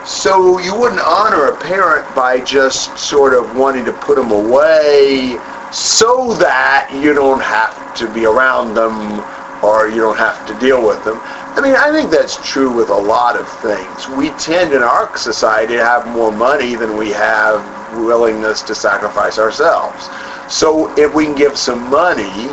So 0.05 0.59
you 0.59 0.75
wouldn't 0.75 1.01
honor 1.01 1.45
a 1.47 1.57
parent 1.57 2.13
by 2.15 2.41
just 2.41 2.97
sort 2.97 3.33
of 3.33 3.57
wanting 3.57 3.85
to 3.85 3.93
put 3.93 4.17
them 4.17 4.31
away 4.31 5.39
so 5.71 6.33
that 6.35 6.89
you 6.91 7.13
don't 7.13 7.41
have 7.41 7.95
to 7.97 8.11
be 8.13 8.25
around 8.25 8.73
them 8.73 9.23
or 9.63 9.87
you 9.87 9.97
don't 9.97 10.17
have 10.17 10.47
to 10.47 10.57
deal 10.59 10.85
with 10.85 11.03
them. 11.03 11.19
I 11.21 11.61
mean, 11.61 11.75
I 11.75 11.91
think 11.91 12.09
that's 12.09 12.37
true 12.49 12.71
with 12.71 12.89
a 12.89 12.95
lot 12.95 13.35
of 13.35 13.49
things. 13.59 14.07
We 14.09 14.29
tend 14.37 14.73
in 14.73 14.81
our 14.81 15.15
society 15.17 15.75
to 15.75 15.83
have 15.83 16.07
more 16.07 16.31
money 16.31 16.75
than 16.75 16.95
we 16.95 17.09
have 17.11 17.61
willingness 17.97 18.61
to 18.63 18.75
sacrifice 18.75 19.37
ourselves. 19.37 20.07
So 20.51 20.93
if 20.97 21.13
we 21.13 21.25
can 21.25 21.35
give 21.35 21.57
some 21.57 21.89
money, 21.89 22.47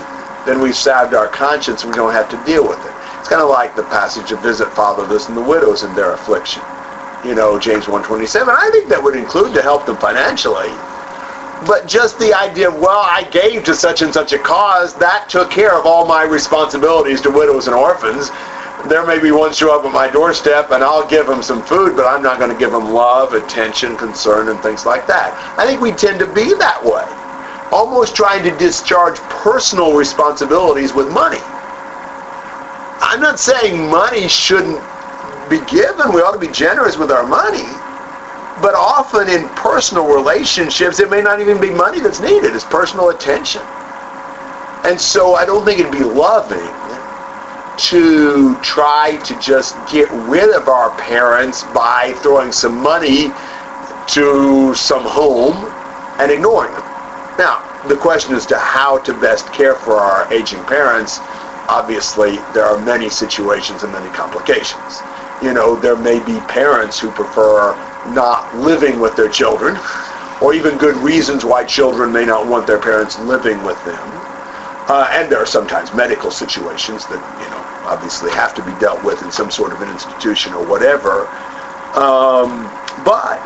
then 0.45 0.61
we've 0.61 0.77
salved 0.77 1.15
our 1.15 1.29
conscience 1.29 1.83
and 1.83 1.93
we 1.93 1.97
don't 1.97 2.13
have 2.13 2.29
to 2.31 2.45
deal 2.45 2.67
with 2.67 2.85
it. 2.85 2.93
It's 3.19 3.29
kind 3.29 3.43
of 3.43 3.49
like 3.49 3.77
the 3.77 3.85
passage 3.85 4.33
of 4.33 4.41
visit 4.41 4.73
fatherless 4.73 5.29
and 5.29 5.37
the 5.37 5.43
widows 5.43 5.85
in 5.85 5.95
their 5.95 6.13
affliction. 6.13 6.63
You 7.25 7.35
know, 7.35 7.59
James 7.59 7.89
127. 7.89 8.49
I 8.49 8.71
think 8.71 8.89
that 8.89 9.03
would 9.03 9.17
include 9.17 9.55
to 9.55 9.63
help 9.63 9.87
them 9.87 9.97
financially. 9.97 10.71
But 11.65 11.87
just 11.87 12.19
the 12.19 12.35
idea 12.35 12.69
of, 12.69 12.79
well, 12.79 13.01
I 13.01 13.25
gave 13.31 13.65
to 13.65 13.75
such 13.75 14.03
and 14.03 14.13
such 14.13 14.33
a 14.33 14.39
cause, 14.39 14.95
that 14.97 15.29
took 15.29 15.51
care 15.51 15.73
of 15.79 15.87
all 15.87 16.07
my 16.07 16.23
responsibilities 16.25 17.21
to 17.23 17.31
widows 17.31 17.67
and 17.67 17.75
orphans. 17.75 18.31
There 18.89 19.07
may 19.07 19.19
be 19.19 19.33
one 19.33 19.55
show 19.55 19.77
up 19.77 19.85
at 19.85 19.93
my 19.93 20.09
doorstep 20.09 20.71
and 20.71 20.85
I'll 20.85 21.07
give 21.09 21.27
them 21.27 21.43
some 21.43 21.63
food, 21.63 21.97
but 21.97 22.07
I'm 22.07 22.23
not 22.23 22.39
going 22.39 22.51
to 22.53 22.59
give 22.59 22.73
them 22.73 22.91
love, 22.93 23.33
attention, 23.33 23.97
concern, 23.97 24.49
and 24.49 24.61
things 24.61 24.85
like 24.85 25.07
that. 25.07 25.35
I 25.59 25.67
think 25.67 25.81
we 25.81 25.93
tend 25.93 26.21
to 26.21 26.27
be 26.27 26.55
that 26.55 26.85
way. 26.85 27.05
Almost 27.73 28.15
trying 28.15 28.45
to 28.45 28.57
discharge 28.59 29.17
personal 29.43 29.97
responsibilities 29.97 30.93
with 30.93 31.11
money. 31.11 31.41
I'm 33.01 33.21
not 33.21 33.41
saying 33.41 33.91
money 33.91 34.29
shouldn't 34.29 34.81
be 35.49 35.59
given. 35.67 36.13
We 36.13 36.21
ought 36.21 36.33
to 36.33 36.39
be 36.39 36.53
generous 36.53 36.97
with 36.97 37.11
our 37.11 37.27
money. 37.27 37.65
But 38.63 38.75
often 38.75 39.29
in 39.29 39.49
personal 39.51 40.07
relationships, 40.07 40.99
it 40.99 41.11
may 41.11 41.21
not 41.21 41.41
even 41.41 41.61
be 41.61 41.71
money 41.71 42.01
that's 42.01 42.21
needed. 42.21 42.55
It's 42.55 42.65
personal 42.65 43.11
attention. 43.11 43.63
And 44.85 45.01
so 45.01 45.35
I 45.35 45.45
don't 45.45 45.65
think 45.65 45.81
it'd 45.81 45.93
be 45.93 46.05
loving 46.05 46.67
to 47.79 48.57
try 48.63 49.21
to 49.25 49.39
just 49.39 49.77
get 49.93 50.11
rid 50.11 50.55
of 50.55 50.69
our 50.69 50.97
parents 50.97 51.65
by 51.75 52.15
throwing 52.23 52.51
some 52.51 52.81
money 52.81 53.29
to 54.09 54.75
some 54.75 55.03
home 55.03 55.57
and 56.19 56.31
ignoring 56.31 56.73
them. 56.73 56.85
Now, 57.39 57.83
the 57.89 57.97
question 57.97 58.35
as 58.35 58.47
to 58.47 58.59
how 58.59 58.99
to 59.01 59.13
best 59.13 59.53
care 59.53 59.75
for 59.75 59.97
our 59.97 60.33
aging 60.33 60.63
parents, 60.65 61.19
obviously 61.69 62.37
there 62.55 62.65
are 62.65 62.79
many 62.79 63.11
situations 63.11 63.83
and 63.83 63.93
many 63.93 64.09
complications. 64.15 65.03
You 65.43 65.53
know, 65.53 65.77
there 65.77 65.97
may 65.97 66.19
be 66.25 66.41
parents 66.47 66.99
who 66.99 67.11
prefer 67.11 67.75
not 68.15 68.55
living 68.57 69.01
with 69.01 69.17
their 69.17 69.29
children, 69.29 69.77
or 70.43 70.55
even 70.55 70.77
good 70.79 70.97
reasons 70.97 71.45
why 71.45 71.65
children 71.65 72.13
may 72.13 72.25
not 72.25 72.47
want 72.47 72.67
their 72.67 72.79
parents 72.79 73.19
living 73.21 73.63
with 73.65 73.83
them. 73.85 74.09
Uh, 74.89 75.09
and 75.13 75.31
there 75.31 75.39
are 75.39 75.47
sometimes 75.47 75.93
medical 75.95 76.31
situations 76.31 77.07
that, 77.07 77.19
you 77.43 77.51
know, 77.51 77.63
obviously 77.87 78.31
have 78.31 78.55
to 78.55 78.63
be 78.63 78.73
dealt 78.79 79.03
with 79.03 79.23
in 79.23 79.33
some 79.33 79.51
sort 79.51 79.73
of 79.73 79.81
an 79.83 79.89
institution 79.89 80.53
or 80.53 80.65
whatever. 80.67 81.27
Um, 81.97 82.71
but, 83.05 83.43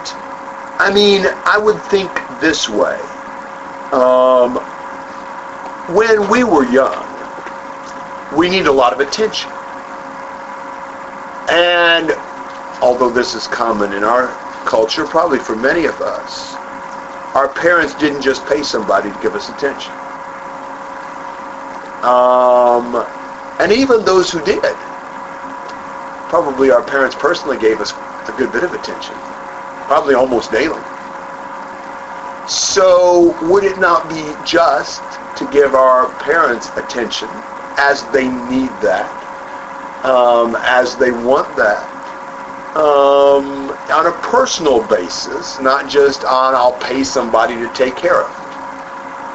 I 0.79 0.91
mean, 0.93 1.25
I 1.47 1.57
would 1.59 1.81
think 1.85 2.11
this 2.41 2.69
way. 2.69 2.99
Um, 3.93 4.57
when 5.95 6.29
we 6.31 6.45
were 6.45 6.65
young, 6.71 7.07
we 8.37 8.49
need 8.49 8.67
a 8.67 8.73
lot 8.73 8.93
of 8.93 9.01
attention. 9.01 9.51
And 11.51 12.13
although 12.83 13.11
this 13.11 13.35
is 13.35 13.47
common 13.49 13.93
in 13.93 14.05
our 14.05 14.29
culture, 14.67 15.05
probably 15.07 15.39
for 15.39 15.57
many 15.57 15.87
of 15.87 16.01
us, 16.01 16.55
our 17.35 17.49
parents 17.49 17.95
didn't 17.95 18.23
just 18.23 18.47
pay 18.47 18.63
somebody 18.63 19.11
to 19.11 19.19
give 19.23 19.35
us 19.35 19.49
attention. 19.49 19.93
Um, 22.03 22.97
and 23.61 23.73
even 23.73 24.05
those 24.05 24.31
who 24.31 24.43
did, 24.45 24.63
probably 26.31 26.71
our 26.71 26.83
parents 26.83 27.15
personally 27.15 27.59
gave 27.59 27.81
us 27.81 27.93
a 27.93 28.35
good 28.37 28.53
bit 28.53 28.65
of 28.65 28.73
attention, 28.73 29.15
probably 29.87 30.15
almost 30.15 30.51
daily. 30.51 30.81
So 32.49 33.37
would 33.49 33.65
it 33.65 33.79
not 33.79 34.09
be 34.09 34.35
just 34.45 35.03
to 35.37 35.49
give 35.53 35.75
our 35.75 36.09
parents 36.21 36.71
attention 36.77 37.29
as 37.77 38.05
they 38.11 38.29
need 38.29 38.71
that, 38.81 39.11
um, 40.05 40.57
as 40.57 40.97
they 40.97 41.13
want 41.13 41.55
that, 41.57 41.90
um, 42.77 43.71
on 43.91 44.07
a 44.07 44.13
personal 44.23 44.83
basis, 44.87 45.59
not 45.61 45.89
just 45.89 46.25
on 46.25 46.55
I'll 46.55 46.79
pay 46.79 47.03
somebody 47.03 47.57
to 47.57 47.69
take 47.75 47.97
care 47.97 48.23
of. 48.23 48.31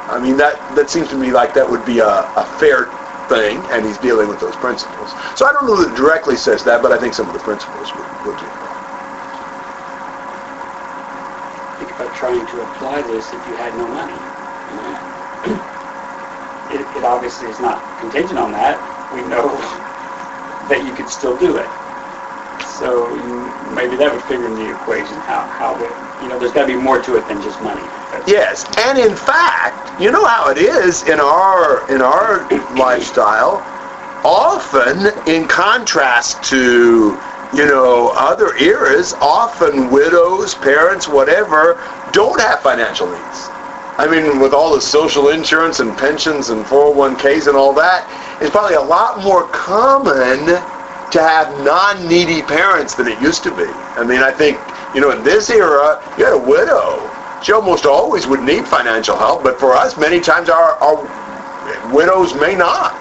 I 0.08 0.18
mean 0.18 0.36
that 0.38 0.56
that 0.74 0.88
seems 0.88 1.08
to 1.10 1.16
me 1.16 1.32
like 1.32 1.52
that 1.54 1.68
would 1.68 1.84
be 1.84 1.98
a, 1.98 2.08
a 2.08 2.44
fair 2.58 2.86
thing, 3.28 3.58
and 3.70 3.84
he's 3.84 3.98
dealing 3.98 4.28
with 4.28 4.40
those 4.40 4.56
principles. 4.56 5.10
So 5.36 5.46
I 5.46 5.52
don't 5.52 5.66
know 5.66 5.76
that 5.82 5.92
it 5.92 5.96
directly 5.96 6.36
says 6.36 6.64
that, 6.64 6.80
but 6.82 6.92
I 6.92 6.98
think 6.98 7.12
some 7.12 7.26
of 7.26 7.34
the 7.34 7.40
principles 7.40 7.92
would, 7.94 8.06
would 8.24 8.38
do. 8.38 8.46
Think 11.78 11.90
about 11.90 12.14
trying 12.14 12.46
to 12.46 12.62
apply 12.62 13.02
this 13.02 13.32
if 13.32 13.46
you 13.48 13.56
had 13.56 13.76
no 13.76 13.86
money. 13.88 14.14
it, 16.70 16.96
it 16.96 17.04
obviously 17.04 17.48
is 17.48 17.60
not 17.60 17.82
contingent 17.98 18.38
on 18.38 18.52
that. 18.52 18.80
We 19.12 19.22
know 19.22 19.58
that 20.68 20.84
you 20.84 20.92
could 20.92 21.08
still 21.08 21.36
do 21.36 21.56
it. 21.56 21.68
So 22.76 23.08
maybe 23.74 23.96
that 23.96 24.12
would 24.12 24.22
figure 24.24 24.46
in 24.46 24.54
the 24.54 24.70
equation, 24.70 25.16
how, 25.22 25.40
how, 25.46 25.78
you 26.22 26.28
know, 26.28 26.38
there's 26.38 26.52
got 26.52 26.66
to 26.66 26.76
be 26.76 26.76
more 26.76 27.00
to 27.00 27.16
it 27.16 27.26
than 27.26 27.40
just 27.40 27.62
money. 27.62 27.80
That's- 28.12 28.28
Yes, 28.28 28.66
and 28.78 28.98
in 28.98 29.16
fact, 29.16 29.98
you 29.98 30.10
know 30.10 30.26
how 30.26 30.50
it 30.50 30.58
is 30.58 31.08
in 31.08 31.18
our 31.18 31.88
in 31.90 32.02
our 32.02 32.44
lifestyle. 32.74 33.64
Often, 34.24 35.06
in 35.26 35.48
contrast 35.48 36.42
to 36.50 37.18
you 37.54 37.64
know 37.64 38.12
other 38.14 38.54
eras, 38.58 39.14
often 39.22 39.90
widows, 39.90 40.54
parents, 40.56 41.08
whatever, 41.08 41.80
don't 42.12 42.38
have 42.42 42.60
financial 42.60 43.06
needs. 43.06 43.48
I 43.98 44.06
mean, 44.06 44.38
with 44.38 44.52
all 44.52 44.74
the 44.74 44.80
social 44.82 45.30
insurance 45.30 45.80
and 45.80 45.96
pensions 45.96 46.50
and 46.50 46.66
401ks 46.66 47.46
and 47.48 47.56
all 47.56 47.72
that, 47.72 48.04
it's 48.42 48.50
probably 48.50 48.74
a 48.76 48.82
lot 48.82 49.22
more 49.24 49.44
common 49.48 50.60
to 51.12 51.20
have 51.20 51.48
non-needy 51.64 52.42
parents 52.42 52.94
than 52.94 53.06
it 53.08 53.20
used 53.20 53.42
to 53.44 53.50
be. 53.50 53.66
I 53.96 54.04
mean, 54.04 54.20
I 54.20 54.32
think, 54.32 54.58
you 54.94 55.00
know, 55.00 55.10
in 55.12 55.22
this 55.22 55.50
era, 55.50 56.02
you 56.18 56.24
had 56.24 56.34
a 56.34 56.38
widow. 56.38 57.10
She 57.42 57.52
almost 57.52 57.86
always 57.86 58.26
would 58.26 58.42
need 58.42 58.66
financial 58.66 59.16
help, 59.16 59.42
but 59.42 59.58
for 59.60 59.72
us, 59.72 59.96
many 59.96 60.20
times 60.20 60.48
our, 60.48 60.72
our 60.82 60.96
widows 61.94 62.34
may 62.34 62.54
not. 62.54 62.94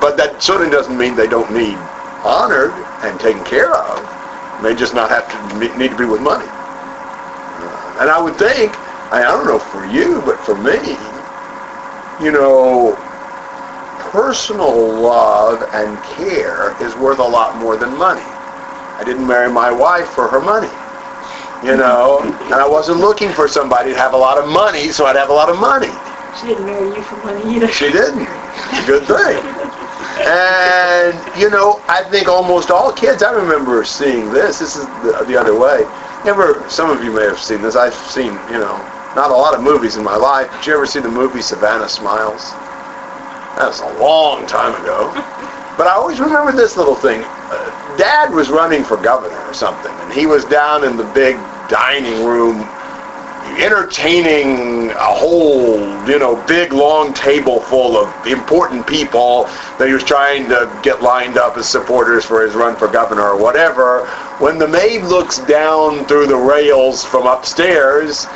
But 0.00 0.16
that 0.16 0.42
certainly 0.42 0.70
doesn't 0.70 0.96
mean 0.96 1.16
they 1.16 1.26
don't 1.26 1.52
need 1.52 1.76
honored 2.22 2.72
and 3.02 3.18
taken 3.18 3.44
care 3.44 3.74
of. 3.74 4.62
They 4.62 4.74
just 4.74 4.94
not 4.94 5.10
have 5.10 5.26
to 5.30 5.78
need 5.78 5.90
to 5.90 5.96
be 5.96 6.04
with 6.04 6.20
money. 6.20 6.46
And 7.98 8.10
I 8.10 8.20
would 8.20 8.36
think, 8.36 8.76
I 9.10 9.22
don't 9.22 9.46
know 9.46 9.58
for 9.58 9.84
you, 9.86 10.22
but 10.22 10.38
for 10.44 10.54
me, 10.54 10.78
you 12.24 12.30
know, 12.30 12.94
personal 14.10 14.72
love 15.02 15.62
and 15.72 16.02
care 16.16 16.74
is 16.82 16.96
worth 16.96 17.18
a 17.18 17.22
lot 17.22 17.56
more 17.56 17.76
than 17.76 17.96
money. 17.96 18.24
I 18.98 19.02
didn't 19.04 19.26
marry 19.26 19.50
my 19.52 19.70
wife 19.70 20.08
for 20.08 20.28
her 20.28 20.40
money, 20.40 20.70
you 21.64 21.76
know, 21.76 22.20
and 22.22 22.54
I 22.54 22.66
wasn't 22.66 22.98
looking 23.00 23.30
for 23.32 23.48
somebody 23.48 23.92
to 23.92 23.98
have 23.98 24.14
a 24.14 24.16
lot 24.16 24.38
of 24.38 24.48
money, 24.48 24.90
so 24.90 25.06
I'd 25.06 25.16
have 25.16 25.30
a 25.30 25.32
lot 25.32 25.50
of 25.50 25.58
money. 25.58 25.92
She 26.40 26.48
didn't 26.48 26.66
marry 26.66 26.88
you 26.88 27.02
for 27.02 27.16
money 27.24 27.54
either. 27.54 27.68
She 27.68 27.92
didn't. 27.92 28.26
Good 28.86 29.06
thing. 29.06 29.38
And, 30.26 31.14
you 31.40 31.50
know, 31.50 31.82
I 31.88 32.02
think 32.10 32.28
almost 32.28 32.70
all 32.70 32.92
kids, 32.92 33.22
I 33.22 33.30
remember 33.30 33.84
seeing 33.84 34.32
this. 34.32 34.58
This 34.58 34.76
is 34.76 34.86
the, 35.02 35.24
the 35.26 35.36
other 35.38 35.58
way. 35.58 35.84
Ever, 36.24 36.68
some 36.68 36.90
of 36.90 37.04
you 37.04 37.12
may 37.12 37.24
have 37.24 37.38
seen 37.38 37.62
this. 37.62 37.76
I've 37.76 37.94
seen, 37.94 38.32
you 38.50 38.58
know, 38.58 38.76
not 39.14 39.30
a 39.30 39.34
lot 39.34 39.54
of 39.54 39.62
movies 39.62 39.96
in 39.96 40.04
my 40.04 40.16
life. 40.16 40.50
Did 40.58 40.66
you 40.66 40.74
ever 40.74 40.86
see 40.86 41.00
the 41.00 41.08
movie 41.08 41.40
Savannah 41.42 41.88
Smiles? 41.88 42.52
That 43.58 43.66
was 43.66 43.80
a 43.80 43.98
long 43.98 44.46
time 44.46 44.80
ago. 44.80 45.10
But 45.76 45.88
I 45.88 45.94
always 45.94 46.20
remember 46.20 46.52
this 46.52 46.76
little 46.76 46.94
thing. 46.94 47.22
Uh, 47.24 47.96
Dad 47.98 48.32
was 48.32 48.50
running 48.50 48.84
for 48.84 48.96
governor 48.96 49.36
or 49.46 49.52
something, 49.52 49.90
and 49.90 50.12
he 50.12 50.26
was 50.26 50.44
down 50.44 50.84
in 50.84 50.96
the 50.96 51.02
big 51.12 51.34
dining 51.68 52.24
room 52.24 52.60
entertaining 53.58 54.90
a 54.90 55.12
whole, 55.12 55.80
you 56.08 56.20
know, 56.20 56.36
big 56.46 56.72
long 56.72 57.12
table 57.14 57.58
full 57.58 57.96
of 57.96 58.26
important 58.28 58.86
people 58.86 59.44
that 59.78 59.88
he 59.88 59.92
was 59.92 60.04
trying 60.04 60.48
to 60.48 60.70
get 60.84 61.02
lined 61.02 61.36
up 61.36 61.56
as 61.56 61.68
supporters 61.68 62.24
for 62.24 62.42
his 62.42 62.54
run 62.54 62.76
for 62.76 62.86
governor 62.86 63.22
or 63.22 63.42
whatever. 63.42 64.06
When 64.38 64.58
the 64.58 64.68
maid 64.68 65.02
looks 65.02 65.38
down 65.40 66.06
through 66.06 66.26
the 66.26 66.36
rails 66.36 67.04
from 67.04 67.26
upstairs 67.26 68.26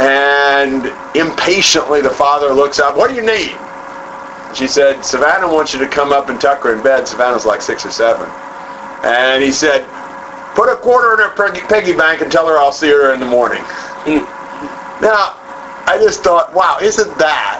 and 0.00 0.86
impatiently 1.14 2.00
the 2.00 2.10
father 2.10 2.52
looks 2.52 2.80
up, 2.80 2.96
what 2.96 3.10
do 3.10 3.14
you 3.14 3.24
need? 3.24 3.56
She 4.54 4.66
said, 4.66 5.02
Savannah 5.02 5.52
wants 5.52 5.72
you 5.72 5.80
to 5.80 5.88
come 5.88 6.12
up 6.12 6.28
and 6.28 6.40
tuck 6.40 6.62
her 6.62 6.74
in 6.74 6.82
bed. 6.82 7.08
Savannah's 7.08 7.46
like 7.46 7.62
six 7.62 7.86
or 7.86 7.90
seven. 7.90 8.28
And 9.04 9.42
he 9.42 9.50
said, 9.50 9.86
put 10.54 10.72
a 10.72 10.76
quarter 10.76 11.14
in 11.14 11.28
her 11.28 11.66
piggy, 11.68 11.92
bank 11.92 12.20
and 12.20 12.30
tell 12.30 12.46
her 12.46 12.58
I'll 12.58 12.72
see 12.72 12.88
her 12.88 13.14
in 13.14 13.20
the 13.20 13.26
morning. 13.26 13.62
Now, 15.02 15.34
I 15.90 15.98
just 16.00 16.22
thought, 16.22 16.54
wow, 16.54 16.78
isn't 16.80 17.18
that, 17.18 17.58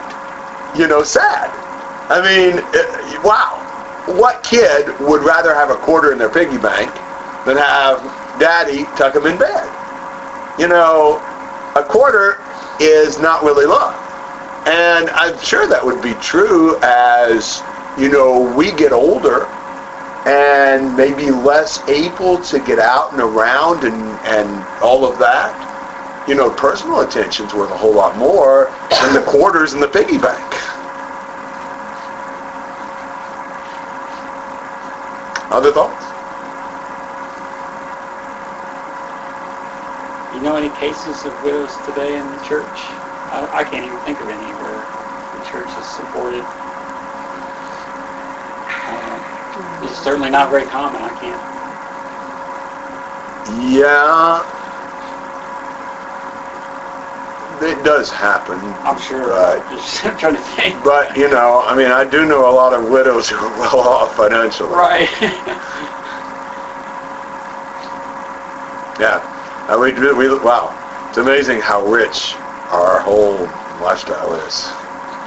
you 0.78 0.86
know, 0.86 1.02
sad? 1.02 1.50
I 2.08 2.22
mean, 2.22 2.62
uh, 2.62 3.20
wow. 3.24 3.58
What 4.06 4.44
kid 4.44 4.86
would 5.00 5.22
rather 5.22 5.52
have 5.52 5.70
a 5.70 5.76
quarter 5.76 6.12
in 6.12 6.18
their 6.18 6.28
piggy 6.30 6.58
bank 6.58 6.94
than 7.44 7.56
have 7.56 7.98
daddy 8.38 8.84
tuck 8.94 9.14
them 9.14 9.26
in 9.26 9.38
bed? 9.38 9.66
You 10.56 10.68
know, 10.68 11.18
a 11.74 11.82
quarter 11.82 12.38
is 12.78 13.18
not 13.18 13.42
really 13.42 13.66
love. 13.66 14.01
And 14.66 15.10
I'm 15.10 15.38
sure 15.38 15.66
that 15.66 15.84
would 15.84 16.02
be 16.02 16.14
true 16.14 16.78
as, 16.82 17.62
you 17.98 18.08
know, 18.10 18.54
we 18.56 18.72
get 18.72 18.92
older 18.92 19.46
and 20.26 20.96
maybe 20.96 21.30
less 21.30 21.80
able 21.88 22.40
to 22.42 22.60
get 22.60 22.78
out 22.78 23.12
and 23.12 23.20
around 23.20 23.84
and, 23.84 23.96
and 24.26 24.64
all 24.82 25.04
of 25.04 25.18
that 25.18 25.72
you 26.28 26.36
know, 26.36 26.50
personal 26.50 27.00
attention's 27.00 27.52
worth 27.52 27.70
a 27.70 27.76
whole 27.76 27.94
lot 27.94 28.16
more 28.16 28.70
than 28.90 29.14
the 29.14 29.22
quarters 29.28 29.74
in 29.74 29.80
the 29.80 29.88
piggy 29.88 30.18
bank. 30.18 30.40
Other 35.50 35.72
thoughts? 35.72 36.06
You 40.34 40.40
know 40.40 40.56
any 40.56 40.70
cases 40.70 41.24
of 41.26 41.42
widows 41.42 41.76
today 41.84 42.16
in 42.18 42.30
the 42.30 42.42
church? 42.44 43.01
I, 43.32 43.60
I 43.60 43.64
can't 43.64 43.86
even 43.86 43.98
think 44.00 44.20
of 44.20 44.28
any 44.28 44.52
where 44.60 44.84
the 45.32 45.40
church 45.50 45.70
has 45.72 45.86
supported. 45.96 46.44
Uh, 48.68 49.86
it's 49.88 49.98
certainly 50.04 50.28
not 50.28 50.50
very 50.50 50.66
common. 50.66 51.00
I 51.00 51.08
can't. 51.16 51.40
Yeah. 53.72 54.44
It 57.62 57.82
does 57.84 58.10
happen. 58.10 58.58
I'm 58.84 59.00
sure. 59.00 59.30
Right. 59.30 59.62
Just 59.70 60.04
I'm 60.04 60.18
trying 60.18 60.34
to 60.34 60.42
think. 60.54 60.84
But, 60.84 61.16
you 61.16 61.30
know, 61.30 61.62
I 61.64 61.74
mean, 61.74 61.90
I 61.90 62.04
do 62.04 62.26
know 62.26 62.50
a 62.50 62.54
lot 62.54 62.74
of 62.74 62.90
widows 62.90 63.30
who 63.30 63.36
are 63.36 63.58
well 63.58 63.80
off 63.80 64.14
financially. 64.14 64.68
Right. 64.70 65.08
Yeah. 69.00 69.18
And 69.68 69.80
we, 69.80 69.92
we, 70.14 70.38
wow. 70.38 70.78
It's 71.08 71.18
amazing 71.18 71.60
how 71.60 71.84
rich 71.84 72.36
our 72.72 73.00
whole 73.00 73.48
lifestyle 73.80 74.34
is. 74.34 74.72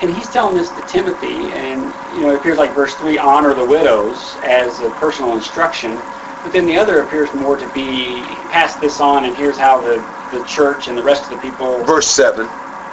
And 0.02 0.10
he's 0.12 0.30
telling 0.30 0.56
this 0.56 0.72
to 0.72 0.82
Timothy, 0.82 1.54
and 1.54 1.94
you 2.14 2.22
know, 2.22 2.32
it 2.34 2.36
appears 2.38 2.58
like 2.58 2.74
verse 2.74 2.96
three, 2.96 3.18
honor 3.18 3.54
the 3.54 3.64
widows 3.64 4.38
as 4.44 4.82
a 4.82 4.90
personal 4.92 5.34
instruction. 5.34 6.02
But 6.44 6.52
then 6.52 6.66
the 6.66 6.78
other 6.78 7.02
appears 7.02 7.34
more 7.34 7.56
to 7.58 7.68
be 7.68 8.36
pass 8.50 8.76
this 8.76 9.00
on, 9.00 9.26
and 9.26 9.36
here's 9.36 9.58
how 9.58 9.82
the, 9.82 10.04
the 10.32 10.44
church 10.44 10.88
and 10.88 10.98
the 10.98 11.04
rest 11.04 11.24
of 11.24 11.30
the 11.30 11.38
people 11.38 11.84
Verse 11.86 12.08
7. 12.08 12.48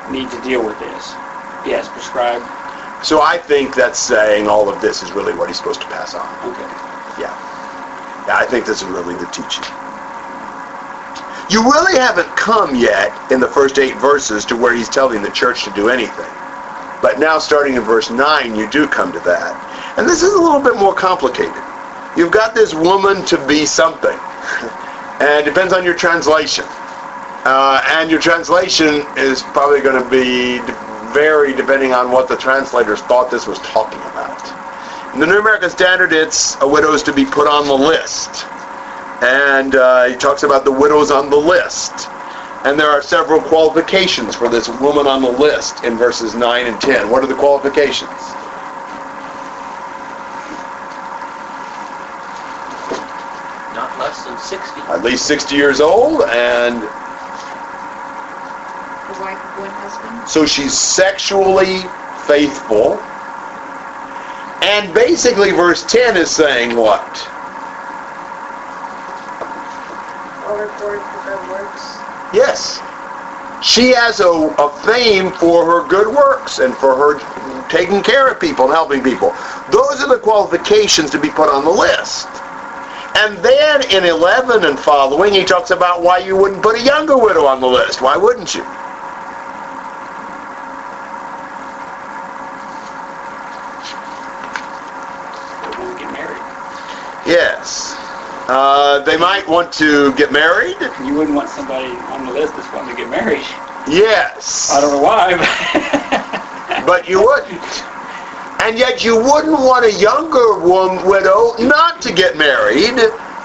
need 0.09 0.31
to 0.31 0.41
deal 0.41 0.63
with 0.65 0.79
this. 0.79 1.17
Yes, 1.65 1.89
prescribed. 1.89 2.45
So 3.03 3.21
I 3.21 3.37
think 3.37 3.75
that's 3.75 3.99
saying 3.99 4.47
all 4.49 4.69
of 4.69 4.81
this 4.81 5.03
is 5.03 5.13
really 5.13 5.35
what 5.35 5.49
he's 5.49 5.59
supposed 5.59 5.83
to 5.83 5.89
pass 5.89 6.15
on. 6.15 6.29
Okay. 6.45 6.67
Yeah. 7.19 7.35
Yeah, 8.27 8.37
I 8.37 8.47
think 8.47 8.65
this 8.65 8.81
is 8.81 8.89
really 8.89 9.15
the 9.17 9.27
teaching. 9.27 9.65
You 11.53 11.63
really 11.65 11.99
haven't 12.01 12.35
come 12.35 12.75
yet 12.75 13.13
in 13.31 13.39
the 13.39 13.47
first 13.47 13.79
eight 13.79 13.97
verses 13.97 14.47
to 14.47 14.57
where 14.57 14.73
he's 14.73 14.89
telling 14.89 15.23
the 15.23 15.31
church 15.31 15.65
to 15.65 15.71
do 15.73 15.91
anything. 15.91 16.31
But 17.03 17.19
now 17.19 17.39
starting 17.39 17.75
in 17.75 17.83
verse 17.83 18.09
9, 18.09 18.57
you 18.57 18.67
do 18.71 18.89
come 18.89 19.13
to 19.13 19.21
that. 19.21 19.99
And 19.99 20.09
this 20.09 20.23
is 20.23 20.33
a 20.33 20.41
little 20.41 20.63
bit 20.63 20.77
more 20.77 20.95
complicated. 20.95 21.63
You've 22.17 22.33
got 22.33 22.55
this 22.55 22.73
woman 22.73 23.23
to 23.27 23.37
be 23.47 23.67
something. 23.67 24.17
and 25.21 25.41
it 25.41 25.45
depends 25.45 25.75
on 25.75 25.85
your 25.85 25.93
translation. 25.93 26.65
Uh, 27.45 27.85
and 27.91 28.11
your 28.11 28.21
translation 28.21 29.05
is 29.19 29.43
probably 29.53 29.83
going 29.83 30.03
to 30.03 30.09
be 30.09 30.57
vary 31.13 31.53
depending 31.53 31.93
on 31.93 32.11
what 32.11 32.29
the 32.29 32.37
translators 32.39 33.03
thought 33.03 33.31
this 33.31 33.47
was 33.47 33.59
talking 33.59 34.01
about. 34.01 34.41
In 35.13 35.21
the 35.21 35.27
New 35.27 35.39
American 35.39 35.69
Standard, 35.69 36.15
it's 36.15 36.59
a 36.63 36.67
widow 36.67 36.95
is 36.95 37.03
to 37.03 37.13
be 37.13 37.27
put 37.27 37.47
on 37.47 37.67
the 37.67 37.75
list. 37.75 38.47
And 39.23 39.77
uh, 39.77 40.05
he 40.07 40.17
talks 40.17 40.43
about 40.43 40.65
the 40.65 40.73
widows 40.73 41.11
on 41.11 41.31
the 41.31 41.37
list. 41.37 41.93
And 42.65 42.79
there 42.79 42.89
are 42.91 43.03
several 43.03 43.41
qualifications 43.41 44.35
for 44.35 44.49
this 44.49 44.69
woman 44.69 45.07
on 45.07 45.23
the 45.23 45.31
list 45.31 45.85
in 45.85 45.97
verses 45.97 46.35
9 46.35 46.67
and 46.67 46.81
10. 46.81 47.09
What 47.09 47.23
are 47.25 47.27
the 47.27 47.35
qualifications? 47.35 48.11
Not 53.75 53.97
less 53.99 54.25
than 54.25 54.37
60. 54.39 54.81
At 54.83 55.03
least 55.03 55.27
60 55.27 55.57
years 55.57 55.81
old, 55.81 56.23
and 56.23 56.83
The 56.83 56.89
wife 59.21 59.39
of 59.39 59.59
one 59.59 59.71
husband. 59.71 60.29
so 60.29 60.45
she's 60.47 60.77
sexually 60.79 61.83
faithful. 62.27 63.01
And 64.63 64.93
basically, 64.95 65.51
verse 65.51 65.85
10 65.87 66.17
is 66.17 66.31
saying 66.31 66.77
what? 66.77 67.32
All 70.53 70.59
reported 70.59 71.01
for 71.01 71.25
good 71.25 71.49
works. 71.49 71.97
Yes. 72.35 72.77
she 73.65 73.95
has 73.95 74.21
a, 74.21 74.29
a 74.29 74.69
fame 74.85 75.31
for 75.33 75.65
her 75.65 75.89
good 75.89 76.15
works 76.15 76.59
and 76.59 76.75
for 76.75 76.95
her 76.95 77.69
taking 77.71 78.03
care 78.03 78.29
of 78.29 78.39
people 78.39 78.67
and 78.67 78.75
helping 78.75 79.03
people. 79.03 79.31
Those 79.71 80.03
are 80.03 80.09
the 80.09 80.21
qualifications 80.23 81.11
to 81.13 81.19
be 81.19 81.31
put 81.31 81.49
on 81.49 81.65
the 81.65 81.71
list. 81.71 82.29
And 83.17 83.39
then 83.39 83.81
in 83.97 84.05
11 84.05 84.67
and 84.67 84.79
following, 84.79 85.33
he 85.33 85.43
talks 85.43 85.71
about 85.71 86.03
why 86.03 86.19
you 86.19 86.37
wouldn't 86.37 86.63
put 86.63 86.77
a 86.79 86.83
younger 86.83 87.17
widow 87.17 87.47
on 87.47 87.59
the 87.63 87.67
list. 87.67 88.03
Why 88.03 88.19
wouldn't 88.19 88.55
you? 88.55 88.63
They 95.63 95.79
want 95.79 95.99
to 95.99 96.05
get 96.05 96.13
married. 96.13 96.43
Yes. 97.27 98.02
Uh, 98.49 99.01
they 99.01 99.17
might 99.17 99.47
want 99.49 99.73
to 99.75 100.13
get 100.15 100.33
married. 100.33 100.77
You 101.05 101.15
wouldn't 101.15 101.37
want 101.37 101.49
somebody 101.49 101.95
on 102.11 102.27
the 102.27 102.33
list 102.33 102.55
that's 102.57 102.73
wanting 102.73 102.97
to 102.97 103.03
get 103.03 103.11
married. 103.11 103.47
Yes. 103.89 104.71
I 104.73 104.81
don't 104.81 104.91
know 104.91 105.03
why, 105.03 105.37
but 105.37 106.23
But 106.87 107.09
you 107.09 107.21
wouldn't. 107.23 107.63
And 108.63 108.79
yet 108.79 109.05
you 109.05 109.17
wouldn't 109.17 109.59
want 109.59 109.85
a 109.85 109.93
younger 109.93 110.59
woman, 110.59 111.07
widow 111.07 111.55
not 111.59 112.01
to 112.03 112.13
get 112.13 112.37
married, 112.37 112.95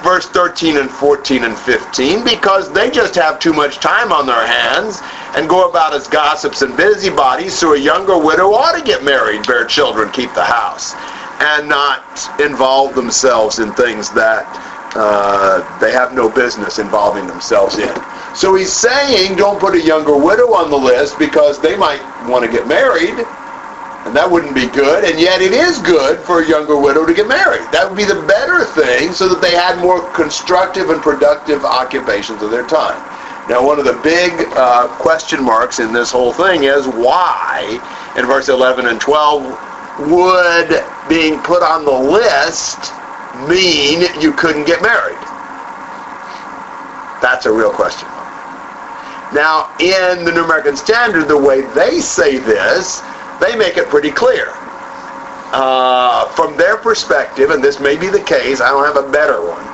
verse 0.04 0.28
13 0.28 0.78
and 0.78 0.89
14 0.89 1.43
and 1.43 1.58
15, 1.58 2.24
because 2.24 2.72
they 2.72 2.89
just 2.89 3.16
have 3.16 3.39
too 3.39 3.54
much 3.54 3.78
time 3.78 4.12
on 4.12 4.26
their 4.26 4.45
hands 4.45 5.02
and 5.36 5.50
go 5.50 5.70
about 5.70 5.93
as 5.93 6.08
gossips 6.08 6.62
and 6.62 6.76
busybodies, 6.78 7.54
so 7.54 7.74
a 7.74 7.78
younger 7.78 8.18
widow 8.18 8.54
ought 8.54 8.78
to 8.78 8.84
get 8.84 9.04
married, 9.04 9.45
bear 9.45 9.66
children, 9.66 10.12
keep 10.12 10.34
the 10.34 10.43
house, 10.43 10.93
and 11.41 11.68
not 11.68 12.04
involve 12.39 12.95
themselves 12.95 13.60
in 13.60 13.74
things 13.74 14.12
that 14.12 14.45
uh, 14.98 15.80
they 15.80 15.91
have 15.91 16.14
no 16.14 16.30
business 16.30 16.80
involving 16.80 17.28
themselves 17.28 17.78
in. 17.78 17.95
So 18.36 18.56
he's 18.56 18.74
saying 18.74 19.38
don't 19.38 19.60
put 19.60 19.76
a 19.76 19.82
younger 19.82 20.18
widow 20.18 20.54
on 20.54 20.70
the 20.70 20.78
list 20.78 21.20
because 21.20 21.60
they 21.60 21.78
might 21.78 22.02
want 22.28 22.43
to 22.43 22.52
get 22.52 22.68
married, 22.68 23.20
and 24.06 24.16
that 24.16 24.30
wouldn't 24.30 24.56
be 24.56 24.68
good. 24.68 25.06
And 25.06 25.20
yet 25.20 25.41
it 25.41 25.54
is 25.54 25.80
good 25.80 26.20
for 26.20 26.41
a 26.41 26.48
younger 26.48 26.78
widow 26.78 27.06
to 27.06 27.14
get 27.14 27.28
married. 27.28 27.70
That 27.72 27.88
would 27.88 27.98
be 27.98 28.06
the 28.06 28.22
better 28.28 28.66
thing 28.66 29.14
so 29.14 29.30
that 29.30 29.41
they 29.41 29.52
had 29.52 29.80
more 29.80 30.02
constructive 30.14 30.89
and 30.89 31.02
productive 31.02 31.64
occupations 31.64 32.41
of 32.41 32.52
their 32.52 32.66
time. 32.66 32.98
Now, 33.50 33.66
one 33.66 33.80
of 33.80 33.86
the 33.86 34.00
big 34.04 34.34
uh, 34.58 34.88
question 34.98 35.43
marks 35.43 35.80
in 35.80 35.93
this 35.93 36.12
whole 36.12 36.34
thing 36.34 36.64
is 36.64 36.86
why, 36.86 37.80
in 38.18 38.26
verse 38.26 38.50
11 38.50 38.88
and 38.88 39.00
12, 39.00 40.10
would 40.12 40.84
being 41.08 41.39
put 41.41 41.64
on 41.64 41.86
the 41.86 41.91
list 41.91 42.97
mean 43.48 44.08
you 44.22 44.34
couldn't 44.34 44.66
get 44.66 44.82
married? 44.82 45.20
That's 47.22 47.46
a 47.46 47.52
real 47.52 47.72
question. 47.72 48.08
Now, 49.34 49.76
in 49.80 50.24
the 50.24 50.32
New 50.32 50.44
American 50.44 50.78
Standard, 50.78 51.28
the 51.28 51.38
way 51.38 51.62
they 51.74 52.00
say 52.00 52.38
this, 52.38 53.02
they 53.42 53.56
make 53.56 53.78
it 53.78 53.90
pretty 53.90 54.12
clear. 54.12 54.54
Uh, 55.52 56.28
from 56.30 56.56
their 56.58 56.78
perspective, 56.78 57.50
and 57.50 57.64
this 57.64 57.80
may 57.80 57.98
be 57.98 58.08
the 58.08 58.24
case, 58.24 58.62
I 58.62 58.70
don't 58.70 58.86
have 58.86 59.04
a 59.04 59.12
better 59.12 59.42
one, 59.42 59.66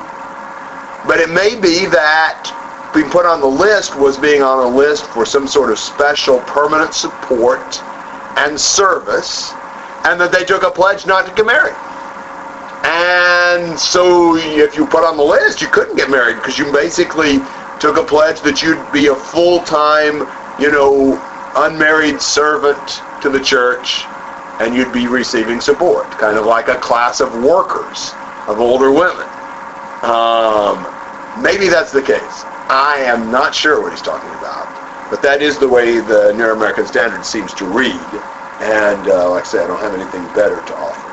but 1.08 1.20
it 1.20 1.30
may 1.30 1.60
be 1.60 1.86
that 1.88 2.92
being 2.94 3.10
put 3.10 3.26
on 3.26 3.42
the 3.42 3.48
list 3.48 3.96
was 3.98 4.18
being 4.18 4.44
on 4.44 4.64
a 4.64 4.76
list 4.76 5.06
for 5.08 5.26
some 5.26 5.48
sort 5.48 5.72
of 5.72 5.80
special 5.80 6.40
permanent 6.42 6.94
support 6.94 7.82
and 8.38 8.60
service, 8.60 9.52
and 10.06 10.20
that 10.22 10.32
they 10.32 10.44
took 10.44 10.64
a 10.64 10.72
pledge 10.72 11.06
not 11.06 11.26
to 11.28 11.34
get 11.34 11.46
married. 11.46 11.76
And 12.84 13.80
so 13.80 14.36
if 14.36 14.76
you 14.76 14.86
put 14.86 15.04
on 15.04 15.16
the 15.18 15.24
list, 15.24 15.62
you 15.62 15.68
couldn't 15.70 15.96
get 15.96 16.10
married 16.10 16.36
because 16.36 16.58
you 16.58 16.72
basically 16.72 17.40
took 17.80 17.98
a 17.98 18.04
pledge 18.04 18.42
that 18.42 18.62
you'd 18.62 18.92
be 18.92 19.08
a 19.08 19.16
full-time, 19.16 20.28
you 20.60 20.72
know, 20.72 21.20
unmarried 21.56 22.22
servant 22.22 23.02
to 23.22 23.30
the 23.30 23.40
church 23.40 24.04
and 24.60 24.76
you'd 24.76 24.94
be 24.94 25.08
receiving 25.08 25.60
support, 25.60 26.10
kind 26.12 26.38
of 26.38 26.46
like 26.46 26.68
a 26.68 26.76
class 26.76 27.22
of 27.22 27.34
workers, 27.44 28.12
of 28.48 28.60
older 28.60 28.92
women. 28.92 29.28
Um, 30.04 30.84
maybe 31.42 31.70
that's 31.70 31.92
the 31.92 32.02
case. 32.02 32.44
I 32.70 33.04
am 33.06 33.32
not 33.32 33.56
sure 33.56 33.82
what 33.82 33.92
he's 33.92 34.02
talking 34.02 34.30
about, 34.40 34.68
but 35.10 35.22
that 35.22 35.42
is 35.42 35.58
the 35.58 35.68
way 35.68 36.00
the 36.00 36.34
New 36.34 36.52
American 36.52 36.86
Standard 36.86 37.26
seems 37.26 37.54
to 37.56 37.66
read. 37.66 38.00
And 38.62 39.08
uh, 39.08 39.30
like 39.32 39.44
I 39.44 39.48
say, 39.48 39.64
I 39.64 39.68
don't 39.68 39.80
have 39.80 39.94
anything 39.94 40.24
better 40.34 40.62
to 40.66 40.76
offer. 40.76 41.13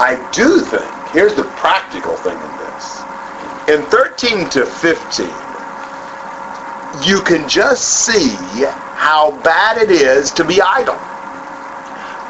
I 0.00 0.14
do 0.32 0.60
think, 0.60 0.86
here's 1.12 1.34
the 1.34 1.44
practical 1.56 2.16
thing 2.16 2.38
in 2.38 2.56
this. 2.58 3.02
In 3.68 3.82
13 3.90 4.48
to 4.50 4.64
15, 4.64 5.26
you 7.04 7.20
can 7.22 7.48
just 7.48 8.06
see 8.06 8.30
how 8.94 9.32
bad 9.42 9.78
it 9.78 9.90
is 9.90 10.30
to 10.32 10.44
be 10.44 10.62
idle. 10.62 10.98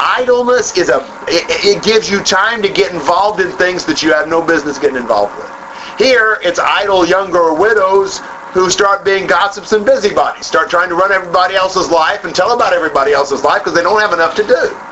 Idleness 0.01 0.79
is 0.79 0.89
a, 0.89 0.99
it, 1.29 1.77
it 1.77 1.85
gives 1.85 2.11
you 2.11 2.23
time 2.25 2.63
to 2.63 2.69
get 2.69 2.93
involved 2.93 3.41
in 3.41 3.53
things 3.53 3.85
that 3.87 4.03
you 4.03 4.13
have 4.13 4.29
no 4.29 4.41
business 4.41 4.79
getting 4.79 4.97
involved 4.97 5.37
with. 5.37 5.51
Here, 5.99 6.39
it's 6.43 6.59
idle 6.59 7.05
younger 7.07 7.53
widows 7.53 8.21
who 8.55 8.71
start 8.71 9.05
being 9.05 9.27
gossips 9.27 9.73
and 9.73 9.85
busybodies, 9.85 10.47
start 10.47 10.71
trying 10.71 10.89
to 10.89 10.95
run 10.95 11.13
everybody 11.13 11.55
else's 11.57 11.91
life 11.91 12.25
and 12.25 12.35
tell 12.35 12.55
about 12.55 12.73
everybody 12.73 13.13
else's 13.13 13.45
life 13.45 13.63
because 13.63 13.75
they 13.75 13.83
don't 13.83 14.01
have 14.01 14.13
enough 14.15 14.35
to 14.37 14.47
do. 14.47 14.88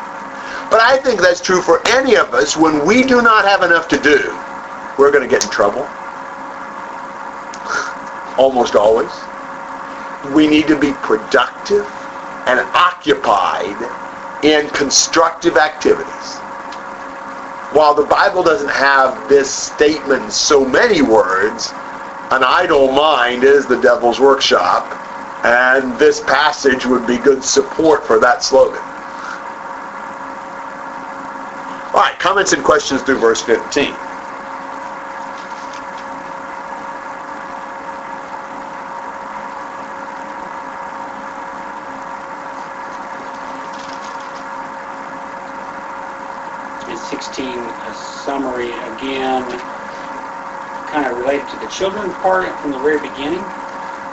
But 0.70 0.80
I 0.80 0.98
think 0.98 1.20
that's 1.20 1.40
true 1.40 1.62
for 1.62 1.80
any 1.88 2.16
of 2.16 2.34
us. 2.34 2.56
When 2.56 2.84
we 2.84 3.02
do 3.02 3.22
not 3.22 3.44
have 3.44 3.62
enough 3.62 3.88
to 3.88 3.98
do, 3.98 4.36
we're 4.98 5.12
going 5.12 5.22
to 5.22 5.28
get 5.28 5.44
in 5.44 5.50
trouble. 5.50 5.86
Almost 8.38 8.74
always. 8.74 9.12
We 10.34 10.46
need 10.46 10.66
to 10.66 10.78
be 10.78 10.92
productive 11.02 11.86
and 12.46 12.60
occupied 12.74 13.76
in 14.44 14.68
constructive 14.70 15.56
activities. 15.56 16.38
While 17.72 17.94
the 17.94 18.06
Bible 18.06 18.42
doesn't 18.42 18.70
have 18.70 19.28
this 19.28 19.52
statement 19.52 20.24
in 20.24 20.30
so 20.30 20.64
many 20.64 21.02
words, 21.02 21.70
an 22.30 22.42
idle 22.42 22.90
mind 22.90 23.44
is 23.44 23.66
the 23.66 23.80
devil's 23.80 24.20
workshop, 24.20 24.84
and 25.44 25.98
this 25.98 26.20
passage 26.22 26.86
would 26.86 27.06
be 27.06 27.18
good 27.18 27.42
support 27.44 28.06
for 28.06 28.18
that 28.20 28.42
slogan. 28.42 28.82
All 31.96 32.02
right, 32.02 32.18
comments 32.18 32.52
and 32.52 32.62
questions 32.62 33.00
through 33.00 33.18
verse 33.18 33.40
15. 33.40 33.94
in 46.86 46.96
16, 46.98 47.70
a 47.86 47.94
summary 47.94 48.72
again, 48.72 49.48
kind 50.84 51.06
of 51.06 51.16
related 51.16 51.48
to 51.48 51.56
the 51.56 51.66
children 51.66 52.12
part 52.20 52.60
from 52.60 52.72
the 52.72 52.78
very 52.78 53.00
beginning, 53.00 53.42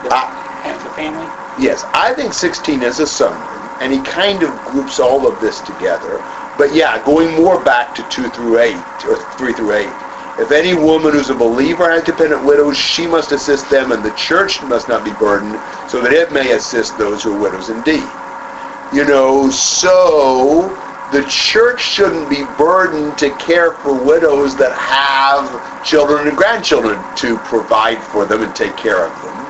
the, 0.02 0.08
Ah. 0.10 0.34
the 0.64 0.90
family. 0.90 1.28
Yes, 1.58 1.84
I 1.92 2.14
think 2.14 2.32
16 2.32 2.82
is 2.82 2.98
a 2.98 3.06
summary, 3.06 3.60
and 3.80 3.92
he 3.92 4.00
kind 4.00 4.42
of 4.42 4.64
groups 4.64 4.98
all 4.98 5.26
of 5.26 5.38
this 5.38 5.60
together. 5.60 6.24
But 6.56 6.72
yeah, 6.72 7.02
going 7.04 7.34
more 7.34 7.60
back 7.60 7.94
to 7.96 8.02
2 8.04 8.28
through 8.28 8.58
8, 8.60 8.76
or 9.08 9.16
3 9.16 9.52
through 9.52 9.72
8. 9.72 9.88
If 10.38 10.50
any 10.50 10.74
woman 10.74 11.12
who's 11.12 11.30
a 11.30 11.34
believer 11.34 11.90
has 11.90 12.04
dependent 12.04 12.44
widows, 12.44 12.76
she 12.76 13.06
must 13.06 13.32
assist 13.32 13.70
them, 13.70 13.92
and 13.92 14.02
the 14.02 14.12
church 14.12 14.62
must 14.62 14.88
not 14.88 15.04
be 15.04 15.12
burdened, 15.12 15.60
so 15.88 16.00
that 16.00 16.12
it 16.12 16.32
may 16.32 16.52
assist 16.52 16.98
those 16.98 17.22
who 17.22 17.34
are 17.34 17.38
widows 17.38 17.70
indeed. 17.70 18.08
You 18.92 19.04
know, 19.04 19.50
so 19.50 20.76
the 21.12 21.24
church 21.24 21.80
shouldn't 21.80 22.28
be 22.28 22.44
burdened 22.56 23.18
to 23.18 23.30
care 23.30 23.72
for 23.72 23.94
widows 23.94 24.56
that 24.56 24.72
have 24.72 25.84
children 25.84 26.28
and 26.28 26.36
grandchildren 26.36 27.02
to 27.16 27.36
provide 27.38 28.02
for 28.02 28.24
them 28.24 28.42
and 28.42 28.54
take 28.54 28.76
care 28.76 29.04
of 29.06 29.22
them. 29.22 29.43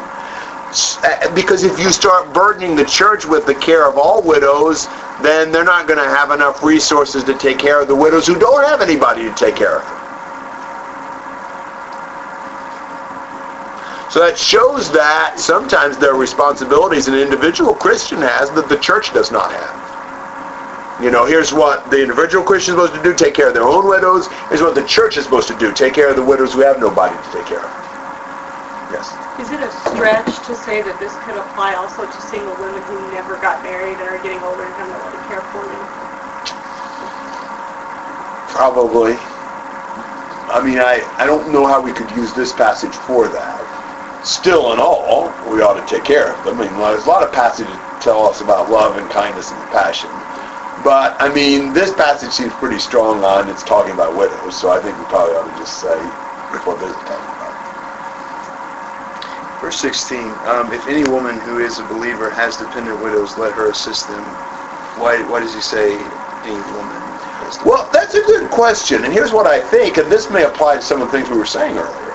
Uh, 1.05 1.35
Because 1.35 1.65
if 1.65 1.79
you 1.79 1.91
start 1.91 2.33
burdening 2.35 2.77
the 2.77 2.85
church 2.85 3.27
with 3.27 3.47
the 3.47 3.55
care 3.55 3.89
of 3.89 3.97
all 3.99 4.23
widows, 4.23 4.89
then 5.23 5.53
they're 5.53 5.65
not 5.65 5.87
going 5.87 5.99
to 5.99 6.05
have 6.09 6.31
enough 6.33 6.63
resources 6.63 7.25
to 7.25 7.39
take 7.39 7.59
care 7.59 7.81
of 7.81 7.89
the 7.89 7.95
widows 7.97 8.27
who 8.27 8.39
don't 8.39 8.65
have 8.65 8.83
anybody 8.83 9.25
to 9.25 9.35
take 9.35 9.57
care 9.57 9.79
of 9.79 9.83
them. 9.85 10.01
So 14.11 14.21
that 14.21 14.39
shows 14.39 14.93
that 14.93 15.41
sometimes 15.41 15.99
there 15.99 16.13
are 16.13 16.19
responsibilities 16.19 17.09
an 17.09 17.15
individual 17.15 17.75
Christian 17.75 18.19
has 18.23 18.51
that 18.53 18.69
the 18.69 18.79
church 18.79 19.13
does 19.13 19.33
not 19.33 19.51
have. 19.53 19.95
You 21.03 21.11
know, 21.11 21.27
here's 21.27 21.53
what 21.53 21.91
the 21.91 22.01
individual 22.03 22.45
Christian 22.45 22.75
is 22.77 22.81
supposed 22.81 22.95
to 22.95 23.03
do, 23.03 23.15
take 23.17 23.35
care 23.35 23.49
of 23.49 23.55
their 23.55 23.65
own 23.65 23.89
widows. 23.89 24.29
Here's 24.49 24.63
what 24.63 24.77
the 24.77 24.85
church 24.85 25.17
is 25.17 25.25
supposed 25.25 25.49
to 25.49 25.59
do, 25.59 25.73
take 25.73 25.95
care 25.95 26.11
of 26.11 26.17
the 26.17 26.25
widows 26.25 26.55
who 26.55 26.61
have 26.61 26.79
nobody 26.81 27.17
to 27.17 27.33
take 27.33 27.47
care 27.47 27.65
of. 27.67 27.94
Yes. 28.95 29.19
Is 29.41 29.51
it 29.51 29.61
a 29.61 29.73
stretch 29.73 30.39
to 30.47 30.55
say 30.55 30.81
that 30.81 31.01
this 31.01 31.17
could 31.17 31.37
apply 31.37 31.75
also 31.75 32.07
to 32.07 32.21
single 32.21 32.55
women 32.55 32.81
who 32.85 33.11
never 33.11 33.37
got 33.39 33.61
married 33.65 33.99
and 33.99 34.09
are 34.09 34.19
getting 34.19 34.41
older 34.45 34.63
and 34.63 34.75
have 34.77 34.89
no 34.89 34.99
one 34.99 35.11
to 35.11 35.19
care 35.29 35.43
for 35.51 35.65
them? 35.65 35.85
Probably. 38.47 39.19
I 40.49 40.63
mean, 40.63 40.79
I, 40.79 41.09
I 41.19 41.27
don't 41.27 41.49
know 41.49 41.67
how 41.67 41.81
we 41.81 41.93
could 41.93 42.09
use 42.13 42.35
this 42.35 42.53
passage 42.53 42.95
for 42.95 43.27
that. 43.27 43.65
still 44.23 44.73
in 44.73 44.79
all, 44.79 45.35
we 45.45 45.61
ought 45.61 45.75
to 45.75 45.85
take 45.93 46.05
care 46.05 46.33
of 46.33 46.45
them. 46.45 46.61
I 46.61 46.69
mean, 46.69 46.79
there's 46.79 47.07
a 47.07 47.09
lot 47.09 47.25
of 47.25 47.33
passages 47.33 47.77
that 47.77 48.01
tell 48.01 48.25
us 48.29 48.43
about 48.43 48.71
love 48.71 48.97
and 48.97 49.11
kindness 49.11 49.51
and 49.51 49.61
compassion. 49.61 50.11
But, 50.85 51.17
I 51.21 51.35
mean, 51.35 51.73
this 51.73 51.93
passage 51.93 52.31
seems 52.31 52.55
pretty 52.55 52.79
strong 52.79 53.25
on 53.25 53.49
it's 53.49 53.65
talking 53.65 53.93
about 53.93 54.15
widows, 54.15 54.55
so 54.55 54.71
I 54.71 54.79
think 54.81 54.97
we 54.99 55.05
probably 55.07 55.35
ought 55.35 55.51
to 55.51 55.59
just 55.59 55.79
say 55.79 56.07
what 56.63 56.79
talking 56.79 57.25
about. 57.25 57.34
Verse 59.65 59.81
16, 59.81 60.35
um, 60.45 60.71
if 60.75 60.87
any 60.87 61.05
woman 61.05 61.41
who 61.41 61.59
is 61.59 61.79
a 61.79 61.85
believer 61.85 62.29
has 62.29 62.59
dependent 62.59 63.01
widows, 63.01 63.39
let 63.39 63.55
her 63.55 63.71
assist 63.71 64.07
them. 64.07 64.23
Why, 65.01 65.23
why 65.23 65.41
does 65.41 65.55
he 65.55 65.63
say 65.63 66.01
any 66.45 66.61
woman? 66.77 67.01
has 67.41 67.65
Well, 67.65 67.89
that's 67.91 68.13
a 68.13 68.21
good 68.25 68.51
question, 68.51 69.05
and 69.05 69.11
here's 69.11 69.33
what 69.33 69.47
I 69.47 69.63
think, 69.63 69.97
and 69.97 70.13
this 70.13 70.29
may 70.29 70.45
apply 70.45 70.77
to 70.77 70.83
some 70.83 71.01
of 71.01 71.11
the 71.11 71.17
things 71.17 71.31
we 71.31 71.39
were 71.39 71.47
saying 71.47 71.79
earlier. 71.79 72.13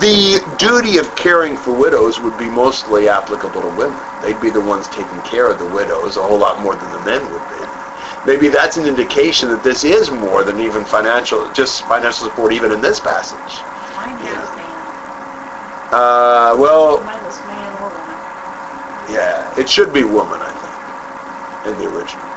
The 0.00 0.42
duty 0.56 0.96
of 0.96 1.14
caring 1.14 1.58
for 1.58 1.72
widows 1.72 2.20
would 2.20 2.38
be 2.38 2.48
mostly 2.48 3.06
applicable 3.06 3.60
to 3.60 3.68
women. 3.68 4.00
They'd 4.22 4.40
be 4.40 4.48
the 4.48 4.62
ones 4.62 4.88
taking 4.88 5.20
care 5.20 5.50
of 5.50 5.58
the 5.58 5.66
widows 5.66 6.16
a 6.16 6.22
whole 6.22 6.38
lot 6.38 6.62
more 6.62 6.74
than 6.74 6.90
the 6.90 7.00
men 7.00 7.30
would 7.34 7.46
be. 7.50 7.60
Maybe 8.24 8.48
that's 8.48 8.78
an 8.78 8.86
indication 8.86 9.50
that 9.50 9.62
this 9.62 9.84
is 9.84 10.10
more 10.10 10.42
than 10.42 10.58
even 10.58 10.86
financial, 10.86 11.50
just 11.50 11.82
financial 11.82 12.26
support 12.26 12.54
even 12.54 12.72
in 12.72 12.80
this 12.80 12.98
passage. 12.98 13.62
Mine 13.94 14.18
has 14.20 14.55
man. 14.55 14.55
Uh, 15.92 16.54
well, 16.58 17.02
Mine 17.04 17.22
was 17.24 17.44
man 17.44 17.74
or 17.74 17.90
woman. 17.90 18.18
yeah, 19.08 19.52
it 19.56 19.68
should 19.68 19.92
be 19.92 20.04
woman, 20.04 20.42
I 20.42 20.52
think, 20.52 20.74
in 21.64 21.78
the 21.78 21.86
original. 21.86 22.28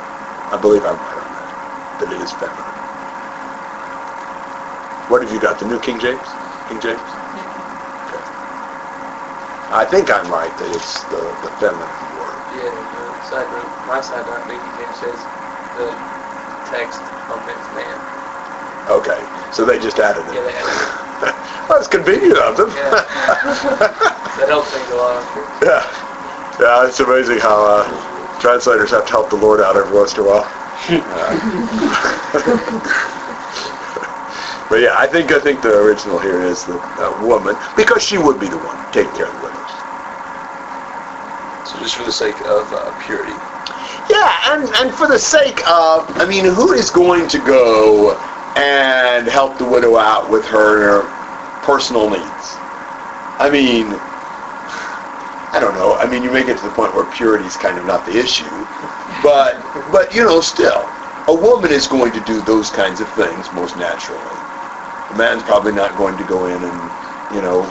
I 0.52 0.56
believe 0.56 0.84
I'm 0.84 0.98
right 0.98 1.18
on 1.18 1.32
that, 1.34 1.52
that 1.98 2.12
it 2.12 2.20
is 2.20 2.32
feminine. 2.32 2.74
What 5.08 5.22
have 5.22 5.32
you 5.32 5.40
got, 5.40 5.58
the 5.58 5.64
New 5.64 5.80
King 5.80 5.98
James? 5.98 6.36
King 6.66 6.80
James? 6.80 7.16
Okay. 8.08 8.22
I 9.72 9.84
think 9.84 10.10
I'm 10.10 10.28
right 10.30 10.56
that 10.56 10.74
it's 10.74 11.04
the, 11.04 11.36
the 11.42 11.50
feminine 11.50 12.16
word. 12.16 12.42
Yeah, 12.50 12.70
the 12.92 13.16
side 13.20 13.50
note, 13.50 13.72
my 13.84 14.00
side 14.00 14.26
note, 14.26 14.46
King 14.48 14.72
James 14.76 14.96
says 14.98 15.28
the 15.74 15.98
text 16.64 17.12
omits 17.28 17.70
man. 17.72 17.98
Okay, 18.88 19.26
so 19.50 19.64
they 19.64 19.78
just 19.78 19.98
added 19.98 20.26
Yeah, 20.32 20.40
it. 20.40 20.44
they 20.44 20.54
added 20.54 21.09
That's 21.68 21.86
convenient 21.88 22.38
of 22.38 22.56
them. 22.56 22.70
Yeah. 22.70 23.04
That 24.38 24.48
helps 24.48 24.70
things 24.70 24.88
a 24.90 24.96
lot, 24.96 25.24
Yeah, 25.62 25.84
yeah, 26.60 26.86
it's 26.86 27.00
amazing 27.00 27.40
how 27.40 27.64
uh, 27.66 28.38
translators 28.38 28.90
have 28.90 29.04
to 29.06 29.10
help 29.10 29.28
the 29.28 29.36
Lord 29.36 29.60
out 29.60 29.76
every 29.76 29.92
once 29.92 30.14
in 30.14 30.20
a 30.20 30.24
while. 30.24 30.48
Uh, 30.88 31.36
but 34.70 34.80
yeah, 34.80 34.94
I 34.96 35.06
think 35.06 35.32
I 35.32 35.38
think 35.40 35.60
the 35.60 35.76
original 35.78 36.18
here 36.18 36.40
is 36.40 36.64
the 36.64 36.78
uh, 37.04 37.12
woman 37.20 37.58
because 37.76 38.02
she 38.02 38.18
would 38.18 38.38
be 38.40 38.48
the 38.48 38.58
one 38.58 38.78
taking 38.92 39.14
care 39.14 39.26
of 39.26 39.34
the 39.34 39.40
widows. 39.42 39.82
So 41.64 41.78
just 41.78 41.96
for 41.96 42.04
the 42.04 42.12
sake 42.12 42.40
of 42.42 42.72
uh, 42.72 42.92
purity. 42.98 43.38
Yeah, 44.08 44.32
and 44.46 44.68
and 44.76 44.94
for 44.94 45.06
the 45.06 45.18
sake 45.18 45.60
of, 45.68 46.10
I 46.18 46.24
mean, 46.24 46.44
who 46.44 46.72
is 46.72 46.90
going 46.90 47.28
to 47.28 47.38
go 47.38 48.20
and 48.56 49.26
help 49.28 49.58
the 49.58 49.64
widow 49.64 49.96
out 49.96 50.30
with 50.30 50.46
her 50.46 51.04
personal 51.62 52.10
needs? 52.10 52.58
I 53.38 53.50
mean, 53.50 53.92
I 55.52 55.58
don't 55.60 55.74
know. 55.74 55.96
I 55.96 56.06
mean, 56.06 56.22
you 56.22 56.30
may 56.30 56.44
get 56.44 56.58
to 56.58 56.64
the 56.64 56.70
point 56.74 56.94
where 56.94 57.04
purity 57.04 57.46
is 57.46 57.56
kind 57.56 57.78
of 57.78 57.84
not 57.84 58.04
the 58.06 58.16
issue, 58.18 58.66
but 59.22 59.60
but 59.90 60.14
you 60.14 60.24
know, 60.24 60.40
still, 60.40 60.88
a 61.28 61.34
woman 61.34 61.70
is 61.72 61.86
going 61.86 62.12
to 62.12 62.20
do 62.20 62.40
those 62.40 62.70
kinds 62.70 63.00
of 63.00 63.08
things 63.08 63.52
most 63.52 63.76
naturally. 63.76 64.36
A 65.10 65.14
man's 65.14 65.42
probably 65.42 65.72
not 65.72 65.96
going 65.96 66.16
to 66.16 66.24
go 66.24 66.46
in 66.46 66.62
and 66.62 66.90
you 67.32 67.40
know 67.42 67.64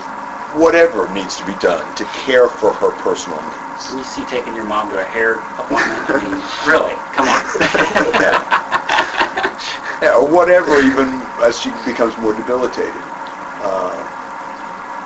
whatever 0.54 1.08
needs 1.10 1.38
to 1.38 1.46
be 1.46 1.54
done 1.56 1.94
to 1.96 2.04
care 2.06 2.48
for 2.50 2.74
her 2.74 2.92
personal 2.92 3.42
needs. 3.44 3.96
You 3.96 4.04
see 4.04 4.26
taking 4.26 4.56
your 4.56 4.66
mom 4.66 4.90
to 4.90 5.00
a 5.00 5.06
hair 5.06 5.36
appointment. 5.58 6.10
I 6.10 6.24
mean, 6.24 6.44
really, 6.68 6.96
come 7.14 7.28
on. 7.28 7.40
Yeah, 8.20 8.86
or 10.02 10.28
whatever, 10.28 10.80
even 10.82 11.28
as 11.44 11.60
she 11.60 11.72
becomes 11.86 12.18
more 12.18 12.34
debilitated. 12.34 13.04
Uh, 13.60 14.06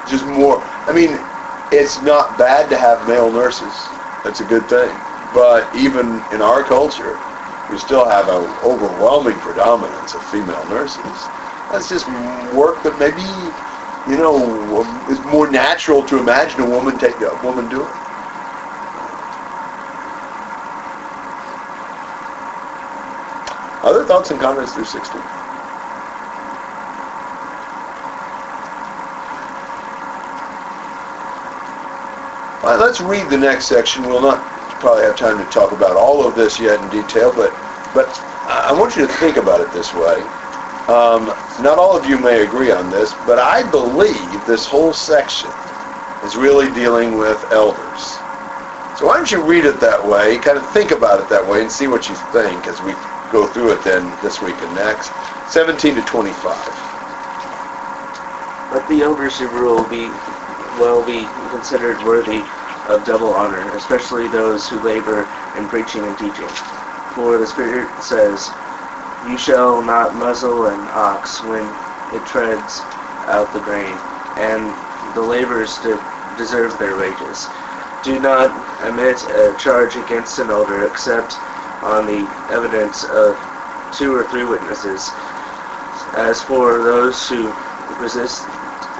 just 0.05 0.25
more, 0.25 0.63
I 0.87 0.93
mean, 0.93 1.25
it's 1.71 2.01
not 2.01 2.37
bad 2.37 2.69
to 2.69 2.77
have 2.77 3.07
male 3.07 3.31
nurses. 3.31 3.89
That's 4.23 4.39
a 4.41 4.45
good 4.45 4.67
thing. 4.69 4.99
But 5.33 5.73
even 5.73 6.25
in 6.31 6.41
our 6.41 6.63
culture, 6.63 7.19
we 7.69 7.77
still 7.77 8.07
have 8.07 8.27
an 8.27 8.55
overwhelming 8.61 9.39
predominance 9.39 10.13
of 10.13 10.23
female 10.23 10.65
nurses. 10.67 11.29
That's 11.69 11.87
just 11.89 12.07
work 12.53 12.83
that 12.83 12.99
maybe, 12.99 13.53
you 14.05 14.17
know, 14.17 14.83
is 15.07 15.21
more 15.21 15.49
natural 15.49 16.03
to 16.05 16.19
imagine 16.19 16.61
a 16.61 16.69
woman 16.69 16.97
take 16.97 17.21
a 17.21 17.35
woman 17.35 17.67
doing. 17.67 17.95
Other 23.83 24.05
thoughts 24.05 24.31
and 24.31 24.39
comments 24.39 24.73
through 24.73 24.85
16? 24.85 25.21
All 32.63 32.69
right, 32.69 32.79
let's 32.79 33.01
read 33.01 33.29
the 33.29 33.37
next 33.37 33.65
section. 33.65 34.03
We'll 34.03 34.21
not 34.21 34.39
probably 34.79 35.03
have 35.03 35.17
time 35.17 35.37
to 35.37 35.51
talk 35.51 35.73
about 35.73 35.97
all 35.97 36.25
of 36.25 36.33
this 36.33 36.61
yet 36.61 36.79
in 36.81 36.89
detail, 36.89 37.33
but 37.35 37.51
but 37.93 38.07
I 38.47 38.71
want 38.71 38.95
you 38.95 39.05
to 39.05 39.13
think 39.15 39.35
about 39.35 39.59
it 39.59 39.71
this 39.73 39.93
way. 39.93 40.21
Um, 40.87 41.25
not 41.61 41.77
all 41.77 41.95
of 41.95 42.07
you 42.07 42.17
may 42.17 42.45
agree 42.45 42.71
on 42.71 42.89
this, 42.89 43.13
but 43.25 43.37
I 43.37 43.69
believe 43.69 44.45
this 44.45 44.65
whole 44.65 44.93
section 44.93 45.49
is 46.23 46.37
really 46.37 46.71
dealing 46.73 47.17
with 47.17 47.51
elders. 47.51 48.17
So 48.97 49.07
why 49.07 49.17
don't 49.17 49.31
you 49.31 49.43
read 49.43 49.65
it 49.65 49.81
that 49.81 50.05
way, 50.05 50.37
kind 50.37 50.57
of 50.57 50.65
think 50.71 50.91
about 50.91 51.19
it 51.19 51.27
that 51.29 51.45
way, 51.45 51.61
and 51.61 51.71
see 51.71 51.87
what 51.87 52.07
you 52.07 52.15
think 52.31 52.67
as 52.67 52.81
we 52.81 52.93
go 53.33 53.47
through 53.47 53.71
it 53.71 53.81
then 53.83 54.15
this 54.21 54.41
week 54.41 54.61
and 54.61 54.75
next. 54.75 55.11
17 55.47 55.95
to 55.95 56.03
25. 56.03 56.71
Let 58.69 58.87
the 58.87 59.01
elders 59.01 59.39
who 59.39 59.47
rule 59.47 59.83
be 59.83 60.13
well 60.77 61.03
be 61.03 61.27
considered 61.49 62.03
worthy 62.03 62.45
of 62.85 63.03
double 63.03 63.33
honor, 63.33 63.69
especially 63.69 64.27
those 64.27 64.69
who 64.69 64.79
labor 64.79 65.27
in 65.55 65.67
preaching 65.67 66.05
and 66.05 66.17
teaching. 66.17 66.49
For 67.09 67.39
the 67.39 67.47
Spirit 67.47 68.03
says, 68.03 68.53
You 69.23 69.37
shall 69.37 69.81
not 69.81 70.15
muzzle 70.15 70.67
an 70.67 70.89
ox 70.93 71.41
when 71.41 71.75
it 72.11 72.25
treads 72.25 72.85
out 73.27 73.51
the 73.51 73.59
grain, 73.61 73.99
and 74.37 74.75
the 75.13 75.21
laborers 75.21 75.79
de- 75.79 75.99
deserve 76.35 76.77
their 76.77 76.97
wages. 76.97 77.49
Do 78.03 78.19
not 78.19 78.55
admit 78.81 79.23
a 79.29 79.53
charge 79.57 79.95
against 79.95 80.37
an 80.39 80.51
elder 80.51 80.85
except 80.85 81.39
on 81.83 82.07
the 82.07 82.27
evidence 82.49 83.03
of 83.03 83.37
two 83.91 84.13
or 84.15 84.23
three 84.23 84.45
witnesses. 84.45 85.15
As 86.13 86.41
for 86.41 86.81
those 86.81 87.27
who 87.27 87.53
resist 87.99 88.47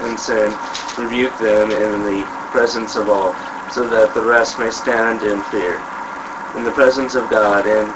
and 0.00 0.18
sin, 0.18 0.54
rebuke 0.98 1.36
them 1.38 1.70
in 1.70 2.04
the 2.04 2.24
presence 2.50 2.96
of 2.96 3.08
all, 3.08 3.36
so 3.68 3.88
that 3.88 4.14
the 4.14 4.22
rest 4.22 4.58
may 4.58 4.70
stand 4.70 5.22
in 5.22 5.42
fear. 5.42 5.82
In 6.54 6.64
the 6.64 6.70
presence 6.72 7.14
of 7.14 7.28
God 7.30 7.66
and 7.66 7.94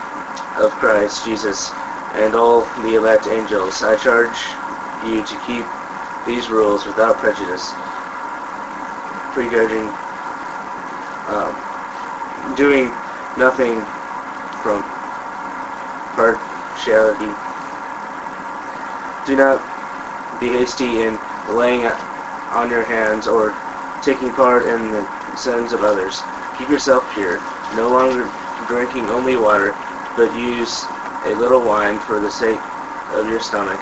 of 0.57 0.76
Christ 0.78 1.24
Jesus 1.24 1.74
and 2.14 2.34
all 2.34 2.62
the 2.82 2.95
elect 2.97 3.28
angels, 3.28 3.82
I 3.82 3.97
charge 3.97 4.57
you 5.01 5.22
to 5.22 5.36
keep 5.36 5.66
these 6.24 6.51
rules 6.51 6.86
without 6.86 7.18
prejudice, 7.18 7.76
prejudging, 9.30 9.95
um, 11.26 11.57
doing 12.55 12.97
nothing 13.36 13.86
from 14.62 14.84
partiality. 16.14 17.34
Do 19.24 19.36
not 19.36 19.64
be 20.40 20.50
hasty 20.50 21.02
in 21.02 21.18
laying 21.46 21.90
on 22.50 22.70
your 22.70 22.84
hands 22.84 23.28
or 23.28 23.54
taking 24.00 24.32
part 24.32 24.66
in 24.66 24.90
the 24.90 25.06
sins 25.34 25.72
of 25.72 25.82
others. 25.82 26.24
Keep 26.54 26.68
yourself 26.68 27.09
pure, 27.11 27.40
no 27.74 27.88
longer 27.88 28.30
drinking 28.66 29.11
only 29.11 29.36
water, 29.36 29.74
but 30.16 30.32
use 30.32 30.88
a 31.24 31.34
little 31.34 31.62
wine 31.62 31.98
for 31.98 32.20
the 32.20 32.30
sake 32.30 32.61
of 33.11 33.28
your 33.28 33.40
stomach 33.40 33.80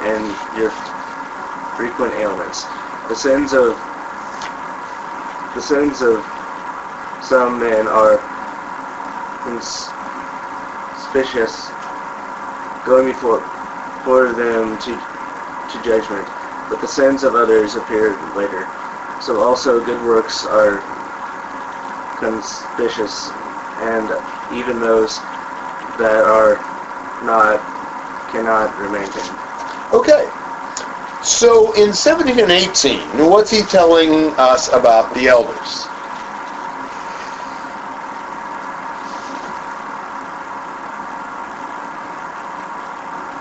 and 0.00 0.36
your 0.54 0.70
frequent 1.76 2.14
ailments. 2.14 2.68
The 3.08 3.16
sins 3.16 3.52
of 3.52 3.80
the 5.54 5.62
sins 5.62 6.02
of 6.02 6.26
some 7.20 7.58
men 7.58 7.88
are 7.88 8.22
conspicuous, 11.12 11.70
going 12.86 13.06
before 13.06 13.40
for 14.04 14.32
them 14.32 14.78
to 14.78 14.96
to 15.70 15.82
judgment, 15.84 16.26
but 16.68 16.80
the 16.80 16.88
sins 16.88 17.22
of 17.24 17.34
others 17.34 17.76
appear 17.76 18.16
later. 18.34 18.66
So 19.20 19.40
also 19.40 19.84
good 19.84 20.02
works 20.04 20.46
are 20.46 20.80
conspicuous, 22.18 23.30
and 23.78 24.10
even 24.54 24.80
those 24.80 25.18
that 25.98 26.24
are 26.24 26.56
not 27.24 27.60
cannot 28.30 28.76
remain. 28.78 29.08
Okay. 29.92 30.30
So 31.22 31.74
in 31.74 31.92
17 31.92 32.38
and 32.38 32.50
18, 32.50 33.28
what's 33.28 33.50
he 33.50 33.62
telling 33.62 34.30
us 34.38 34.68
about 34.68 35.12
the 35.14 35.28
elders? 35.28 35.86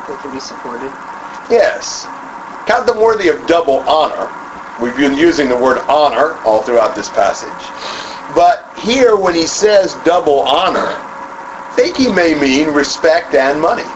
They 0.10 0.18
can 0.18 0.32
be 0.32 0.40
supported. 0.40 0.92
Yes. 1.50 2.06
Count 2.68 2.86
them 2.86 3.00
worthy 3.00 3.30
of 3.30 3.46
double 3.48 3.80
honor. 3.80 4.30
We've 4.82 4.96
been 4.96 5.18
using 5.18 5.50
the 5.50 5.58
word 5.58 5.80
honor 5.90 6.36
all 6.46 6.62
throughout 6.64 6.96
this 6.96 7.10
passage. 7.10 7.50
But 8.36 8.78
here, 8.78 9.18
when 9.18 9.34
he 9.34 9.48
says 9.48 9.96
double 10.06 10.40
honor, 10.42 10.86
I 10.86 11.74
think 11.76 11.98
he 11.98 12.12
may 12.12 12.40
mean 12.40 12.70
respect 12.70 13.34
and 13.34 13.60
money. 13.60 13.90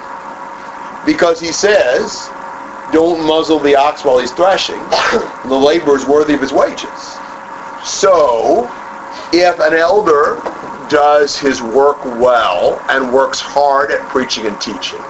Because 1.05 1.39
he 1.39 1.51
says, 1.51 2.29
don't 2.91 3.25
muzzle 3.25 3.59
the 3.59 3.75
ox 3.75 4.03
while 4.03 4.17
he's 4.19 4.31
threshing. 4.31 4.79
the 5.47 5.55
labor 5.55 5.95
is 5.95 6.05
worthy 6.05 6.33
of 6.33 6.41
his 6.41 6.51
wages. 6.51 6.89
So, 7.83 8.69
if 9.33 9.59
an 9.59 9.73
elder 9.73 10.41
does 10.89 11.37
his 11.37 11.61
work 11.61 12.03
well 12.05 12.79
and 12.89 13.13
works 13.13 13.39
hard 13.39 13.91
at 13.91 14.07
preaching 14.09 14.47
and 14.47 14.59
teaching, 14.59 15.01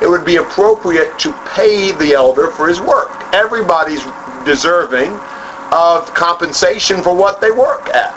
it 0.00 0.08
would 0.08 0.24
be 0.24 0.36
appropriate 0.36 1.18
to 1.18 1.32
pay 1.54 1.92
the 1.92 2.12
elder 2.14 2.50
for 2.50 2.68
his 2.68 2.80
work. 2.80 3.10
Everybody's 3.34 4.04
deserving 4.44 5.10
of 5.72 6.12
compensation 6.14 7.02
for 7.02 7.14
what 7.14 7.40
they 7.40 7.50
work 7.50 7.88
at. 7.88 8.14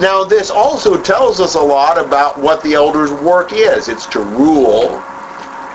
Now, 0.00 0.24
this 0.24 0.50
also 0.50 1.00
tells 1.00 1.40
us 1.40 1.54
a 1.54 1.60
lot 1.60 1.98
about 1.98 2.38
what 2.38 2.62
the 2.62 2.74
elder's 2.74 3.12
work 3.12 3.52
is. 3.52 3.88
It's 3.88 4.06
to 4.06 4.20
rule, 4.20 5.00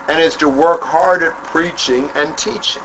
and 0.08 0.20
it's 0.20 0.36
to 0.36 0.48
work 0.48 0.80
hard 0.82 1.22
at 1.22 1.34
preaching 1.46 2.08
and 2.14 2.36
teaching. 2.38 2.82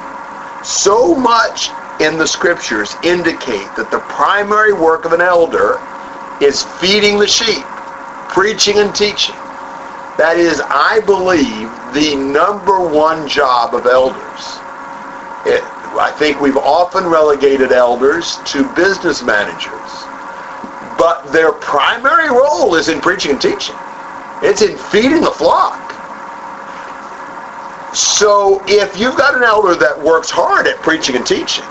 So 0.64 1.16
much 1.16 1.70
in 2.02 2.18
the 2.18 2.28
scriptures 2.28 2.96
indicate 3.04 3.70
that 3.76 3.90
the 3.92 4.00
primary 4.10 4.74
work 4.74 5.06
of 5.06 5.14
an 5.14 5.22
elder 5.22 5.80
is 6.42 6.64
feeding 6.64 7.20
the 7.20 7.28
sheep, 7.28 7.66
preaching 8.30 8.78
and 8.78 8.94
teaching. 8.94 9.36
That 10.18 10.38
is, 10.38 10.62
I 10.62 11.02
believe, 11.06 11.67
the 11.94 12.16
number 12.16 12.80
one 12.80 13.28
job 13.28 13.74
of 13.74 13.86
elders. 13.86 14.60
It, 15.46 15.64
I 15.98 16.14
think 16.18 16.42
we've 16.42 16.58
often 16.58 17.08
relegated 17.08 17.72
elders 17.72 18.38
to 18.46 18.68
business 18.76 19.24
managers. 19.24 20.08
But 20.98 21.32
their 21.32 21.52
primary 21.52 22.30
role 22.30 22.76
is 22.76 22.90
in 22.90 23.02
preaching 23.02 23.32
and 23.32 23.42
teaching. 23.42 23.76
It's 24.42 24.62
in 24.62 24.78
feeding 24.78 25.22
the 25.22 25.32
flock. 25.32 25.84
So 27.96 28.62
if 28.68 28.98
you've 29.00 29.18
got 29.18 29.36
an 29.36 29.44
elder 29.44 29.76
that 29.76 30.00
works 30.00 30.30
hard 30.30 30.68
at 30.68 30.82
preaching 30.82 31.16
and 31.16 31.26
teaching, 31.26 31.66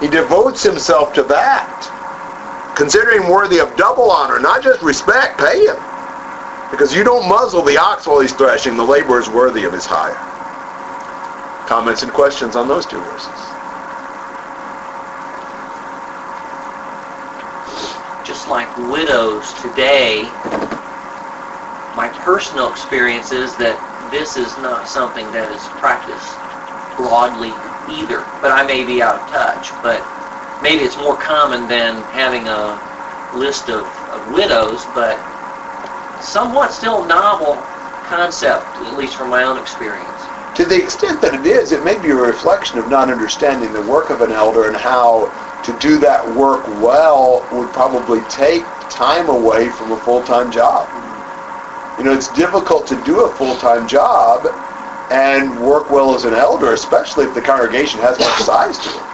he 0.00 0.08
devotes 0.08 0.62
himself 0.62 1.12
to 1.14 1.22
that, 1.24 2.74
consider 2.76 3.12
him 3.12 3.28
worthy 3.28 3.58
of 3.58 3.76
double 3.76 4.10
honor, 4.10 4.40
not 4.40 4.62
just 4.62 4.80
respect, 4.82 5.38
pay 5.38 5.66
him. 5.66 5.76
Because 6.72 6.96
you 6.96 7.04
don't 7.04 7.28
muzzle 7.28 7.62
the 7.62 7.78
ox 7.78 8.08
while 8.08 8.18
he's 8.18 8.32
threshing, 8.32 8.76
the 8.76 8.82
laborer 8.84 9.20
is 9.20 9.28
worthy 9.28 9.64
of 9.64 9.72
his 9.72 9.86
hire. 9.86 10.18
Comments 11.68 12.02
and 12.02 12.12
questions 12.12 12.56
on 12.56 12.66
those 12.66 12.84
two 12.86 12.98
verses? 12.98 13.52
just 18.24 18.48
like 18.48 18.76
widows 18.90 19.52
today, 19.60 20.24
my 21.94 22.08
personal 22.08 22.70
experience 22.70 23.30
is 23.30 23.56
that 23.56 23.78
this 24.10 24.36
is 24.36 24.56
not 24.58 24.88
something 24.88 25.30
that 25.32 25.52
is 25.52 25.68
practiced 25.76 26.38
broadly 26.96 27.54
either. 27.88 28.26
But 28.40 28.52
I 28.52 28.66
may 28.66 28.84
be 28.84 29.02
out 29.02 29.16
of 29.20 29.26
touch, 29.28 29.72
but 29.82 30.04
maybe 30.62 30.82
it's 30.82 30.96
more 30.96 31.16
common 31.16 31.68
than 31.68 32.02
having 32.04 32.48
a 32.48 32.80
list 33.34 33.68
of, 33.68 33.86
of 34.08 34.26
widows, 34.28 34.86
but 34.94 35.20
somewhat 36.22 36.72
still 36.72 37.04
novel 37.04 37.54
concept, 38.04 38.66
at 38.78 38.94
least 38.94 39.16
from 39.16 39.30
my 39.30 39.44
own 39.44 39.58
experience. 39.58 40.08
To 40.56 40.64
the 40.64 40.82
extent 40.82 41.20
that 41.22 41.34
it 41.34 41.46
is, 41.46 41.72
it 41.72 41.82
may 41.84 41.98
be 41.98 42.10
a 42.10 42.14
reflection 42.14 42.78
of 42.78 42.88
not 42.88 43.10
understanding 43.10 43.72
the 43.72 43.82
work 43.82 44.10
of 44.10 44.20
an 44.20 44.32
elder 44.32 44.68
and 44.68 44.76
how 44.76 45.32
to 45.64 45.72
do 45.78 45.98
that 45.98 46.26
work 46.34 46.66
well 46.82 47.46
would 47.52 47.72
probably 47.72 48.20
take 48.22 48.64
time 48.90 49.28
away 49.28 49.70
from 49.70 49.92
a 49.92 49.96
full-time 49.96 50.50
job. 50.50 50.90
You 51.98 52.04
know, 52.04 52.12
it's 52.12 52.28
difficult 52.28 52.86
to 52.88 52.96
do 53.04 53.24
a 53.24 53.34
full-time 53.34 53.88
job 53.88 54.46
and 55.10 55.58
work 55.60 55.90
well 55.90 56.14
as 56.14 56.24
an 56.24 56.34
elder, 56.34 56.72
especially 56.72 57.26
if 57.26 57.34
the 57.34 57.42
congregation 57.42 58.00
has 58.00 58.18
much 58.18 58.42
size 58.42 58.78
to 58.78 58.90
it. 58.90 59.11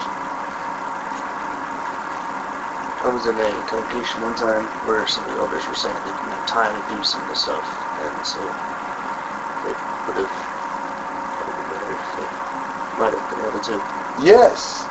I 3.09 3.11
was 3.11 3.26
in 3.26 3.40
a 3.40 3.62
congregation 3.62 4.20
one 4.20 4.34
time 4.34 4.68
where 4.82 5.06
some 5.06 5.24
of 5.24 5.32
the 5.32 5.38
elders 5.38 5.66
were 5.66 5.74
saying 5.74 5.96
they 6.04 6.12
didn't 6.12 6.30
have 6.30 6.44
time 6.44 6.74
to 6.74 6.82
do 6.82 7.02
some 7.02 7.22
of 7.22 7.28
the 7.28 7.34
stuff, 7.34 7.86
and 7.96 8.24
so 8.24 8.54
they 9.64 9.74
would 10.06 10.18
have 10.18 10.30
probably 11.32 11.54
been 11.54 11.70
better 11.70 11.94
if 11.94 12.16
they 12.16 12.28
might 12.98 13.14
have 13.14 13.26
been 13.30 13.40
able 13.40 13.61
to. 13.61 13.82
Yes. 14.18 14.90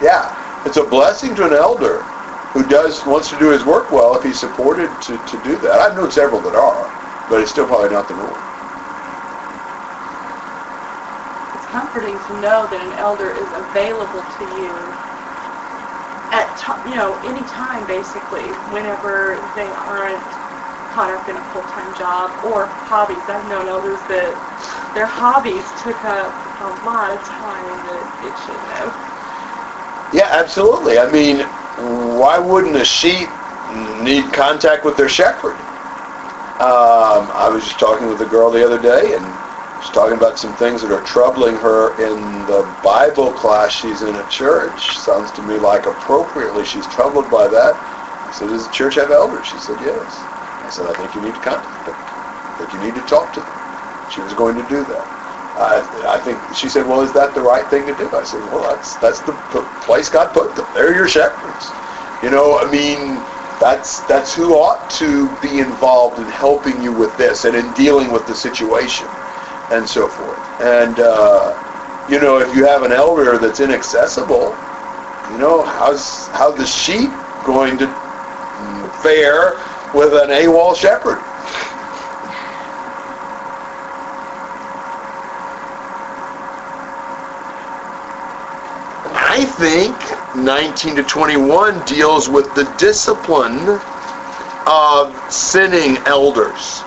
Yeah. 0.00 0.36
It's 0.64 0.76
a 0.76 0.84
blessing 0.84 1.34
to 1.34 1.46
an 1.46 1.52
elder 1.52 2.06
who 2.54 2.62
does 2.62 3.04
wants 3.04 3.28
to 3.30 3.38
do 3.40 3.50
his 3.50 3.64
work 3.64 3.90
well 3.90 4.16
if 4.16 4.22
he's 4.22 4.38
supported 4.38 5.00
to, 5.00 5.18
to 5.18 5.36
do 5.36 5.56
that. 5.56 5.80
I've 5.80 5.96
known 5.96 6.12
several 6.12 6.40
that 6.42 6.54
are, 6.54 6.92
but 7.28 7.40
it's 7.40 7.50
still 7.50 7.66
probably 7.66 7.88
not 7.90 8.06
the 8.06 8.14
norm. 8.14 8.44
It's 11.54 11.66
comforting 11.66 12.20
to 12.20 12.34
know 12.34 12.68
that 12.68 12.80
an 12.80 12.92
elder 12.92 13.32
is 13.32 13.50
available 13.50 14.22
to 14.38 14.44
you 14.44 14.94
at, 16.30 16.56
ti- 16.56 16.90
you 16.90 16.96
know, 16.96 17.18
any 17.22 17.44
time 17.44 17.86
basically, 17.86 18.52
whenever 18.66 19.50
they 19.54 19.72
aren't 19.72 20.38
caught 20.88 21.10
up 21.10 21.28
in 21.28 21.36
a 21.36 21.42
full-time 21.42 21.92
job 21.92 22.38
or 22.42 22.72
hobbies. 22.84 23.28
I've 23.28 23.46
known 23.46 23.68
elders 23.68 24.02
that 24.04 24.38
their 24.94 25.06
hobbies 25.06 25.72
took 25.72 26.04
up 26.04 26.38
a 26.60 26.68
lot 26.68 27.12
of 27.12 27.22
time 27.24 27.82
that 27.82 28.08
it 28.22 28.38
shouldn't 28.38 28.68
have. 28.68 28.96
Yeah, 30.12 30.28
absolutely. 30.30 30.98
I 30.98 31.10
mean, 31.10 31.50
why 31.76 32.38
wouldn't 32.38 32.76
a 32.76 32.84
sheep 32.84 33.30
need 33.68 34.32
contact 34.32 34.84
with 34.84 34.96
their 34.96 35.08
shepherd? 35.08 35.60
Um, 36.58 37.30
I 37.34 37.48
was 37.50 37.64
just 37.64 37.78
talking 37.78 38.08
with 38.08 38.22
a 38.22 38.26
girl 38.26 38.50
the 38.50 38.64
other 38.64 38.80
day, 38.80 39.14
and 39.14 39.38
she's 39.86 39.94
talking 39.94 40.16
about 40.16 40.36
some 40.36 40.52
things 40.52 40.82
that 40.82 40.90
are 40.90 41.02
troubling 41.02 41.54
her 41.54 41.96
in 42.04 42.44
the 42.46 42.68
Bible 42.82 43.32
class 43.32 43.70
she's 43.70 44.02
in 44.02 44.16
at 44.16 44.28
church. 44.28 44.98
Sounds 44.98 45.30
to 45.32 45.42
me 45.42 45.58
like 45.58 45.86
appropriately 45.86 46.64
she's 46.64 46.88
troubled 46.88 47.30
by 47.30 47.46
that. 47.46 47.76
I 48.26 48.32
said, 48.32 48.48
does 48.48 48.66
the 48.66 48.72
church 48.72 48.96
have 48.96 49.12
elders? 49.12 49.46
She 49.46 49.58
said, 49.58 49.78
yes. 49.80 50.26
I 50.64 50.70
said, 50.70 50.86
I 50.86 50.92
think 50.94 51.14
you 51.14 51.20
need 51.20 51.36
to 51.36 51.40
contact 51.40 51.84
them. 51.84 51.94
I 51.94 52.52
think 52.58 52.72
you 52.72 52.80
need 52.80 52.96
to 52.96 53.02
talk 53.02 53.32
to 53.34 53.40
them. 53.40 53.54
She 54.08 54.20
was 54.22 54.34
going 54.34 54.56
to 54.56 54.64
do 54.64 54.82
that. 54.84 55.06
I, 55.56 55.86
I 56.08 56.18
think 56.18 56.42
she 56.52 56.68
said, 56.68 56.86
"Well, 56.86 57.00
is 57.00 57.12
that 57.14 57.32
the 57.32 57.40
right 57.40 57.66
thing 57.66 57.86
to 57.86 57.94
do?" 57.94 58.14
I 58.14 58.24
said, 58.24 58.44
"Well, 58.44 58.68
that's 58.68 58.96
that's 58.96 59.20
the 59.20 59.32
p- 59.32 59.64
place 59.80 60.10
God 60.10 60.34
put 60.34 60.54
them. 60.54 60.66
They're 60.74 60.94
your 60.94 61.08
shepherds. 61.08 61.72
You 62.22 62.28
know, 62.28 62.58
I 62.58 62.70
mean, 62.70 63.22
that's 63.58 64.00
that's 64.00 64.34
who 64.34 64.52
ought 64.52 64.90
to 64.90 65.34
be 65.36 65.60
involved 65.60 66.18
in 66.18 66.28
helping 66.28 66.82
you 66.82 66.92
with 66.92 67.16
this 67.16 67.46
and 67.46 67.56
in 67.56 67.72
dealing 67.72 68.10
with 68.10 68.26
the 68.26 68.34
situation 68.34 69.08
and 69.70 69.88
so 69.88 70.08
forth. 70.08 70.38
And 70.60 71.00
uh, 71.00 71.56
you 72.08 72.20
know, 72.20 72.38
if 72.38 72.54
you 72.54 72.64
have 72.66 72.82
an 72.82 72.92
elder 72.92 73.38
that's 73.38 73.60
inaccessible, 73.60 74.56
you 75.30 75.38
know, 75.38 75.62
how's 75.64 76.28
how 76.28 76.52
the 76.52 76.66
sheep 76.66 77.10
going 77.44 77.78
to 77.78 77.86
fare 79.02 79.54
with 79.94 80.12
an 80.14 80.30
AWOL 80.30 80.76
shepherd? 80.76 81.22
I 89.14 89.44
think 89.44 89.94
19 90.34 90.96
to 90.96 91.02
21 91.02 91.84
deals 91.84 92.28
with 92.28 92.54
the 92.54 92.64
discipline 92.78 93.80
of 94.66 95.32
sinning 95.32 95.98
elders. 96.06 96.85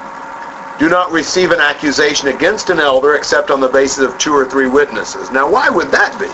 Do 0.80 0.88
not 0.88 1.11
receive 1.11 1.51
an 1.51 1.59
accusation 1.59 2.30
against 2.30 2.69
an 2.69 2.80
elder 2.80 3.15
except 3.15 3.51
on 3.51 3.59
the 3.59 3.67
basis 3.67 3.99
of 4.01 4.17
two 4.17 4.32
or 4.34 4.45
three 4.45 4.67
witnesses. 4.67 5.30
Now, 5.30 5.51
why 5.51 5.69
would 5.69 5.89
that 5.89 6.17
be? 6.17 6.30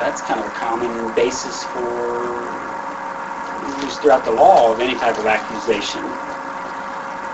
That's 0.00 0.22
kind 0.22 0.40
of 0.40 0.46
a 0.46 0.50
common 0.56 1.12
basis 1.12 1.64
for, 1.64 2.48
used 3.84 4.00
throughout 4.00 4.24
the 4.24 4.32
law 4.32 4.72
of 4.72 4.80
any 4.80 4.94
type 4.96 5.18
of 5.18 5.26
accusation, 5.26 6.02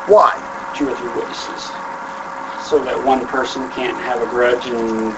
Why? 0.06 0.36
two 0.74 0.88
or 0.88 0.96
three 0.96 1.08
witnesses. 1.10 1.70
So 2.58 2.80
that 2.80 3.00
one 3.00 3.28
person 3.28 3.70
can't 3.70 3.98
have 3.98 4.22
a 4.22 4.26
grudge 4.26 4.66
and, 4.66 5.16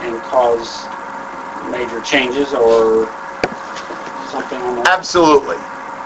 and 0.00 0.22
cause 0.22 0.93
major 1.70 2.00
changes 2.02 2.52
or 2.54 3.06
something 4.30 4.60
on 4.62 4.76
that. 4.76 4.88
Absolutely. 4.88 5.56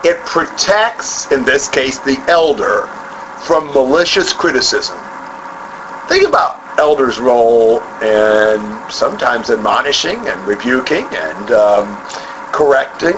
it 0.05 0.19
protects, 0.25 1.31
in 1.33 1.45
this 1.45 1.69
case, 1.69 1.99
the 1.99 2.19
elder 2.29 2.87
from 3.47 3.67
malicious 3.73 4.33
criticism. 4.33 4.99
Think 6.09 6.27
about 6.27 6.61
elders' 6.79 7.19
role 7.19 7.83
in 8.03 8.91
sometimes 8.91 9.51
admonishing 9.51 10.27
and 10.29 10.41
rebuking 10.47 11.05
and 11.13 11.51
um, 11.51 11.97
correcting. 12.53 13.15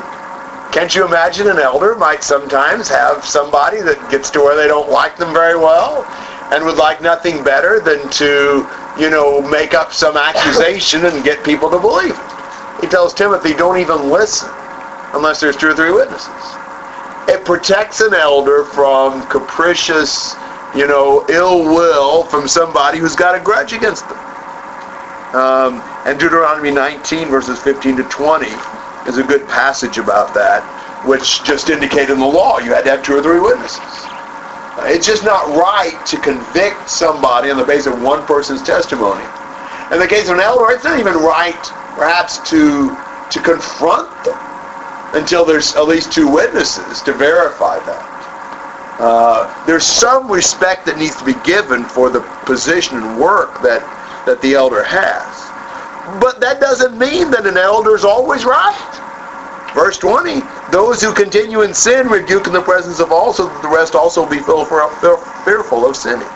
Can't 0.73 0.95
you 0.95 1.05
imagine 1.05 1.49
an 1.49 1.59
elder 1.59 1.95
might 1.97 2.23
sometimes 2.23 2.89
have 2.89 3.25
somebody 3.25 3.81
that 3.83 4.11
gets 4.11 4.31
to 4.31 4.41
where 4.41 4.57
they 4.57 4.69
don't 4.69 4.89
like 4.91 5.17
them 5.17 5.33
very 5.33 5.57
well 5.57 6.05
and 6.53 6.65
would 6.65 6.77
like 6.79 7.01
nothing 7.01 7.43
better 7.45 7.81
than 7.81 8.09
to, 8.11 8.67
you 8.99 9.11
know, 9.11 9.41
make 9.41 9.75
up 9.75 9.93
some 9.93 10.17
accusation 10.17 11.07
and 11.07 11.25
get 11.25 11.45
people 11.45 11.71
to 11.71 11.79
believe 11.79 12.13
it. 12.13 12.30
He 12.81 12.87
tells 12.89 13.15
Timothy, 13.15 13.55
don't 13.55 13.79
even 13.79 14.11
listen 14.11 14.51
unless 15.15 15.41
there's 15.41 15.57
two 15.57 15.69
or 15.69 15.75
three 15.75 15.93
witnesses. 15.93 16.61
It 17.29 17.45
protects 17.45 18.01
an 18.01 18.15
elder 18.15 18.65
from 18.65 19.27
capricious, 19.29 20.35
you 20.75 20.87
know, 20.87 21.25
ill 21.29 21.65
will 21.65 22.25
from 22.25 22.49
somebody 22.49 22.99
who's 22.99 23.17
got 23.17 23.35
a 23.35 23.41
grudge 23.41 23.73
against 23.73 24.09
them. 24.09 24.19
Um, 25.35 25.83
and 26.07 26.19
Deuteronomy 26.19 26.71
19, 26.71 27.29
verses 27.29 27.61
15 27.61 27.97
to 27.99 28.03
20, 28.05 28.47
is 29.09 29.19
a 29.19 29.23
good 29.23 29.47
passage 29.49 29.99
about 29.99 30.35
that, 30.35 30.63
which 31.07 31.45
just 31.45 31.71
indicated 31.71 32.11
in 32.11 32.19
the 32.19 32.27
law 32.27 32.59
you 32.59 32.73
had 32.73 32.85
to 32.85 32.91
have 32.91 33.03
two 33.03 33.15
or 33.17 33.23
three 33.23 33.41
witnesses. 33.41 33.81
It's 34.89 35.07
just 35.07 35.25
not 35.25 35.47
right 35.57 35.99
to 36.07 36.17
convict 36.19 36.89
somebody 36.89 37.51
on 37.51 37.59
the 37.59 37.65
basis 37.65 37.89
of 37.93 38.03
one 38.03 38.27
person's 38.27 38.63
testimony. 38.63 39.25
In 39.93 39.99
the 39.99 40.09
case 40.09 40.29
of 40.29 40.37
an 40.37 40.41
elder, 40.41 40.73
it's 40.73 40.85
not 40.85 40.99
even 40.99 41.15
right, 41.15 41.61
perhaps, 41.97 42.39
to 42.51 42.97
to 43.31 43.41
confront 43.41 44.11
them 44.25 44.39
until 45.15 45.45
there's 45.45 45.75
at 45.77 45.87
least 45.87 46.13
two 46.13 46.29
witnesses 46.29 47.01
to 47.03 47.13
verify 47.13 47.79
that. 47.87 48.07
Uh, 49.01 49.67
there's 49.67 49.87
some 49.87 50.31
respect 50.31 50.85
that 50.87 50.99
needs 50.99 51.17
to 51.17 51.25
be 51.25 51.35
given 51.45 51.85
for 51.85 52.11
the 52.11 52.21
position 52.45 52.99
and 52.99 53.19
work 53.19 53.63
that 53.63 53.83
that 54.27 54.41
the 54.43 54.55
elder 54.55 54.83
has. 54.85 55.51
But 56.21 56.41
that 56.41 56.61
doesn't 56.61 56.99
mean 56.99 57.31
that 57.31 57.47
an 57.47 57.57
elder 57.57 57.95
is 57.95 58.05
always 58.05 58.45
right. 58.45 58.77
Verse 59.75 59.97
20, 59.99 60.43
those 60.73 61.01
who 61.01 61.15
continue 61.15 61.63
in 61.63 61.73
sin 61.73 62.09
rebuke 62.09 62.47
in 62.47 62.53
the 62.53 62.61
presence 62.61 62.99
of 63.01 63.13
all, 63.13 63.33
so 63.33 63.47
that 63.47 63.63
the 63.63 63.69
rest 63.69 63.95
also 63.95 64.29
be 64.29 64.41
fearful 64.41 65.87
of 65.87 65.97
sinning. 65.97 66.29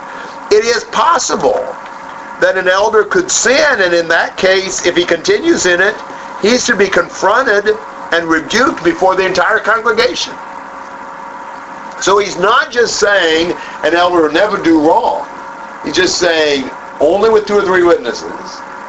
It 0.51 0.63
is 0.63 0.85
possible 0.85 1.75
that 2.45 2.59
an 2.59 2.67
elder 2.67 3.03
could 3.03 3.31
sin, 3.31 3.81
and 3.81 3.91
in 3.91 4.07
that 4.07 4.37
case, 4.37 4.85
if 4.85 4.95
he 4.95 5.03
continues 5.03 5.65
in 5.65 5.81
it, 5.81 5.97
he's 6.45 6.63
to 6.69 6.77
be 6.77 6.85
confronted 6.85 7.73
and 8.13 8.29
rebuked 8.29 8.85
before 8.85 9.15
the 9.15 9.25
entire 9.25 9.57
congregation. 9.57 10.29
So 12.05 12.21
he's 12.21 12.37
not 12.37 12.69
just 12.71 12.99
saying 12.99 13.49
an 13.81 13.95
elder 13.95 14.21
will 14.21 14.31
never 14.31 14.61
do 14.61 14.77
wrong. 14.77 15.25
He's 15.83 15.95
just 15.95 16.19
saying 16.19 16.69
only 17.01 17.31
with 17.31 17.47
two 17.47 17.55
or 17.55 17.65
three 17.65 17.81
witnesses. 17.81 18.29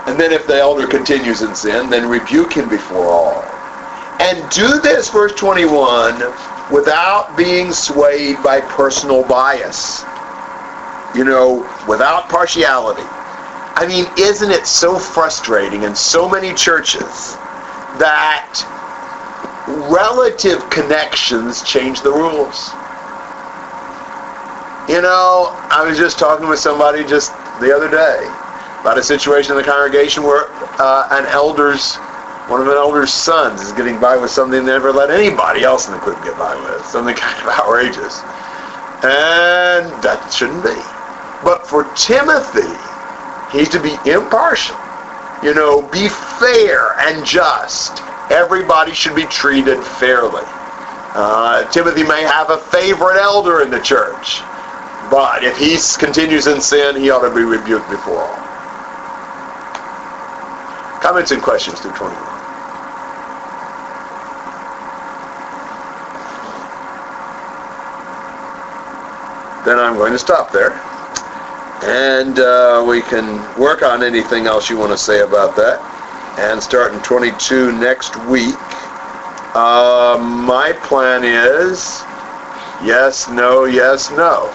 And 0.05 0.21
then 0.21 0.37
if 0.37 0.47
the 0.47 0.57
elder 0.61 0.87
continues 0.87 1.41
in 1.41 1.55
sin, 1.55 1.89
then 1.89 2.11
rebuke 2.11 2.53
him 2.53 2.69
before 2.69 3.09
all. 3.09 3.43
And 4.21 4.37
do 4.53 4.81
this, 4.85 5.09
verse 5.09 5.33
21, 5.33 6.21
without 6.71 7.35
being 7.39 7.73
swayed 7.73 8.37
by 8.43 8.61
personal 8.61 9.25
bias. 9.25 10.05
You 11.17 11.25
know, 11.25 11.65
without 11.89 12.29
partiality. 12.29 13.16
I 13.77 13.87
mean, 13.87 14.07
isn't 14.19 14.51
it 14.51 14.67
so 14.67 14.99
frustrating 14.99 15.83
in 15.83 15.95
so 15.95 16.27
many 16.27 16.55
churches 16.55 17.37
that 18.01 18.57
relative 19.93 20.65
connections 20.71 21.63
change 21.63 22.01
the 22.01 22.11
rules? 22.11 22.73
You 24.89 25.03
know, 25.03 25.53
I 25.69 25.85
was 25.87 25.99
just 25.99 26.19
talking 26.19 26.49
with 26.49 26.59
somebody 26.59 27.05
just 27.05 27.33
the 27.61 27.69
other 27.69 27.91
day 27.91 28.25
about 28.81 28.97
a 28.97 29.03
situation 29.03 29.53
in 29.53 29.59
the 29.59 29.65
congregation 29.65 30.23
where 30.23 30.47
uh, 30.81 31.09
an 31.11 31.27
elder's, 31.27 31.97
one 32.49 32.63
of 32.63 32.69
an 32.69 32.79
elder's 32.81 33.13
sons 33.13 33.61
is 33.61 33.73
getting 33.73 34.01
by 34.01 34.17
with 34.17 34.31
something 34.31 34.65
they 34.65 34.73
never 34.73 34.91
let 34.91 35.11
anybody 35.11 35.65
else 35.65 35.87
in 35.87 35.93
the 35.93 36.01
group 36.01 36.17
get 36.25 36.39
by 36.39 36.57
with, 36.65 36.87
something 36.87 37.15
kind 37.19 37.37
of 37.43 37.49
outrageous. 37.53 38.23
And 39.05 39.93
that 40.01 40.33
shouldn't 40.33 40.65
be. 40.65 40.81
But 41.45 41.67
for 41.67 41.85
Timothy, 41.93 42.73
he's 43.59 43.69
to 43.71 43.81
be 43.81 43.97
impartial. 44.11 44.77
You 45.43 45.55
know, 45.55 45.83
be 45.91 46.09
fair 46.09 46.99
and 47.01 47.25
just. 47.25 48.03
Everybody 48.31 48.93
should 48.93 49.15
be 49.15 49.25
treated 49.25 49.83
fairly. 49.85 50.43
Uh, 51.19 51.65
Timothy 51.71 52.03
may 52.03 52.23
have 52.23 52.51
a 52.51 52.59
favorite 52.59 53.19
elder 53.19 53.63
in 53.63 53.71
the 53.71 53.81
church, 53.81 54.41
but 55.11 55.45
if 55.45 55.57
he 55.57 55.79
continues 55.99 56.47
in 56.47 56.61
sin, 56.61 56.97
he 56.97 57.11
ought 57.11 57.27
to 57.27 57.35
be 57.35 57.43
rebuked 57.43 57.89
before 57.89 58.21
all. 58.21 58.47
Comments 61.01 61.31
and 61.31 61.43
questions 61.43 61.81
through 61.81 61.93
21. 61.93 62.17
Then 69.65 69.79
I'm 69.79 69.97
going 69.97 70.13
to 70.13 70.19
stop 70.19 70.53
there. 70.53 70.86
And 71.83 72.39
uh, 72.39 72.85
we 72.87 73.03
can 73.03 73.39
work 73.59 73.83
on 73.83 74.03
anything 74.03 74.47
else 74.47 74.71
you 74.71 74.79
want 74.79 74.93
to 74.93 74.99
say 74.99 75.21
about 75.21 75.57
that. 75.57 75.81
And 76.39 76.63
starting 76.63 77.01
22 77.03 77.73
next 77.73 78.17
week. 78.27 78.57
Uh, 79.55 80.19
my 80.21 80.73
plan 80.83 81.25
is 81.25 82.03
yes, 82.85 83.29
no, 83.29 83.65
yes, 83.65 84.11
no. 84.11 84.51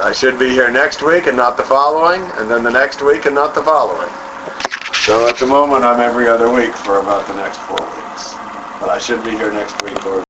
I 0.00 0.12
should 0.16 0.38
be 0.38 0.48
here 0.48 0.70
next 0.70 1.02
week 1.02 1.26
and 1.26 1.36
not 1.36 1.56
the 1.56 1.64
following, 1.64 2.22
and 2.38 2.50
then 2.50 2.62
the 2.62 2.70
next 2.70 3.02
week 3.02 3.26
and 3.26 3.34
not 3.34 3.54
the 3.54 3.62
following. 3.62 4.08
So 5.04 5.28
at 5.28 5.36
the 5.36 5.46
moment, 5.46 5.84
I'm 5.84 6.00
every 6.00 6.28
other 6.28 6.50
week 6.50 6.74
for 6.74 7.00
about 7.00 7.26
the 7.26 7.34
next 7.34 7.58
four 7.68 7.76
weeks. 7.76 8.32
But 8.80 8.88
I 8.88 8.98
should 8.98 9.22
be 9.24 9.32
here 9.32 9.52
next 9.52 9.82
week 9.82 10.06
or 10.06 10.16